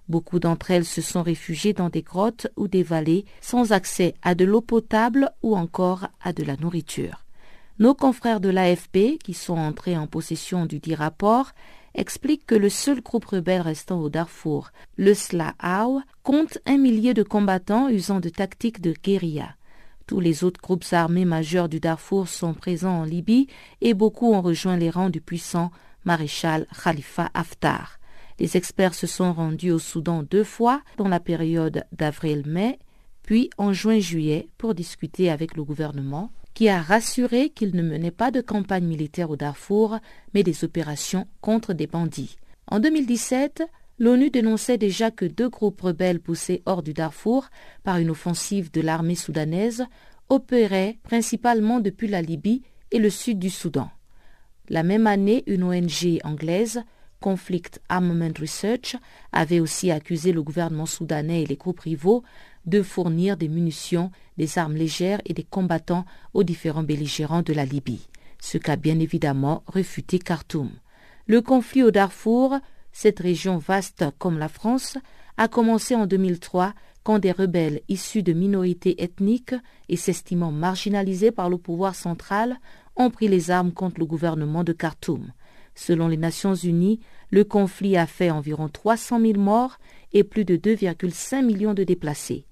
Beaucoup 0.09 0.39
d'entre 0.39 0.71
elles 0.71 0.85
se 0.85 1.01
sont 1.01 1.23
réfugiées 1.23 1.71
dans 1.71 1.89
des 1.89 2.01
grottes 2.01 2.47
ou 2.57 2.67
des 2.67 2.83
vallées 2.83 3.23
sans 3.39 3.71
accès 3.71 4.13
à 4.21 4.35
de 4.35 4.43
l'eau 4.43 4.59
potable 4.59 5.31
ou 5.41 5.55
encore 5.55 6.07
à 6.21 6.33
de 6.33 6.43
la 6.43 6.57
nourriture. 6.57 7.23
Nos 7.79 7.95
confrères 7.95 8.41
de 8.41 8.49
l'AFP, 8.49 9.17
qui 9.23 9.33
sont 9.33 9.57
entrés 9.57 9.97
en 9.97 10.07
possession 10.07 10.65
du 10.65 10.79
dit 10.79 10.95
rapport, 10.95 11.51
expliquent 11.95 12.45
que 12.45 12.55
le 12.55 12.69
seul 12.69 13.01
groupe 13.01 13.25
rebelle 13.25 13.61
restant 13.61 13.99
au 14.01 14.09
Darfour, 14.09 14.71
le 14.97 15.13
Sla'aw, 15.13 16.01
compte 16.23 16.57
un 16.65 16.77
millier 16.77 17.13
de 17.13 17.23
combattants 17.23 17.89
usant 17.89 18.19
de 18.19 18.29
tactiques 18.29 18.81
de 18.81 18.93
guérilla. 19.01 19.55
Tous 20.11 20.19
les 20.19 20.43
autres 20.43 20.59
groupes 20.59 20.83
armés 20.91 21.23
majeurs 21.23 21.69
du 21.69 21.79
Darfour 21.79 22.27
sont 22.27 22.53
présents 22.53 22.99
en 22.99 23.03
Libye 23.05 23.47
et 23.79 23.93
beaucoup 23.93 24.33
ont 24.33 24.41
rejoint 24.41 24.75
les 24.75 24.89
rangs 24.89 25.09
du 25.09 25.21
puissant 25.21 25.71
maréchal 26.03 26.67
Khalifa 26.83 27.31
Haftar. 27.33 27.97
Les 28.37 28.57
experts 28.57 28.93
se 28.93 29.07
sont 29.07 29.31
rendus 29.31 29.71
au 29.71 29.79
Soudan 29.79 30.23
deux 30.23 30.43
fois 30.43 30.81
dans 30.97 31.07
la 31.07 31.21
période 31.21 31.85
d'avril-mai, 31.93 32.77
puis 33.23 33.51
en 33.57 33.71
juin-juillet 33.71 34.49
pour 34.57 34.75
discuter 34.75 35.31
avec 35.31 35.55
le 35.55 35.63
gouvernement 35.63 36.33
qui 36.53 36.67
a 36.67 36.81
rassuré 36.81 37.49
qu'il 37.49 37.73
ne 37.73 37.81
menait 37.81 38.11
pas 38.11 38.31
de 38.31 38.41
campagne 38.41 38.85
militaire 38.85 39.29
au 39.29 39.37
Darfour, 39.37 39.97
mais 40.33 40.43
des 40.43 40.65
opérations 40.65 41.25
contre 41.39 41.71
des 41.71 41.87
bandits. 41.87 42.35
En 42.67 42.81
2017, 42.81 43.63
l'ONU 44.01 44.31
dénonçait 44.31 44.79
déjà 44.79 45.11
que 45.11 45.25
deux 45.25 45.47
groupes 45.47 45.79
rebelles 45.79 46.19
poussés 46.19 46.63
hors 46.65 46.81
du 46.81 46.91
Darfour 46.91 47.49
par 47.83 47.97
une 47.97 48.09
offensive 48.09 48.71
de 48.71 48.81
l'armée 48.81 49.13
soudanaise 49.13 49.85
opéraient 50.27 50.97
principalement 51.03 51.79
depuis 51.79 52.07
la 52.07 52.23
Libye 52.23 52.63
et 52.89 52.97
le 52.97 53.11
sud 53.11 53.37
du 53.37 53.51
Soudan. 53.51 53.91
La 54.69 54.81
même 54.81 55.05
année, 55.05 55.43
une 55.45 55.63
ONG 55.63 56.19
anglaise 56.23 56.81
Conflict 57.19 57.79
Armament 57.89 58.33
Research 58.39 58.95
avait 59.33 59.59
aussi 59.59 59.91
accusé 59.91 60.31
le 60.31 60.41
gouvernement 60.41 60.87
soudanais 60.87 61.43
et 61.43 61.45
les 61.45 61.55
groupes 61.55 61.81
rivaux 61.81 62.23
de 62.65 62.81
fournir 62.81 63.37
des 63.37 63.49
munitions, 63.49 64.09
des 64.35 64.57
armes 64.57 64.73
légères 64.73 65.21
et 65.25 65.35
des 65.35 65.43
combattants 65.43 66.05
aux 66.33 66.43
différents 66.43 66.81
belligérants 66.81 67.43
de 67.43 67.53
la 67.53 67.65
Libye, 67.65 68.07
ce 68.39 68.57
qu'a 68.57 68.77
bien 68.77 68.97
évidemment 68.97 69.61
refuté 69.67 70.17
Khartoum. 70.17 70.71
Le 71.27 71.43
conflit 71.43 71.83
au 71.83 71.91
Darfour, 71.91 72.57
cette 72.91 73.19
région 73.19 73.57
vaste 73.57 74.05
comme 74.17 74.37
la 74.37 74.49
France, 74.49 74.97
a 75.37 75.47
commencé 75.47 75.95
en 75.95 76.05
2003 76.05 76.73
quand 77.03 77.19
des 77.19 77.31
rebelles 77.31 77.81
issus 77.89 78.23
de 78.23 78.33
minorités 78.33 79.01
ethniques 79.03 79.55
et 79.89 79.95
s'estimant 79.95 80.51
marginalisés 80.51 81.31
par 81.31 81.49
le 81.49 81.57
pouvoir 81.57 81.95
central 81.95 82.57
ont 82.95 83.09
pris 83.09 83.27
les 83.27 83.49
armes 83.49 83.71
contre 83.71 83.99
le 83.99 84.05
gouvernement 84.05 84.63
de 84.63 84.73
Khartoum. 84.73 85.31
Selon 85.73 86.07
les 86.07 86.17
Nations 86.17 86.53
Unies, 86.53 86.99
le 87.31 87.43
conflit 87.43 87.97
a 87.97 88.05
fait 88.05 88.29
environ 88.29 88.67
300 88.67 89.21
000 89.21 89.39
morts 89.39 89.77
et 90.13 90.23
plus 90.23 90.45
de 90.45 90.57
2,5 90.57 91.43
millions 91.43 91.73
de 91.73 91.83
déplacés. 91.83 92.45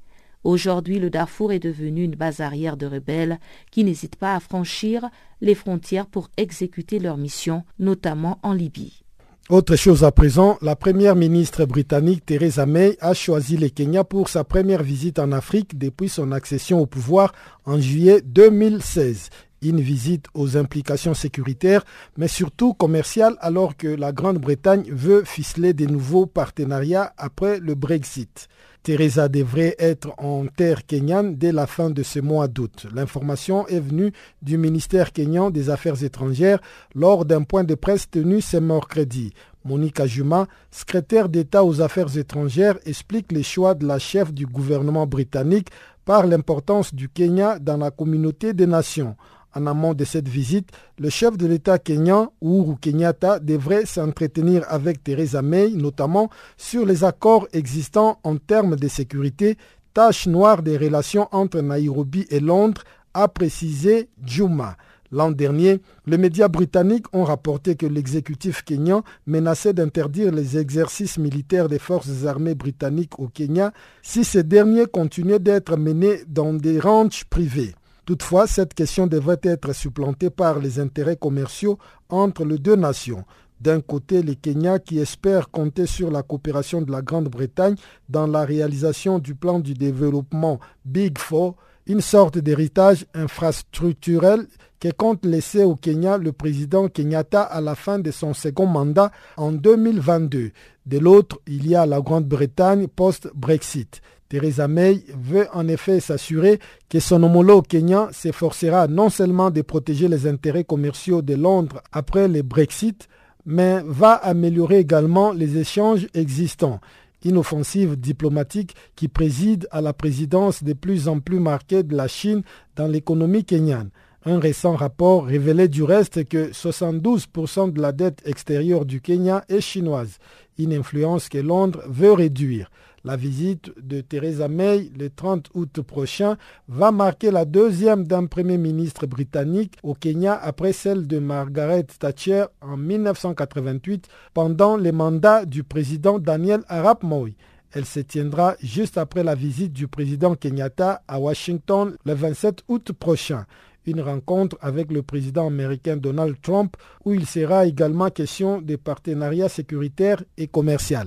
Aujourd'hui, 0.45 0.99
le 0.99 1.09
Darfour 1.09 1.51
est 1.51 1.59
devenu 1.59 2.03
une 2.03 2.15
base 2.15 2.39
arrière 2.39 2.77
de 2.77 2.85
rebelles 2.85 3.39
qui 3.71 3.83
n'hésitent 3.83 4.15
pas 4.15 4.35
à 4.35 4.39
franchir 4.39 5.09
les 5.41 5.55
frontières 5.55 6.07
pour 6.07 6.29
exécuter 6.37 6.97
leur 6.97 7.17
mission, 7.17 7.65
notamment 7.77 8.39
en 8.41 8.53
Libye. 8.53 9.03
Autre 9.49 9.75
chose 9.75 10.03
à 10.03 10.11
présent, 10.11 10.59
la 10.61 10.75
première 10.75 11.15
ministre 11.15 11.65
britannique 11.65 12.23
Theresa 12.23 12.67
May 12.67 12.99
a 13.01 13.15
choisi 13.15 13.57
le 13.57 13.69
Kenya 13.69 14.03
pour 14.03 14.29
sa 14.29 14.43
première 14.43 14.83
visite 14.83 15.17
en 15.17 15.31
Afrique 15.31 15.75
depuis 15.75 16.07
son 16.07 16.31
accession 16.31 16.79
au 16.79 16.85
pouvoir 16.85 17.33
en 17.65 17.79
juillet 17.79 18.21
2016 18.23 19.31
une 19.63 19.81
visite 19.81 20.27
aux 20.35 20.55
implications 20.55 21.15
sécuritaires, 21.15 21.83
mais 22.15 22.27
surtout 22.27 22.75
commerciales, 22.75 23.37
alors 23.41 23.75
que 23.75 23.87
la 23.87 24.11
Grande-Bretagne 24.11 24.85
veut 24.91 25.23
ficeler 25.23 25.73
des 25.73 25.87
nouveaux 25.87 26.27
partenariats 26.27 27.11
après 27.17 27.59
le 27.59 27.73
Brexit. 27.73 28.49
Teresa 28.83 29.27
devrait 29.27 29.75
être 29.77 30.13
en 30.17 30.45
terre 30.47 30.85
kenyane 30.85 31.35
dès 31.35 31.51
la 31.51 31.67
fin 31.67 31.89
de 31.89 32.01
ce 32.01 32.19
mois 32.19 32.47
d'août. 32.47 32.87
L'information 32.93 33.67
est 33.67 33.79
venue 33.79 34.13
du 34.41 34.57
ministère 34.57 35.11
kenyan 35.11 35.49
des 35.51 35.69
Affaires 35.69 36.03
étrangères 36.03 36.59
lors 36.95 37.25
d'un 37.25 37.43
point 37.43 37.63
de 37.63 37.75
presse 37.75 38.09
tenu 38.09 38.41
ce 38.41 38.57
mercredi. 38.57 39.33
Monica 39.65 40.07
Juma, 40.07 40.47
secrétaire 40.71 41.27
d'État 41.27 41.65
aux 41.65 41.81
Affaires 41.81 42.17
étrangères, 42.17 42.79
explique 42.85 43.31
les 43.31 43.43
choix 43.43 43.75
de 43.75 43.85
la 43.85 43.99
chef 43.99 44.33
du 44.33 44.45
gouvernement 44.45 45.05
britannique 45.05 45.69
par 46.05 46.25
l'importance 46.25 46.93
du 46.93 47.09
Kenya 47.09 47.59
dans 47.59 47.77
la 47.77 47.91
communauté 47.91 48.53
des 48.53 48.65
nations. 48.65 49.15
En 49.55 49.65
amont 49.65 49.95
de 49.95 50.05
cette 50.05 50.27
visite, 50.27 50.69
le 50.99 51.09
chef 51.09 51.35
de 51.35 51.47
l'État 51.47 51.79
kenyan, 51.79 52.31
Uhuru 52.41 52.75
Kenyatta, 52.77 53.39
devrait 53.39 53.85
s'entretenir 53.85 54.63
avec 54.67 55.03
Theresa 55.03 55.41
May, 55.41 55.69
notamment 55.69 56.29
sur 56.55 56.85
les 56.85 57.03
accords 57.03 57.47
existants 57.51 58.19
en 58.23 58.37
termes 58.37 58.75
de 58.75 58.87
sécurité, 58.87 59.57
tâche 59.95 60.27
noire 60.27 60.61
des 60.61 60.77
relations 60.77 61.27
entre 61.31 61.61
Nairobi 61.61 62.27
et 62.29 62.39
Londres, 62.39 62.83
a 63.15 63.27
précisé 63.27 64.09
Juma. 64.23 64.77
L'an 65.11 65.31
dernier, 65.31 65.81
les 66.05 66.19
médias 66.19 66.47
britanniques 66.47 67.07
ont 67.13 67.23
rapporté 67.23 67.75
que 67.75 67.87
l'exécutif 67.87 68.63
kenyan 68.63 69.01
menaçait 69.25 69.73
d'interdire 69.73 70.31
les 70.31 70.59
exercices 70.59 71.17
militaires 71.17 71.67
des 71.67 71.79
forces 71.79 72.25
armées 72.25 72.53
britanniques 72.53 73.17
au 73.17 73.27
Kenya 73.27 73.73
si 74.03 74.23
ces 74.23 74.43
derniers 74.43 74.85
continuaient 74.85 75.39
d'être 75.39 75.77
menés 75.77 76.21
dans 76.27 76.53
des 76.53 76.79
ranchs 76.79 77.23
privés. 77.23 77.73
Toutefois, 78.09 78.47
cette 78.47 78.73
question 78.73 79.05
devrait 79.05 79.37
être 79.43 79.71
supplantée 79.71 80.31
par 80.31 80.57
les 80.57 80.79
intérêts 80.79 81.15
commerciaux 81.15 81.77
entre 82.09 82.43
les 82.43 82.57
deux 82.57 82.75
nations. 82.75 83.23
D'un 83.61 83.81
côté, 83.81 84.23
les 84.23 84.35
Kenyans 84.35 84.79
qui 84.79 84.97
espèrent 84.97 85.51
compter 85.51 85.85
sur 85.85 86.09
la 86.09 86.23
coopération 86.23 86.81
de 86.81 86.91
la 86.91 87.03
Grande-Bretagne 87.03 87.75
dans 88.09 88.25
la 88.25 88.45
réalisation 88.45 89.19
du 89.19 89.35
plan 89.35 89.59
du 89.59 89.75
développement 89.75 90.59
Big 90.85 91.19
Four, 91.19 91.55
une 91.85 92.01
sorte 92.01 92.39
d'héritage 92.39 93.05
infrastructurel 93.13 94.47
que 94.79 94.89
compte 94.89 95.23
laisser 95.23 95.63
au 95.63 95.75
Kenya 95.75 96.17
le 96.17 96.31
président 96.31 96.87
Kenyatta 96.87 97.43
à 97.43 97.61
la 97.61 97.75
fin 97.75 97.99
de 97.99 98.09
son 98.09 98.33
second 98.33 98.65
mandat 98.65 99.11
en 99.37 99.51
2022. 99.51 100.49
De 100.87 100.97
l'autre, 100.97 101.39
il 101.45 101.67
y 101.67 101.75
a 101.75 101.85
la 101.85 102.01
Grande-Bretagne 102.01 102.87
post-Brexit. 102.87 104.01
Theresa 104.29 104.67
May 104.67 105.03
veut 105.19 105.47
en 105.53 105.67
effet 105.67 105.99
s'assurer 105.99 106.59
que 106.87 106.99
son 106.99 107.23
homologue 107.23 107.65
kenyan 107.65 108.09
s'efforcera 108.11 108.87
non 108.87 109.09
seulement 109.09 109.49
de 109.49 109.63
protéger 109.63 110.07
les 110.07 110.27
intérêts 110.27 110.63
commerciaux 110.63 111.23
de 111.23 111.33
Londres 111.33 111.81
après 111.91 112.27
le 112.27 112.43
Brexit, 112.43 113.07
mais 113.47 113.81
va 113.83 114.13
améliorer 114.13 114.77
également 114.77 115.31
les 115.33 115.57
échanges 115.57 116.07
existants. 116.13 116.79
Une 117.25 117.37
offensive 117.37 117.99
diplomatique 117.99 118.75
qui 118.95 119.07
préside 119.07 119.67
à 119.71 119.81
la 119.81 119.93
présidence 119.93 120.63
de 120.63 120.73
plus 120.73 121.07
en 121.07 121.19
plus 121.19 121.39
marquée 121.39 121.81
de 121.81 121.95
la 121.95 122.07
Chine 122.07 122.43
dans 122.75 122.87
l'économie 122.87 123.43
kenyane. 123.43 123.89
Un 124.25 124.39
récent 124.39 124.75
rapport 124.75 125.25
révélait 125.25 125.67
du 125.67 125.81
reste 125.81 126.25
que 126.25 126.51
72% 126.51 127.73
de 127.73 127.81
la 127.81 127.93
dette 127.93 128.21
extérieure 128.25 128.85
du 128.85 129.01
Kenya 129.01 129.43
est 129.49 129.61
chinoise, 129.61 130.19
une 130.59 130.73
influence 130.73 131.29
que 131.29 131.39
Londres 131.39 131.81
veut 131.87 132.13
réduire. 132.13 132.69
La 133.05 133.15
visite 133.15 133.71
de 133.81 134.01
Theresa 134.01 134.49
May 134.49 134.91
le 134.97 135.09
30 135.09 135.49
août 135.53 135.81
prochain 135.81 136.37
va 136.67 136.91
marquer 136.91 137.31
la 137.31 137.45
deuxième 137.45 138.05
d'un 138.05 138.25
Premier 138.25 138.57
ministre 138.57 139.05
britannique 139.07 139.77
au 139.83 139.93
Kenya 139.93 140.33
après 140.35 140.73
celle 140.73 141.07
de 141.07 141.17
Margaret 141.19 141.85
Thatcher 141.97 142.45
en 142.61 142.75
1988 142.75 144.07
pendant 144.33 144.75
les 144.75 144.91
mandats 144.91 145.45
du 145.45 145.63
président 145.63 146.19
Daniel 146.19 146.61
Arap 146.67 147.03
Moi. 147.03 147.29
Elle 147.71 147.85
se 147.85 148.01
tiendra 148.01 148.55
juste 148.61 148.97
après 148.97 149.23
la 149.23 149.35
visite 149.35 149.71
du 149.71 149.87
président 149.87 150.35
Kenyatta 150.35 151.01
à 151.07 151.19
Washington 151.19 151.95
le 152.03 152.13
27 152.13 152.63
août 152.67 152.91
prochain. 152.91 153.45
Une 153.85 154.01
rencontre 154.01 154.57
avec 154.59 154.91
le 154.91 155.03
président 155.03 155.47
américain 155.47 155.95
Donald 155.95 156.35
Trump 156.41 156.75
où 157.05 157.13
il 157.13 157.25
sera 157.25 157.65
également 157.65 158.09
question 158.09 158.61
des 158.61 158.77
partenariats 158.77 159.49
sécuritaires 159.49 160.21
et 160.37 160.47
commerciaux. 160.47 160.97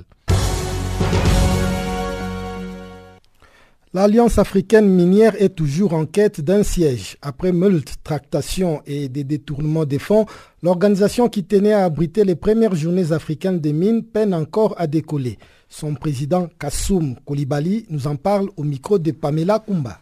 L'Alliance 3.94 4.38
africaine 4.38 4.88
minière 4.88 5.34
est 5.38 5.54
toujours 5.54 5.92
en 5.92 6.06
quête 6.06 6.40
d'un 6.40 6.62
siège. 6.62 7.18
Après 7.20 7.52
moult 7.52 7.84
tractations 8.02 8.80
et 8.86 9.10
des 9.10 9.22
détournements 9.22 9.84
des 9.84 9.98
fonds, 9.98 10.24
l'organisation 10.62 11.28
qui 11.28 11.44
tenait 11.44 11.74
à 11.74 11.84
abriter 11.84 12.24
les 12.24 12.34
premières 12.34 12.74
journées 12.74 13.12
africaines 13.12 13.60
des 13.60 13.74
mines 13.74 14.02
peine 14.02 14.32
encore 14.32 14.74
à 14.78 14.86
décoller. 14.86 15.38
Son 15.68 15.94
président 15.94 16.48
Kassoum 16.58 17.16
Koulibaly 17.26 17.84
nous 17.90 18.06
en 18.06 18.16
parle 18.16 18.48
au 18.56 18.62
micro 18.62 18.98
de 18.98 19.12
Pamela 19.12 19.58
Kumba. 19.58 19.98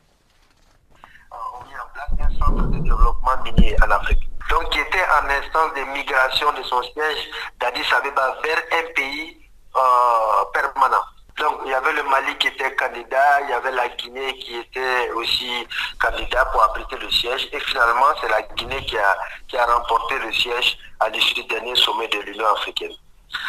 Donc, 4.50 4.70
qui 4.70 4.78
était 4.78 5.06
en 5.20 5.26
instance 5.30 5.70
de 5.74 5.92
migration 5.98 6.46
de 6.52 6.62
son 6.62 6.80
siège 6.82 7.28
d'Addis 7.60 7.86
Abeba 7.96 8.36
vers 8.44 8.62
un 8.72 8.94
pays 8.94 9.36
euh, 9.74 10.44
permanent. 10.52 11.02
Donc 11.40 11.62
il 11.64 11.70
y 11.70 11.74
avait 11.74 11.94
le 11.94 12.02
Mali 12.02 12.36
qui 12.36 12.48
était 12.48 12.76
candidat, 12.76 13.40
il 13.40 13.48
y 13.48 13.52
avait 13.54 13.72
la 13.72 13.88
Guinée 13.88 14.36
qui 14.36 14.56
était 14.56 15.10
aussi 15.12 15.66
candidat 15.98 16.44
pour 16.46 16.62
abriter 16.62 16.98
le 16.98 17.10
siège. 17.10 17.48
Et 17.52 17.60
finalement, 17.60 18.12
c'est 18.20 18.28
la 18.28 18.42
Guinée 18.42 18.84
qui 18.84 18.98
a, 18.98 19.18
qui 19.48 19.56
a 19.56 19.64
remporté 19.64 20.18
le 20.18 20.30
siège 20.34 20.76
à 21.00 21.08
l'issue 21.08 21.32
du 21.32 21.44
dernier 21.44 21.74
sommet 21.76 22.08
de 22.08 22.18
l'Union 22.18 22.46
africaine. 22.46 22.92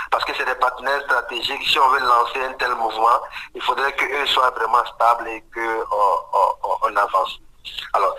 Parce 0.10 0.24
que 0.24 0.32
c'est 0.38 0.46
des 0.46 0.56
partenaires 0.56 1.02
stratégiques. 1.02 1.68
Si 1.68 1.78
on 1.80 1.90
veut 1.90 2.00
lancer 2.00 2.42
un 2.42 2.54
tel 2.54 2.74
mouvement, 2.76 3.20
il 3.54 3.62
faudrait 3.62 3.94
qu'eux 3.94 4.26
soient 4.28 4.52
vraiment 4.52 4.86
stables 4.96 5.28
et 5.28 5.44
qu'on 5.54 6.96
avance. 6.96 7.40
Alors, 7.92 8.16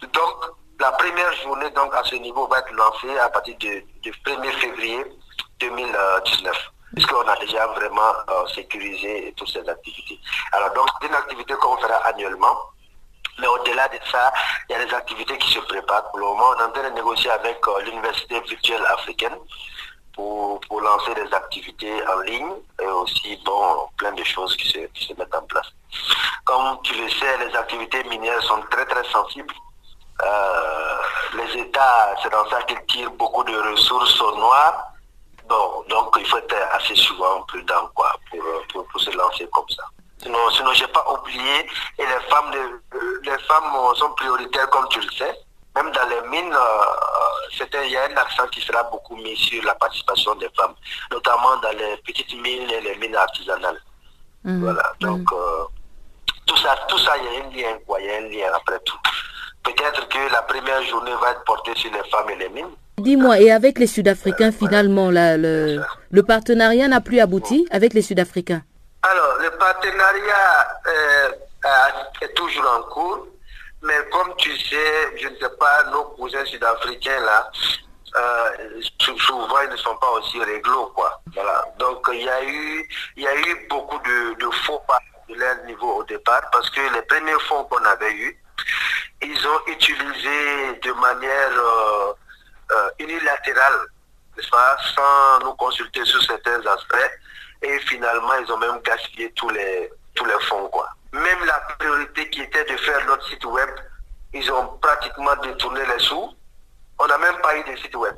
donc, 0.00 0.34
la 0.78 0.92
première 0.92 1.32
journée 1.42 1.70
donc 1.70 1.92
à 1.92 2.04
ce 2.04 2.14
niveau 2.16 2.46
va 2.46 2.60
être 2.60 2.72
lancée 2.72 3.18
à 3.18 3.28
partir 3.30 3.56
du 3.56 4.12
1er 4.24 4.52
février 4.60 5.04
2019 5.58 6.72
puisqu'on 6.94 7.26
a 7.26 7.36
déjà 7.36 7.66
vraiment 7.68 8.12
euh, 8.30 8.46
sécurisé 8.48 9.32
toutes 9.36 9.50
ces 9.50 9.66
activités. 9.68 10.18
Alors 10.52 10.72
donc 10.74 10.88
c'est 11.00 11.08
une 11.08 11.14
activité 11.14 11.54
qu'on 11.54 11.76
fera 11.76 11.96
annuellement. 12.06 12.56
Mais 13.38 13.46
au-delà 13.46 13.88
de 13.88 13.98
ça, 14.10 14.30
il 14.68 14.72
y 14.72 14.74
a 14.76 14.84
des 14.84 14.94
activités 14.94 15.38
qui 15.38 15.52
se 15.52 15.60
préparent. 15.60 16.10
Pour 16.10 16.18
le 16.18 16.26
moment, 16.26 16.50
on 16.54 16.60
est 16.60 16.64
en 16.64 16.70
train 16.70 16.90
de 16.90 16.94
négocier 16.94 17.30
avec 17.30 17.66
euh, 17.66 17.80
l'Université 17.82 18.38
virtuelle 18.40 18.84
africaine 18.86 19.36
pour, 20.14 20.60
pour, 20.60 20.82
lancer 20.82 21.14
des 21.14 21.32
activités 21.32 22.06
en 22.06 22.20
ligne 22.20 22.52
et 22.80 22.86
aussi 22.86 23.40
bon, 23.46 23.88
plein 23.96 24.12
de 24.12 24.22
choses 24.24 24.54
qui 24.56 24.68
se, 24.68 24.78
qui 24.88 25.06
se 25.06 25.14
mettent 25.14 25.34
en 25.34 25.42
place. 25.42 25.66
Comme 26.44 26.78
tu 26.82 26.94
le 26.94 27.08
sais, 27.08 27.38
les 27.38 27.56
activités 27.56 28.04
minières 28.04 28.42
sont 28.42 28.60
très 28.70 28.84
très 28.84 29.04
sensibles. 29.04 29.54
Euh, 30.22 30.96
les 31.34 31.62
États, 31.62 32.14
c'est 32.22 32.30
dans 32.30 32.48
ça 32.50 32.62
qu'ils 32.64 32.84
tirent 32.86 33.10
beaucoup 33.12 33.44
de 33.44 33.56
ressources 33.70 34.20
au 34.20 34.36
noir 35.48 35.72
donc 35.88 36.16
il 36.18 36.26
faut 36.26 36.38
être 36.38 36.56
assez 36.72 36.94
souvent 36.94 37.42
prudent 37.42 37.90
quoi, 37.94 38.12
pour, 38.30 38.86
pour, 38.86 39.00
se 39.00 39.10
lancer 39.10 39.46
comme 39.52 39.68
ça. 39.68 39.82
Sinon, 40.22 40.38
sinon 40.50 40.72
je 40.72 40.84
n'ai 40.84 40.90
pas 40.90 41.04
oublié, 41.12 41.66
et 41.98 42.06
les 42.06 42.28
femmes, 42.30 42.52
les, 43.24 43.38
femmes 43.46 43.94
sont 43.96 44.10
prioritaires 44.12 44.70
comme 44.70 44.88
tu 44.88 45.00
le 45.00 45.10
sais. 45.12 45.34
Même 45.74 45.90
dans 45.92 46.06
les 46.08 46.28
mines, 46.28 46.54
euh, 46.54 47.84
il 47.84 47.90
y 47.90 47.96
a 47.96 48.04
un 48.04 48.16
accent 48.16 48.46
qui 48.48 48.60
sera 48.60 48.82
beaucoup 48.84 49.16
mis 49.16 49.36
sur 49.36 49.64
la 49.64 49.74
participation 49.74 50.34
des 50.34 50.48
femmes, 50.56 50.74
notamment 51.10 51.56
dans 51.62 51.70
les 51.70 51.96
petites 51.98 52.34
mines 52.34 52.70
et 52.70 52.80
les 52.80 52.94
mines 52.96 53.16
artisanales. 53.16 53.80
Mmh. 54.44 54.62
Voilà, 54.62 54.92
donc 55.00 55.20
mmh. 55.20 55.34
euh, 55.34 55.64
tout 56.46 56.56
ça, 56.58 56.76
tout 56.88 56.98
ça, 56.98 57.16
il 57.16 57.24
y 57.24 57.28
a 57.28 57.44
un 57.44 57.50
lien, 57.50 57.78
quoi, 57.86 58.00
il 58.00 58.06
y 58.06 58.10
a 58.10 58.16
un 58.16 58.28
lien 58.28 58.52
après 58.54 58.78
tout. 58.80 58.98
Peut-être 59.64 60.08
que 60.08 60.32
la 60.32 60.42
première 60.42 60.82
journée 60.82 61.12
va 61.20 61.32
être 61.32 61.44
portée 61.44 61.74
sur 61.76 61.92
les 61.92 62.08
femmes 62.10 62.30
et 62.30 62.36
les 62.36 62.48
mines, 62.48 62.74
Dis-moi, 62.98 63.40
et 63.40 63.50
avec 63.50 63.78
les 63.78 63.86
Sud-Africains, 63.86 64.52
finalement, 64.52 65.10
le, 65.10 65.82
le, 66.10 66.22
partenariat 66.22 66.88
n'a 66.88 67.00
plus 67.00 67.20
abouti 67.20 67.66
avec 67.70 67.94
les 67.94 68.02
Sud-Africains? 68.02 68.62
Alors, 69.02 69.38
le 69.40 69.50
partenariat 69.58 70.80
euh, 70.86 71.32
est 72.20 72.34
toujours 72.34 72.70
en 72.78 72.82
cours, 72.92 73.26
mais 73.82 73.94
comme 74.12 74.34
tu 74.36 74.56
sais, 74.56 75.16
je 75.16 75.26
ne 75.26 75.36
sais 75.36 75.56
pas, 75.58 75.84
nos 75.90 76.04
cousins 76.16 76.44
sud-africains, 76.44 77.20
là, 77.20 77.50
euh, 78.14 78.80
souvent, 78.98 79.60
ils 79.64 79.72
ne 79.72 79.76
sont 79.76 79.96
pas 79.96 80.10
aussi 80.10 80.38
réglo, 80.44 80.92
quoi. 80.94 81.20
Voilà. 81.34 81.64
Donc, 81.78 82.06
il 82.12 82.22
y 82.22 82.28
a 82.28 82.44
eu, 82.44 82.88
y 83.16 83.26
a 83.26 83.34
eu 83.34 83.66
beaucoup 83.68 83.98
de, 83.98 84.34
de 84.38 84.50
faux 84.66 84.80
pas 84.86 84.98
de 85.28 85.34
leur 85.34 85.64
niveau 85.64 85.94
au 85.94 86.04
départ, 86.04 86.42
parce 86.52 86.68
que 86.70 86.80
les 86.94 87.02
premiers 87.02 87.40
fonds 87.48 87.64
qu'on 87.64 87.84
avait 87.84 88.12
eus, 88.12 88.41
ils 89.22 89.46
ont 89.46 89.60
utilisé 89.66 90.80
de 90.82 90.92
manière... 90.92 91.50
Euh, 91.52 92.12
euh, 92.72 92.90
unilatérale, 93.00 93.80
n'est-ce 94.36 94.48
pas, 94.48 94.76
sans 94.94 95.44
nous 95.44 95.52
consulter 95.54 96.04
sur 96.06 96.22
certains 96.22 96.64
aspects. 96.66 97.10
Et 97.60 97.78
finalement, 97.80 98.32
ils 98.40 98.50
ont 98.50 98.56
même 98.56 98.80
gaspillé 98.80 99.30
tous 99.32 99.50
les, 99.50 99.92
tous 100.14 100.24
les 100.24 100.40
fonds. 100.48 100.68
Quoi. 100.68 100.88
Même 101.12 101.44
la 101.44 101.60
priorité 101.78 102.30
qui 102.30 102.40
était 102.40 102.64
de 102.64 102.76
faire 102.78 103.04
notre 103.06 103.28
site 103.28 103.44
web, 103.44 103.68
ils 104.32 104.50
ont 104.50 104.78
pratiquement 104.80 105.36
détourné 105.42 105.80
les 105.84 105.98
sous. 105.98 106.34
On 106.98 107.06
n'a 107.06 107.18
même 107.18 107.36
pas 107.42 107.56
eu 107.56 107.64
de 107.64 107.76
site 107.76 107.94
web. 107.94 108.16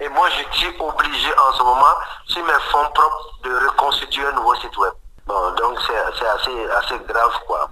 Et 0.00 0.08
moi, 0.10 0.28
je 0.30 0.58
suis 0.58 0.76
obligé 0.78 1.32
en 1.38 1.52
ce 1.54 1.62
moment, 1.62 1.94
sur 2.26 2.44
mes 2.44 2.52
fonds 2.70 2.90
propres, 2.94 3.38
de 3.42 3.68
reconstituer 3.68 4.26
un 4.26 4.32
nouveau 4.32 4.54
site 4.56 4.76
web. 4.76 4.92
Bon, 5.26 5.50
donc 5.52 5.78
c'est 5.86 5.96
assez, 5.96 6.70
assez 6.70 6.98
grave, 7.06 7.32
quoi. 7.46 7.70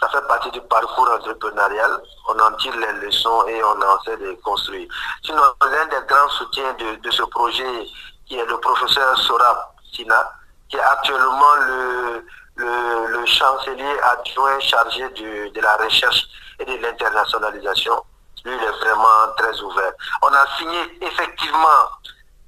Ça 0.00 0.08
fait 0.08 0.26
partie 0.26 0.50
du 0.50 0.60
parcours 0.62 1.10
entrepreneurial. 1.10 2.02
On 2.28 2.38
en 2.38 2.52
tire 2.56 2.74
les 2.76 3.06
leçons 3.06 3.46
et 3.46 3.62
on 3.62 3.76
essaie 3.76 4.16
de 4.16 4.32
construire. 4.42 4.88
Sinon, 5.22 5.42
l'un 5.62 5.86
des 5.86 6.06
grands 6.06 6.28
soutiens 6.30 6.74
de, 6.74 7.10
ce 7.10 7.22
projet, 7.24 7.86
qui 8.26 8.38
est 8.38 8.46
le 8.46 8.56
professeur 8.58 9.18
Sora 9.18 9.74
Sina, 9.92 10.32
qui 10.68 10.76
est 10.76 10.80
actuellement 10.80 11.54
le, 11.66 12.26
le, 12.56 13.26
chancelier 13.26 13.94
adjoint 14.02 14.58
chargé 14.60 15.08
de, 15.10 15.60
la 15.60 15.76
recherche 15.76 16.24
et 16.58 16.64
de 16.64 16.76
l'internationalisation. 16.82 18.02
Lui, 18.44 18.54
il 18.54 18.62
est 18.62 18.84
vraiment 18.84 19.32
très 19.36 19.60
ouvert. 19.60 19.92
On 20.22 20.28
a 20.28 20.46
signé 20.56 20.78
effectivement 21.02 21.82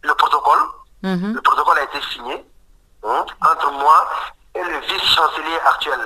le 0.02 0.14
protocole. 0.14 0.60
Mm-hmm. 1.04 1.34
Le 1.34 1.40
protocole 1.42 1.78
a 1.78 1.82
été 1.82 2.00
signé 2.12 2.44
hein, 3.04 3.26
entre 3.42 3.70
moi 3.72 4.08
et 4.54 4.62
le 4.62 4.78
vice-chancelier 4.80 5.58
actuel 5.66 6.00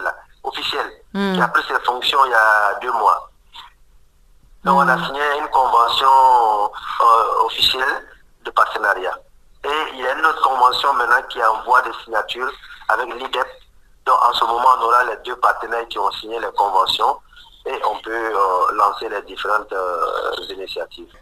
officiel 0.46 0.86
hmm. 1.12 1.34
qui 1.34 1.40
a 1.40 1.48
pris 1.48 1.62
ses 1.68 1.78
fonctions 1.84 2.18
il 2.24 2.30
y 2.30 2.34
a 2.34 2.78
deux 2.80 2.92
mois. 2.92 3.30
Donc 4.64 4.78
on 4.78 4.88
a 4.88 4.96
hmm. 4.96 5.04
signé 5.04 5.22
une 5.40 5.48
convention 5.48 6.06
euh, 6.06 7.44
officielle 7.44 8.08
de 8.44 8.50
partenariat. 8.50 9.16
Et 9.64 9.92
il 9.94 10.00
y 10.00 10.06
a 10.06 10.16
une 10.16 10.24
autre 10.24 10.42
convention 10.42 10.92
maintenant 10.94 11.22
qui 11.28 11.38
est 11.38 11.44
en 11.44 11.62
voie 11.64 11.82
de 11.82 11.92
signature 12.04 12.50
avec 12.88 13.12
l'IDEP. 13.14 13.46
Donc 14.06 14.18
en 14.24 14.32
ce 14.32 14.44
moment, 14.44 14.68
on 14.78 14.84
aura 14.84 15.04
les 15.04 15.16
deux 15.24 15.36
partenaires 15.36 15.86
qui 15.88 15.98
ont 15.98 16.10
signé 16.12 16.38
les 16.38 16.52
conventions 16.56 17.18
et 17.66 17.80
on 17.84 17.98
peut 18.00 18.12
euh, 18.12 18.72
lancer 18.74 19.08
les 19.08 19.22
différentes 19.22 19.72
euh, 19.72 20.36
initiatives. 20.50 21.12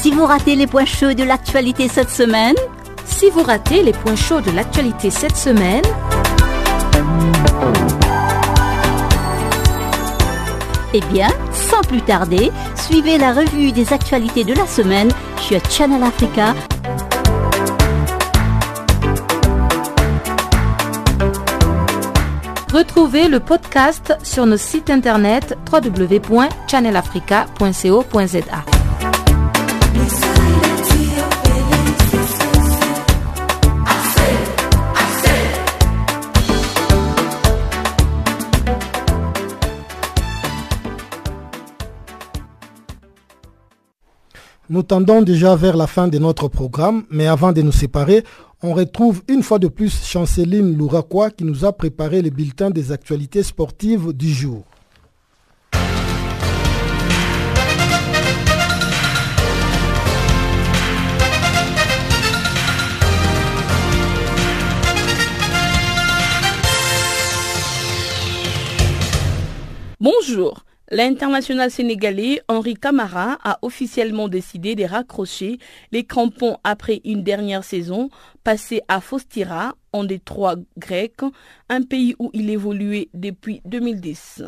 Si 0.00 0.10
vous 0.12 0.24
ratez 0.24 0.56
les 0.56 0.66
points 0.66 0.86
chauds 0.86 1.12
de 1.12 1.24
l'actualité 1.24 1.86
cette 1.86 2.08
semaine, 2.08 2.54
si 3.04 3.28
vous 3.28 3.42
ratez 3.42 3.82
les 3.82 3.92
points 3.92 4.16
chauds 4.16 4.40
de 4.40 4.50
l'actualité 4.50 5.10
cette 5.10 5.36
semaine, 5.36 5.84
eh 10.94 11.02
bien, 11.12 11.28
sans 11.52 11.82
plus 11.82 12.00
tarder, 12.00 12.50
suivez 12.76 13.18
la 13.18 13.34
revue 13.34 13.72
des 13.72 13.92
actualités 13.92 14.44
de 14.44 14.54
la 14.54 14.66
semaine 14.66 15.10
sur 15.36 15.60
Channel 15.68 16.02
Africa. 16.02 16.54
Retrouvez 22.72 23.28
le 23.28 23.40
podcast 23.40 24.16
sur 24.22 24.46
nos 24.46 24.56
sites 24.56 24.88
internet 24.88 25.58
www.channelafrica.co.za. 25.70 28.64
Nous 44.72 44.84
tendons 44.84 45.20
déjà 45.20 45.56
vers 45.56 45.76
la 45.76 45.88
fin 45.88 46.06
de 46.06 46.16
notre 46.18 46.46
programme, 46.46 47.02
mais 47.10 47.26
avant 47.26 47.50
de 47.50 47.60
nous 47.60 47.72
séparer, 47.72 48.22
on 48.62 48.72
retrouve 48.72 49.20
une 49.26 49.42
fois 49.42 49.58
de 49.58 49.66
plus 49.66 50.04
Chanceline 50.06 50.76
Louraquois 50.78 51.30
qui 51.32 51.42
nous 51.42 51.64
a 51.64 51.72
préparé 51.72 52.22
le 52.22 52.30
bulletin 52.30 52.70
des 52.70 52.92
actualités 52.92 53.42
sportives 53.42 54.12
du 54.12 54.32
jour. 54.32 54.69
Bonjour. 70.00 70.64
L'international 70.90 71.70
sénégalais 71.70 72.40
Henri 72.48 72.72
Camara 72.72 73.36
a 73.44 73.58
officiellement 73.60 74.28
décidé 74.28 74.74
de 74.74 74.84
raccrocher 74.84 75.58
les 75.92 76.04
crampons 76.04 76.56
après 76.64 77.02
une 77.04 77.22
dernière 77.22 77.64
saison 77.64 78.08
passée 78.42 78.80
à 78.88 79.02
Fostira, 79.02 79.74
en 79.92 80.04
Détroit 80.04 80.56
grec, 80.78 81.16
un 81.68 81.82
pays 81.82 82.16
où 82.18 82.30
il 82.32 82.48
évoluait 82.48 83.10
depuis 83.12 83.60
2010. 83.66 84.44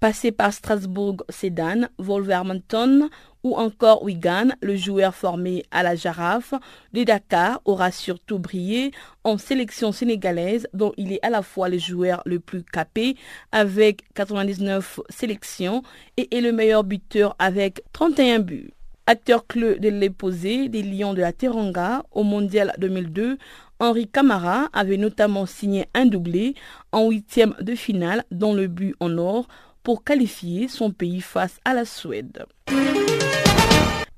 Passé 0.00 0.32
par 0.32 0.54
Strasbourg, 0.54 1.18
Sedan, 1.28 1.82
Wolverhampton 1.98 3.10
ou 3.42 3.54
encore 3.56 4.02
Wigan, 4.02 4.48
le 4.62 4.74
joueur 4.74 5.14
formé 5.14 5.62
à 5.70 5.82
la 5.82 5.94
Jarafe 5.94 6.54
de 6.94 7.04
Dakar 7.04 7.60
aura 7.66 7.90
surtout 7.90 8.38
brillé 8.38 8.92
en 9.24 9.36
sélection 9.36 9.92
sénégalaise 9.92 10.66
dont 10.72 10.94
il 10.96 11.12
est 11.12 11.22
à 11.22 11.28
la 11.28 11.42
fois 11.42 11.68
le 11.68 11.76
joueur 11.76 12.22
le 12.24 12.40
plus 12.40 12.62
capé 12.62 13.14
avec 13.52 14.04
99 14.14 15.00
sélections 15.10 15.82
et 16.16 16.34
est 16.34 16.40
le 16.40 16.52
meilleur 16.52 16.82
buteur 16.82 17.36
avec 17.38 17.82
31 17.92 18.38
buts. 18.38 18.70
Acteur 19.06 19.46
clé 19.46 19.78
de 19.78 19.90
l'éposé 19.90 20.70
des 20.70 20.82
Lions 20.82 21.12
de 21.12 21.20
la 21.20 21.34
Teranga 21.34 22.04
au 22.12 22.22
Mondial 22.22 22.72
2002, 22.78 23.36
Henri 23.80 24.08
Camara 24.08 24.68
avait 24.72 24.96
notamment 24.96 25.44
signé 25.44 25.88
un 25.92 26.06
doublé 26.06 26.54
en 26.92 27.08
huitième 27.08 27.54
de 27.60 27.74
finale 27.74 28.24
dont 28.30 28.54
le 28.54 28.66
but 28.66 28.94
en 29.00 29.18
or 29.18 29.46
pour 29.82 30.04
qualifier 30.04 30.68
son 30.68 30.90
pays 30.90 31.20
face 31.20 31.58
à 31.64 31.74
la 31.74 31.84
Suède. 31.84 32.44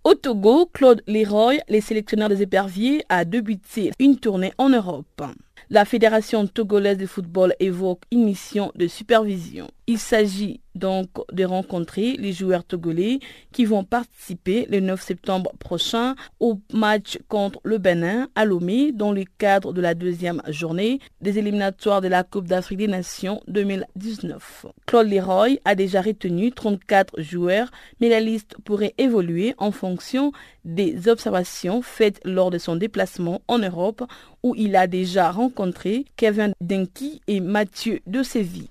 Au 0.05 0.15
Togo, 0.15 0.67
Claude 0.73 1.03
Leroy, 1.07 1.59
les 1.69 1.81
sélectionneurs 1.81 2.29
des 2.29 2.43
éperviers, 2.43 3.05
a 3.09 3.25
débuté 3.25 3.93
une 4.01 4.19
tournée 4.19 4.53
en 4.59 4.69
Europe. 4.69 5.23
La 5.71 5.85
Fédération 5.85 6.47
togolaise 6.47 6.99
de 6.99 7.07
football 7.07 7.55
évoque 7.61 8.03
une 8.11 8.25
mission 8.25 8.73
de 8.75 8.89
supervision. 8.89 9.71
Il 9.87 9.99
s'agit 9.99 10.61
donc 10.75 11.09
de 11.33 11.45
rencontrer 11.45 12.17
les 12.19 12.33
joueurs 12.33 12.65
togolais 12.65 13.21
qui 13.53 13.65
vont 13.65 13.85
participer 13.85 14.67
le 14.71 14.81
9 14.81 15.01
septembre 15.01 15.53
prochain 15.59 16.15
au 16.41 16.59
match 16.73 17.19
contre 17.29 17.61
le 17.65 17.79
Bénin 17.79 18.29
à 18.35 18.45
Lomé 18.45 18.93
dans 18.93 19.13
le 19.13 19.25
cadre 19.39 19.73
de 19.73 19.81
la 19.81 19.95
deuxième 19.95 20.43
journée 20.49 21.01
des 21.21 21.39
éliminatoires 21.39 22.01
de 22.01 22.09
la 22.09 22.25
Coupe 22.25 22.47
d'Afrique 22.49 22.79
des 22.79 22.89
Nations 22.89 23.43
2019. 23.49 24.67
Claude 24.87 25.09
Leroy 25.09 25.59
a 25.65 25.75
déjà 25.75 26.01
retenu 26.01 26.53
34 26.53 27.21
joueurs, 27.21 27.71
mais 28.01 28.09
la 28.09 28.21
liste 28.21 28.57
pourrait 28.65 28.95
évoluer 28.99 29.55
en 29.59 29.73
fonction 29.73 30.33
des 30.65 31.09
observations 31.09 31.83
faites 31.83 32.21
lors 32.25 32.51
de 32.51 32.59
son 32.59 32.77
déplacement 32.77 33.43
en 33.49 33.59
Europe 33.59 34.05
où 34.43 34.55
il 34.57 34.77
a 34.77 34.87
déjà 34.87 35.31
rencontré 35.31 36.05
Kevin 36.17 36.53
Denki 36.61 37.21
et 37.29 37.41
Mathieu 37.41 38.01
de 38.07 38.23
Séville. 38.23 38.69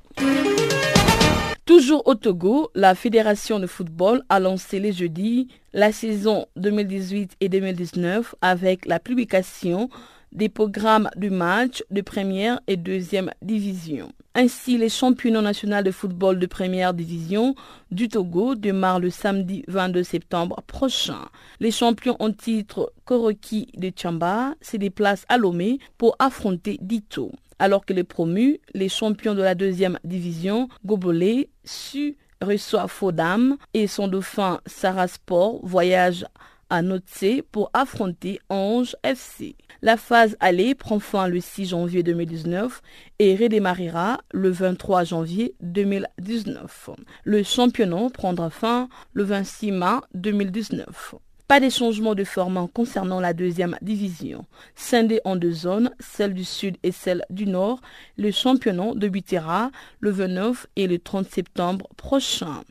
Toujours 1.71 2.05
au 2.05 2.15
Togo, 2.15 2.69
la 2.75 2.95
Fédération 2.95 3.57
de 3.57 3.65
football 3.65 4.23
a 4.27 4.41
lancé 4.41 4.77
les 4.77 4.91
jeudis 4.91 5.47
la 5.71 5.93
saison 5.93 6.45
2018 6.57 7.37
et 7.39 7.47
2019 7.47 8.35
avec 8.41 8.85
la 8.85 8.99
publication 8.99 9.89
des 10.33 10.49
programmes 10.49 11.09
du 11.15 11.29
match 11.29 11.81
de 11.89 12.01
première 12.01 12.59
et 12.67 12.75
deuxième 12.75 13.31
division. 13.41 14.11
Ainsi, 14.35 14.77
les 14.77 14.89
championnats 14.89 15.41
nationaux 15.41 15.81
de 15.81 15.91
football 15.91 16.39
de 16.39 16.45
première 16.45 16.93
division 16.93 17.55
du 17.89 18.09
Togo 18.09 18.55
démarrent 18.55 18.99
le 18.99 19.09
samedi 19.09 19.63
22 19.69 20.03
septembre 20.03 20.61
prochain. 20.67 21.21
Les 21.61 21.71
champions 21.71 22.17
en 22.19 22.33
titre 22.33 22.91
Koroki 23.05 23.69
de 23.77 23.93
Chamba 23.95 24.55
se 24.59 24.75
déplacent 24.75 25.25
à 25.29 25.37
Lomé 25.37 25.79
pour 25.97 26.17
affronter 26.19 26.77
Dito 26.81 27.31
alors 27.61 27.85
que 27.85 27.93
les 27.93 28.03
promus, 28.03 28.59
les 28.73 28.89
champions 28.89 29.35
de 29.35 29.43
la 29.43 29.53
deuxième 29.53 29.99
division, 30.03 30.67
Gobolé, 30.83 31.47
Su 31.63 32.17
reçoit 32.41 32.87
Fodam 32.87 33.55
et 33.75 33.85
son 33.85 34.07
dauphin 34.07 34.61
Sarah 34.65 35.07
Sport 35.07 35.59
voyage 35.61 36.25
à 36.71 36.81
Notse 36.81 37.43
pour 37.51 37.69
affronter 37.73 38.39
Ange 38.49 38.95
FC. 39.03 39.55
La 39.83 39.95
phase 39.95 40.37
aller 40.39 40.73
prend 40.73 40.99
fin 40.99 41.27
le 41.27 41.39
6 41.39 41.67
janvier 41.67 42.01
2019 42.01 42.81
et 43.19 43.35
redémarrera 43.35 44.21
le 44.31 44.49
23 44.49 45.03
janvier 45.03 45.53
2019. 45.61 46.89
Le 47.25 47.43
championnat 47.43 48.09
prendra 48.11 48.49
fin 48.49 48.89
le 49.13 49.23
26 49.23 49.71
mars 49.71 50.07
2019. 50.15 51.15
Pas 51.51 51.59
de 51.59 51.67
changement 51.69 52.15
de 52.15 52.23
format 52.23 52.69
concernant 52.73 53.19
la 53.19 53.33
deuxième 53.33 53.75
division. 53.81 54.45
Scindée 54.73 55.19
en 55.25 55.35
deux 55.35 55.51
zones, 55.51 55.91
celle 55.99 56.33
du 56.33 56.45
sud 56.45 56.77
et 56.81 56.93
celle 56.93 57.25
du 57.29 57.45
nord, 57.45 57.81
le 58.17 58.31
championnat 58.31 58.93
débutera 58.95 59.69
le 59.99 60.11
29 60.11 60.67
et 60.77 60.87
le 60.87 60.97
30 60.97 61.29
septembre 61.29 61.89
prochain. 61.97 62.61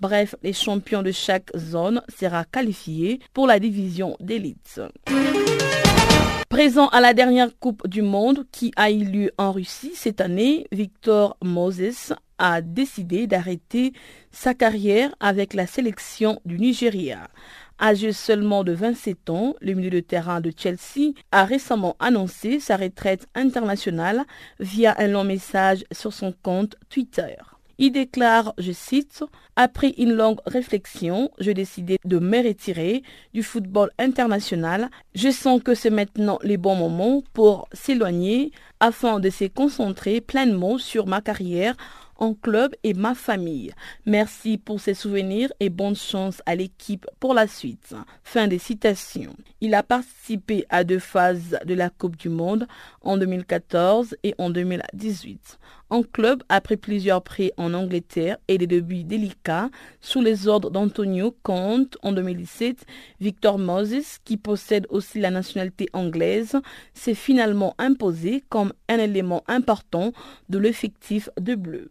Bref, 0.00 0.34
les 0.42 0.54
champions 0.54 1.02
de 1.02 1.12
chaque 1.12 1.54
zone 1.54 2.00
sera 2.08 2.46
qualifiés 2.46 3.20
pour 3.34 3.46
la 3.46 3.58
division 3.58 4.16
d'élite. 4.18 4.80
Présent 6.48 6.88
à 6.88 7.02
la 7.02 7.12
dernière 7.12 7.50
Coupe 7.60 7.86
du 7.86 8.00
Monde 8.00 8.46
qui 8.50 8.72
a 8.76 8.90
eu 8.90 9.04
lieu 9.04 9.30
en 9.36 9.52
Russie 9.52 9.92
cette 9.94 10.22
année, 10.22 10.66
Victor 10.72 11.36
Moses 11.42 12.14
a 12.38 12.60
décidé 12.60 13.26
d'arrêter 13.26 13.92
sa 14.30 14.52
carrière 14.52 15.14
avec 15.20 15.54
la 15.54 15.66
sélection 15.66 16.40
du 16.44 16.58
Nigeria. 16.58 17.28
Âgé 17.84 18.12
seulement 18.12 18.62
de 18.62 18.70
27 18.70 19.28
ans, 19.28 19.56
le 19.60 19.74
milieu 19.74 19.90
de 19.90 19.98
terrain 19.98 20.40
de 20.40 20.52
Chelsea 20.56 21.14
a 21.32 21.44
récemment 21.44 21.96
annoncé 21.98 22.60
sa 22.60 22.76
retraite 22.76 23.26
internationale 23.34 24.22
via 24.60 24.94
un 24.98 25.08
long 25.08 25.24
message 25.24 25.82
sur 25.90 26.12
son 26.12 26.32
compte 26.44 26.76
Twitter. 26.88 27.34
Il 27.78 27.90
déclare, 27.90 28.54
je 28.58 28.70
cite, 28.70 29.24
Après 29.56 29.94
une 29.98 30.12
longue 30.12 30.38
réflexion, 30.46 31.32
j'ai 31.40 31.54
décidé 31.54 31.98
de 32.04 32.20
me 32.20 32.46
retirer 32.46 33.02
du 33.34 33.42
football 33.42 33.90
international. 33.98 34.88
Je 35.16 35.30
sens 35.30 35.60
que 35.60 35.74
c'est 35.74 35.90
maintenant 35.90 36.38
les 36.44 36.58
bons 36.58 36.76
moments 36.76 37.24
pour 37.32 37.68
s'éloigner 37.72 38.52
afin 38.78 39.18
de 39.18 39.28
se 39.28 39.46
concentrer 39.46 40.20
pleinement 40.20 40.78
sur 40.78 41.08
ma 41.08 41.20
carrière 41.20 41.74
en 42.22 42.34
club 42.34 42.72
et 42.84 42.94
ma 42.94 43.16
famille. 43.16 43.72
Merci 44.06 44.56
pour 44.56 44.80
ces 44.80 44.94
souvenirs 44.94 45.52
et 45.58 45.70
bonne 45.70 45.96
chance 45.96 46.40
à 46.46 46.54
l'équipe 46.54 47.04
pour 47.18 47.34
la 47.34 47.48
suite. 47.48 47.96
Fin 48.22 48.46
des 48.46 48.60
citations. 48.60 49.34
Il 49.60 49.74
a 49.74 49.82
participé 49.82 50.64
à 50.70 50.84
deux 50.84 51.00
phases 51.00 51.58
de 51.64 51.74
la 51.74 51.90
Coupe 51.90 52.16
du 52.16 52.28
Monde 52.28 52.68
en 53.00 53.18
2014 53.18 54.14
et 54.22 54.36
en 54.38 54.50
2018. 54.50 55.58
En 55.92 56.02
club, 56.02 56.42
après 56.48 56.78
plusieurs 56.78 57.22
prêts 57.22 57.52
en 57.58 57.74
Angleterre 57.74 58.38
et 58.48 58.56
des 58.56 58.66
débuts 58.66 59.04
délicats 59.04 59.68
sous 60.00 60.22
les 60.22 60.48
ordres 60.48 60.70
d'Antonio 60.70 61.36
Conte 61.42 61.98
en 62.02 62.12
2017, 62.12 62.86
Victor 63.20 63.58
Moses, 63.58 64.16
qui 64.24 64.38
possède 64.38 64.86
aussi 64.88 65.20
la 65.20 65.30
nationalité 65.30 65.90
anglaise, 65.92 66.56
s'est 66.94 67.12
finalement 67.12 67.74
imposé 67.76 68.42
comme 68.48 68.72
un 68.88 68.96
élément 68.96 69.44
important 69.48 70.12
de 70.48 70.56
l'effectif 70.56 71.28
de 71.38 71.54
bleu. 71.54 71.90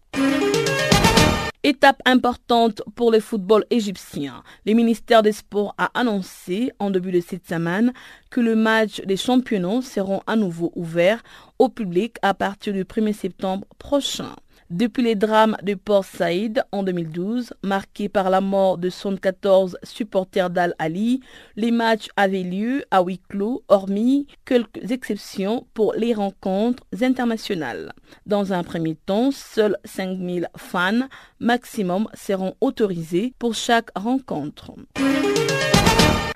Étape 1.63 2.01
importante 2.05 2.81
pour 2.95 3.11
le 3.11 3.19
football 3.19 3.65
égyptien. 3.69 4.41
Le 4.65 4.73
ministère 4.73 5.21
des 5.21 5.31
Sports 5.31 5.75
a 5.77 5.91
annoncé 5.93 6.71
en 6.79 6.89
début 6.89 7.11
de 7.11 7.21
cette 7.21 7.47
semaine 7.47 7.93
que 8.31 8.41
le 8.41 8.55
match 8.55 8.99
des 9.01 9.15
championnats 9.15 9.83
seront 9.83 10.21
à 10.25 10.35
nouveau 10.35 10.71
ouverts 10.75 11.21
au 11.59 11.69
public 11.69 12.15
à 12.23 12.33
partir 12.33 12.73
du 12.73 12.83
1er 12.83 13.13
septembre 13.13 13.67
prochain. 13.77 14.35
Depuis 14.71 15.03
les 15.03 15.15
drames 15.15 15.57
de 15.63 15.73
Port 15.73 16.05
Saïd 16.05 16.63
en 16.71 16.83
2012, 16.83 17.53
marqués 17.61 18.07
par 18.07 18.29
la 18.29 18.39
mort 18.39 18.77
de 18.77 18.89
114 18.89 19.77
supporters 19.83 20.49
d'Al-Ali, 20.49 21.19
les 21.57 21.71
matchs 21.71 22.07
avaient 22.15 22.43
lieu 22.43 22.85
à 22.89 23.03
huis 23.03 23.19
clos, 23.27 23.65
hormis 23.67 24.27
quelques 24.45 24.89
exceptions 24.91 25.67
pour 25.73 25.93
les 25.95 26.13
rencontres 26.13 26.85
internationales. 27.01 27.91
Dans 28.25 28.53
un 28.53 28.63
premier 28.63 28.95
temps, 28.95 29.31
seuls 29.31 29.75
5000 29.83 30.47
fans 30.55 31.09
maximum 31.41 32.07
seront 32.13 32.55
autorisés 32.61 33.33
pour 33.39 33.55
chaque 33.55 33.89
rencontre. 33.93 34.71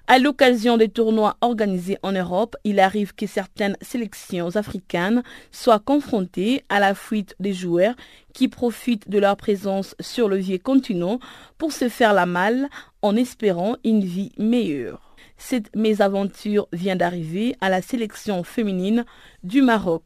À 0.07 0.19
l'occasion 0.19 0.77
des 0.77 0.89
tournois 0.89 1.35
organisés 1.41 1.97
en 2.03 2.11
Europe, 2.11 2.55
il 2.63 2.79
arrive 2.79 3.15
que 3.15 3.25
certaines 3.25 3.75
sélections 3.81 4.55
africaines 4.55 5.23
soient 5.51 5.79
confrontées 5.79 6.63
à 6.69 6.79
la 6.79 6.93
fuite 6.93 7.35
des 7.39 7.53
joueurs 7.53 7.95
qui 8.31 8.47
profitent 8.47 9.09
de 9.09 9.17
leur 9.17 9.35
présence 9.35 9.95
sur 9.99 10.29
le 10.29 10.35
vieux 10.35 10.59
continent 10.59 11.17
pour 11.57 11.71
se 11.71 11.89
faire 11.89 12.13
la 12.13 12.27
malle 12.27 12.69
en 13.01 13.15
espérant 13.15 13.77
une 13.83 14.03
vie 14.03 14.31
meilleure. 14.37 15.15
Cette 15.37 15.75
mésaventure 15.75 16.67
vient 16.71 16.95
d'arriver 16.95 17.55
à 17.59 17.69
la 17.69 17.81
sélection 17.81 18.43
féminine 18.43 19.05
du 19.43 19.63
Maroc. 19.63 20.03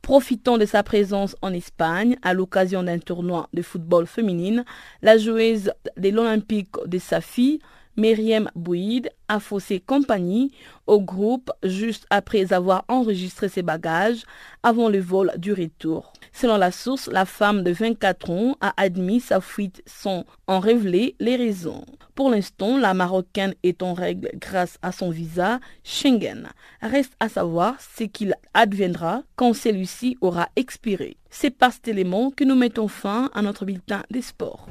Profitant 0.00 0.56
de 0.56 0.64
sa 0.64 0.82
présence 0.82 1.36
en 1.42 1.52
Espagne 1.52 2.16
à 2.22 2.32
l'occasion 2.32 2.82
d'un 2.82 2.98
tournoi 2.98 3.48
de 3.52 3.60
football 3.60 4.06
féminine, 4.06 4.64
la 5.02 5.18
joueuse 5.18 5.70
de 5.98 6.08
l'Olympique 6.08 6.74
de 6.86 6.98
Safi 6.98 7.60
Myriam 7.98 8.48
Bouid 8.54 9.10
a 9.26 9.40
faussé 9.40 9.80
compagnie 9.80 10.52
au 10.86 11.00
groupe 11.00 11.50
juste 11.64 12.06
après 12.10 12.52
avoir 12.52 12.84
enregistré 12.86 13.48
ses 13.48 13.62
bagages 13.62 14.22
avant 14.62 14.88
le 14.88 15.00
vol 15.00 15.32
du 15.36 15.52
retour. 15.52 16.12
Selon 16.32 16.58
la 16.58 16.70
source, 16.70 17.08
la 17.08 17.24
femme 17.24 17.64
de 17.64 17.72
24 17.72 18.30
ans 18.30 18.56
a 18.60 18.72
admis 18.76 19.18
sa 19.18 19.40
fuite 19.40 19.82
sans 19.84 20.24
en 20.46 20.60
révéler 20.60 21.16
les 21.18 21.34
raisons. 21.34 21.84
Pour 22.14 22.30
l'instant, 22.30 22.78
la 22.78 22.94
Marocaine 22.94 23.54
est 23.64 23.82
en 23.82 23.94
règle 23.94 24.30
grâce 24.36 24.78
à 24.80 24.92
son 24.92 25.10
visa 25.10 25.58
Schengen. 25.82 26.50
Reste 26.80 27.14
à 27.18 27.28
savoir 27.28 27.74
ce 27.80 28.04
qu'il 28.04 28.36
adviendra 28.54 29.22
quand 29.34 29.54
celui-ci 29.54 30.16
aura 30.20 30.48
expiré. 30.54 31.16
C'est 31.30 31.50
par 31.50 31.72
cet 31.72 31.88
élément 31.88 32.30
que 32.30 32.44
nous 32.44 32.54
mettons 32.54 32.86
fin 32.86 33.28
à 33.34 33.42
notre 33.42 33.64
bulletin 33.64 34.04
des 34.08 34.22
sports. 34.22 34.68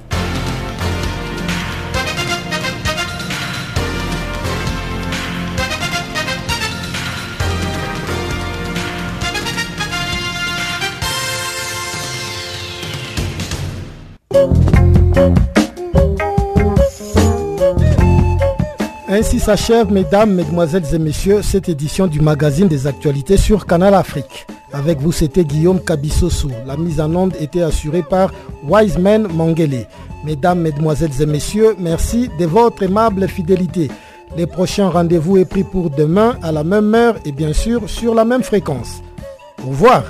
Ainsi 19.09 19.39
s'achève, 19.39 19.91
mesdames, 19.91 20.33
mesdemoiselles 20.33 20.93
et 20.93 20.99
messieurs, 20.99 21.41
cette 21.41 21.69
édition 21.69 22.07
du 22.07 22.19
magazine 22.19 22.67
des 22.67 22.87
actualités 22.87 23.37
sur 23.37 23.65
Canal 23.65 23.95
Afrique. 23.95 24.45
Avec 24.73 24.99
vous, 24.99 25.11
c'était 25.11 25.43
Guillaume 25.45 25.79
Kabissoso. 25.79 26.51
La 26.65 26.77
mise 26.77 26.99
en 26.99 27.15
onde 27.15 27.33
était 27.39 27.61
assurée 27.61 28.03
par 28.03 28.31
Wiseman 28.63 29.27
Mangele. 29.33 29.87
Mesdames, 30.23 30.59
mesdemoiselles 30.59 31.21
et 31.21 31.25
messieurs, 31.25 31.75
merci 31.79 32.29
de 32.37 32.45
votre 32.45 32.83
aimable 32.83 33.27
fidélité. 33.27 33.89
Les 34.35 34.45
prochains 34.45 34.89
rendez-vous 34.89 35.37
est 35.37 35.45
pris 35.45 35.63
pour 35.63 35.89
demain 35.89 36.35
à 36.43 36.51
la 36.51 36.63
même 36.63 36.93
heure 36.93 37.15
et 37.25 37.31
bien 37.31 37.53
sûr 37.53 37.89
sur 37.89 38.13
la 38.13 38.25
même 38.25 38.43
fréquence. 38.43 39.01
Au 39.65 39.69
revoir. 39.69 40.03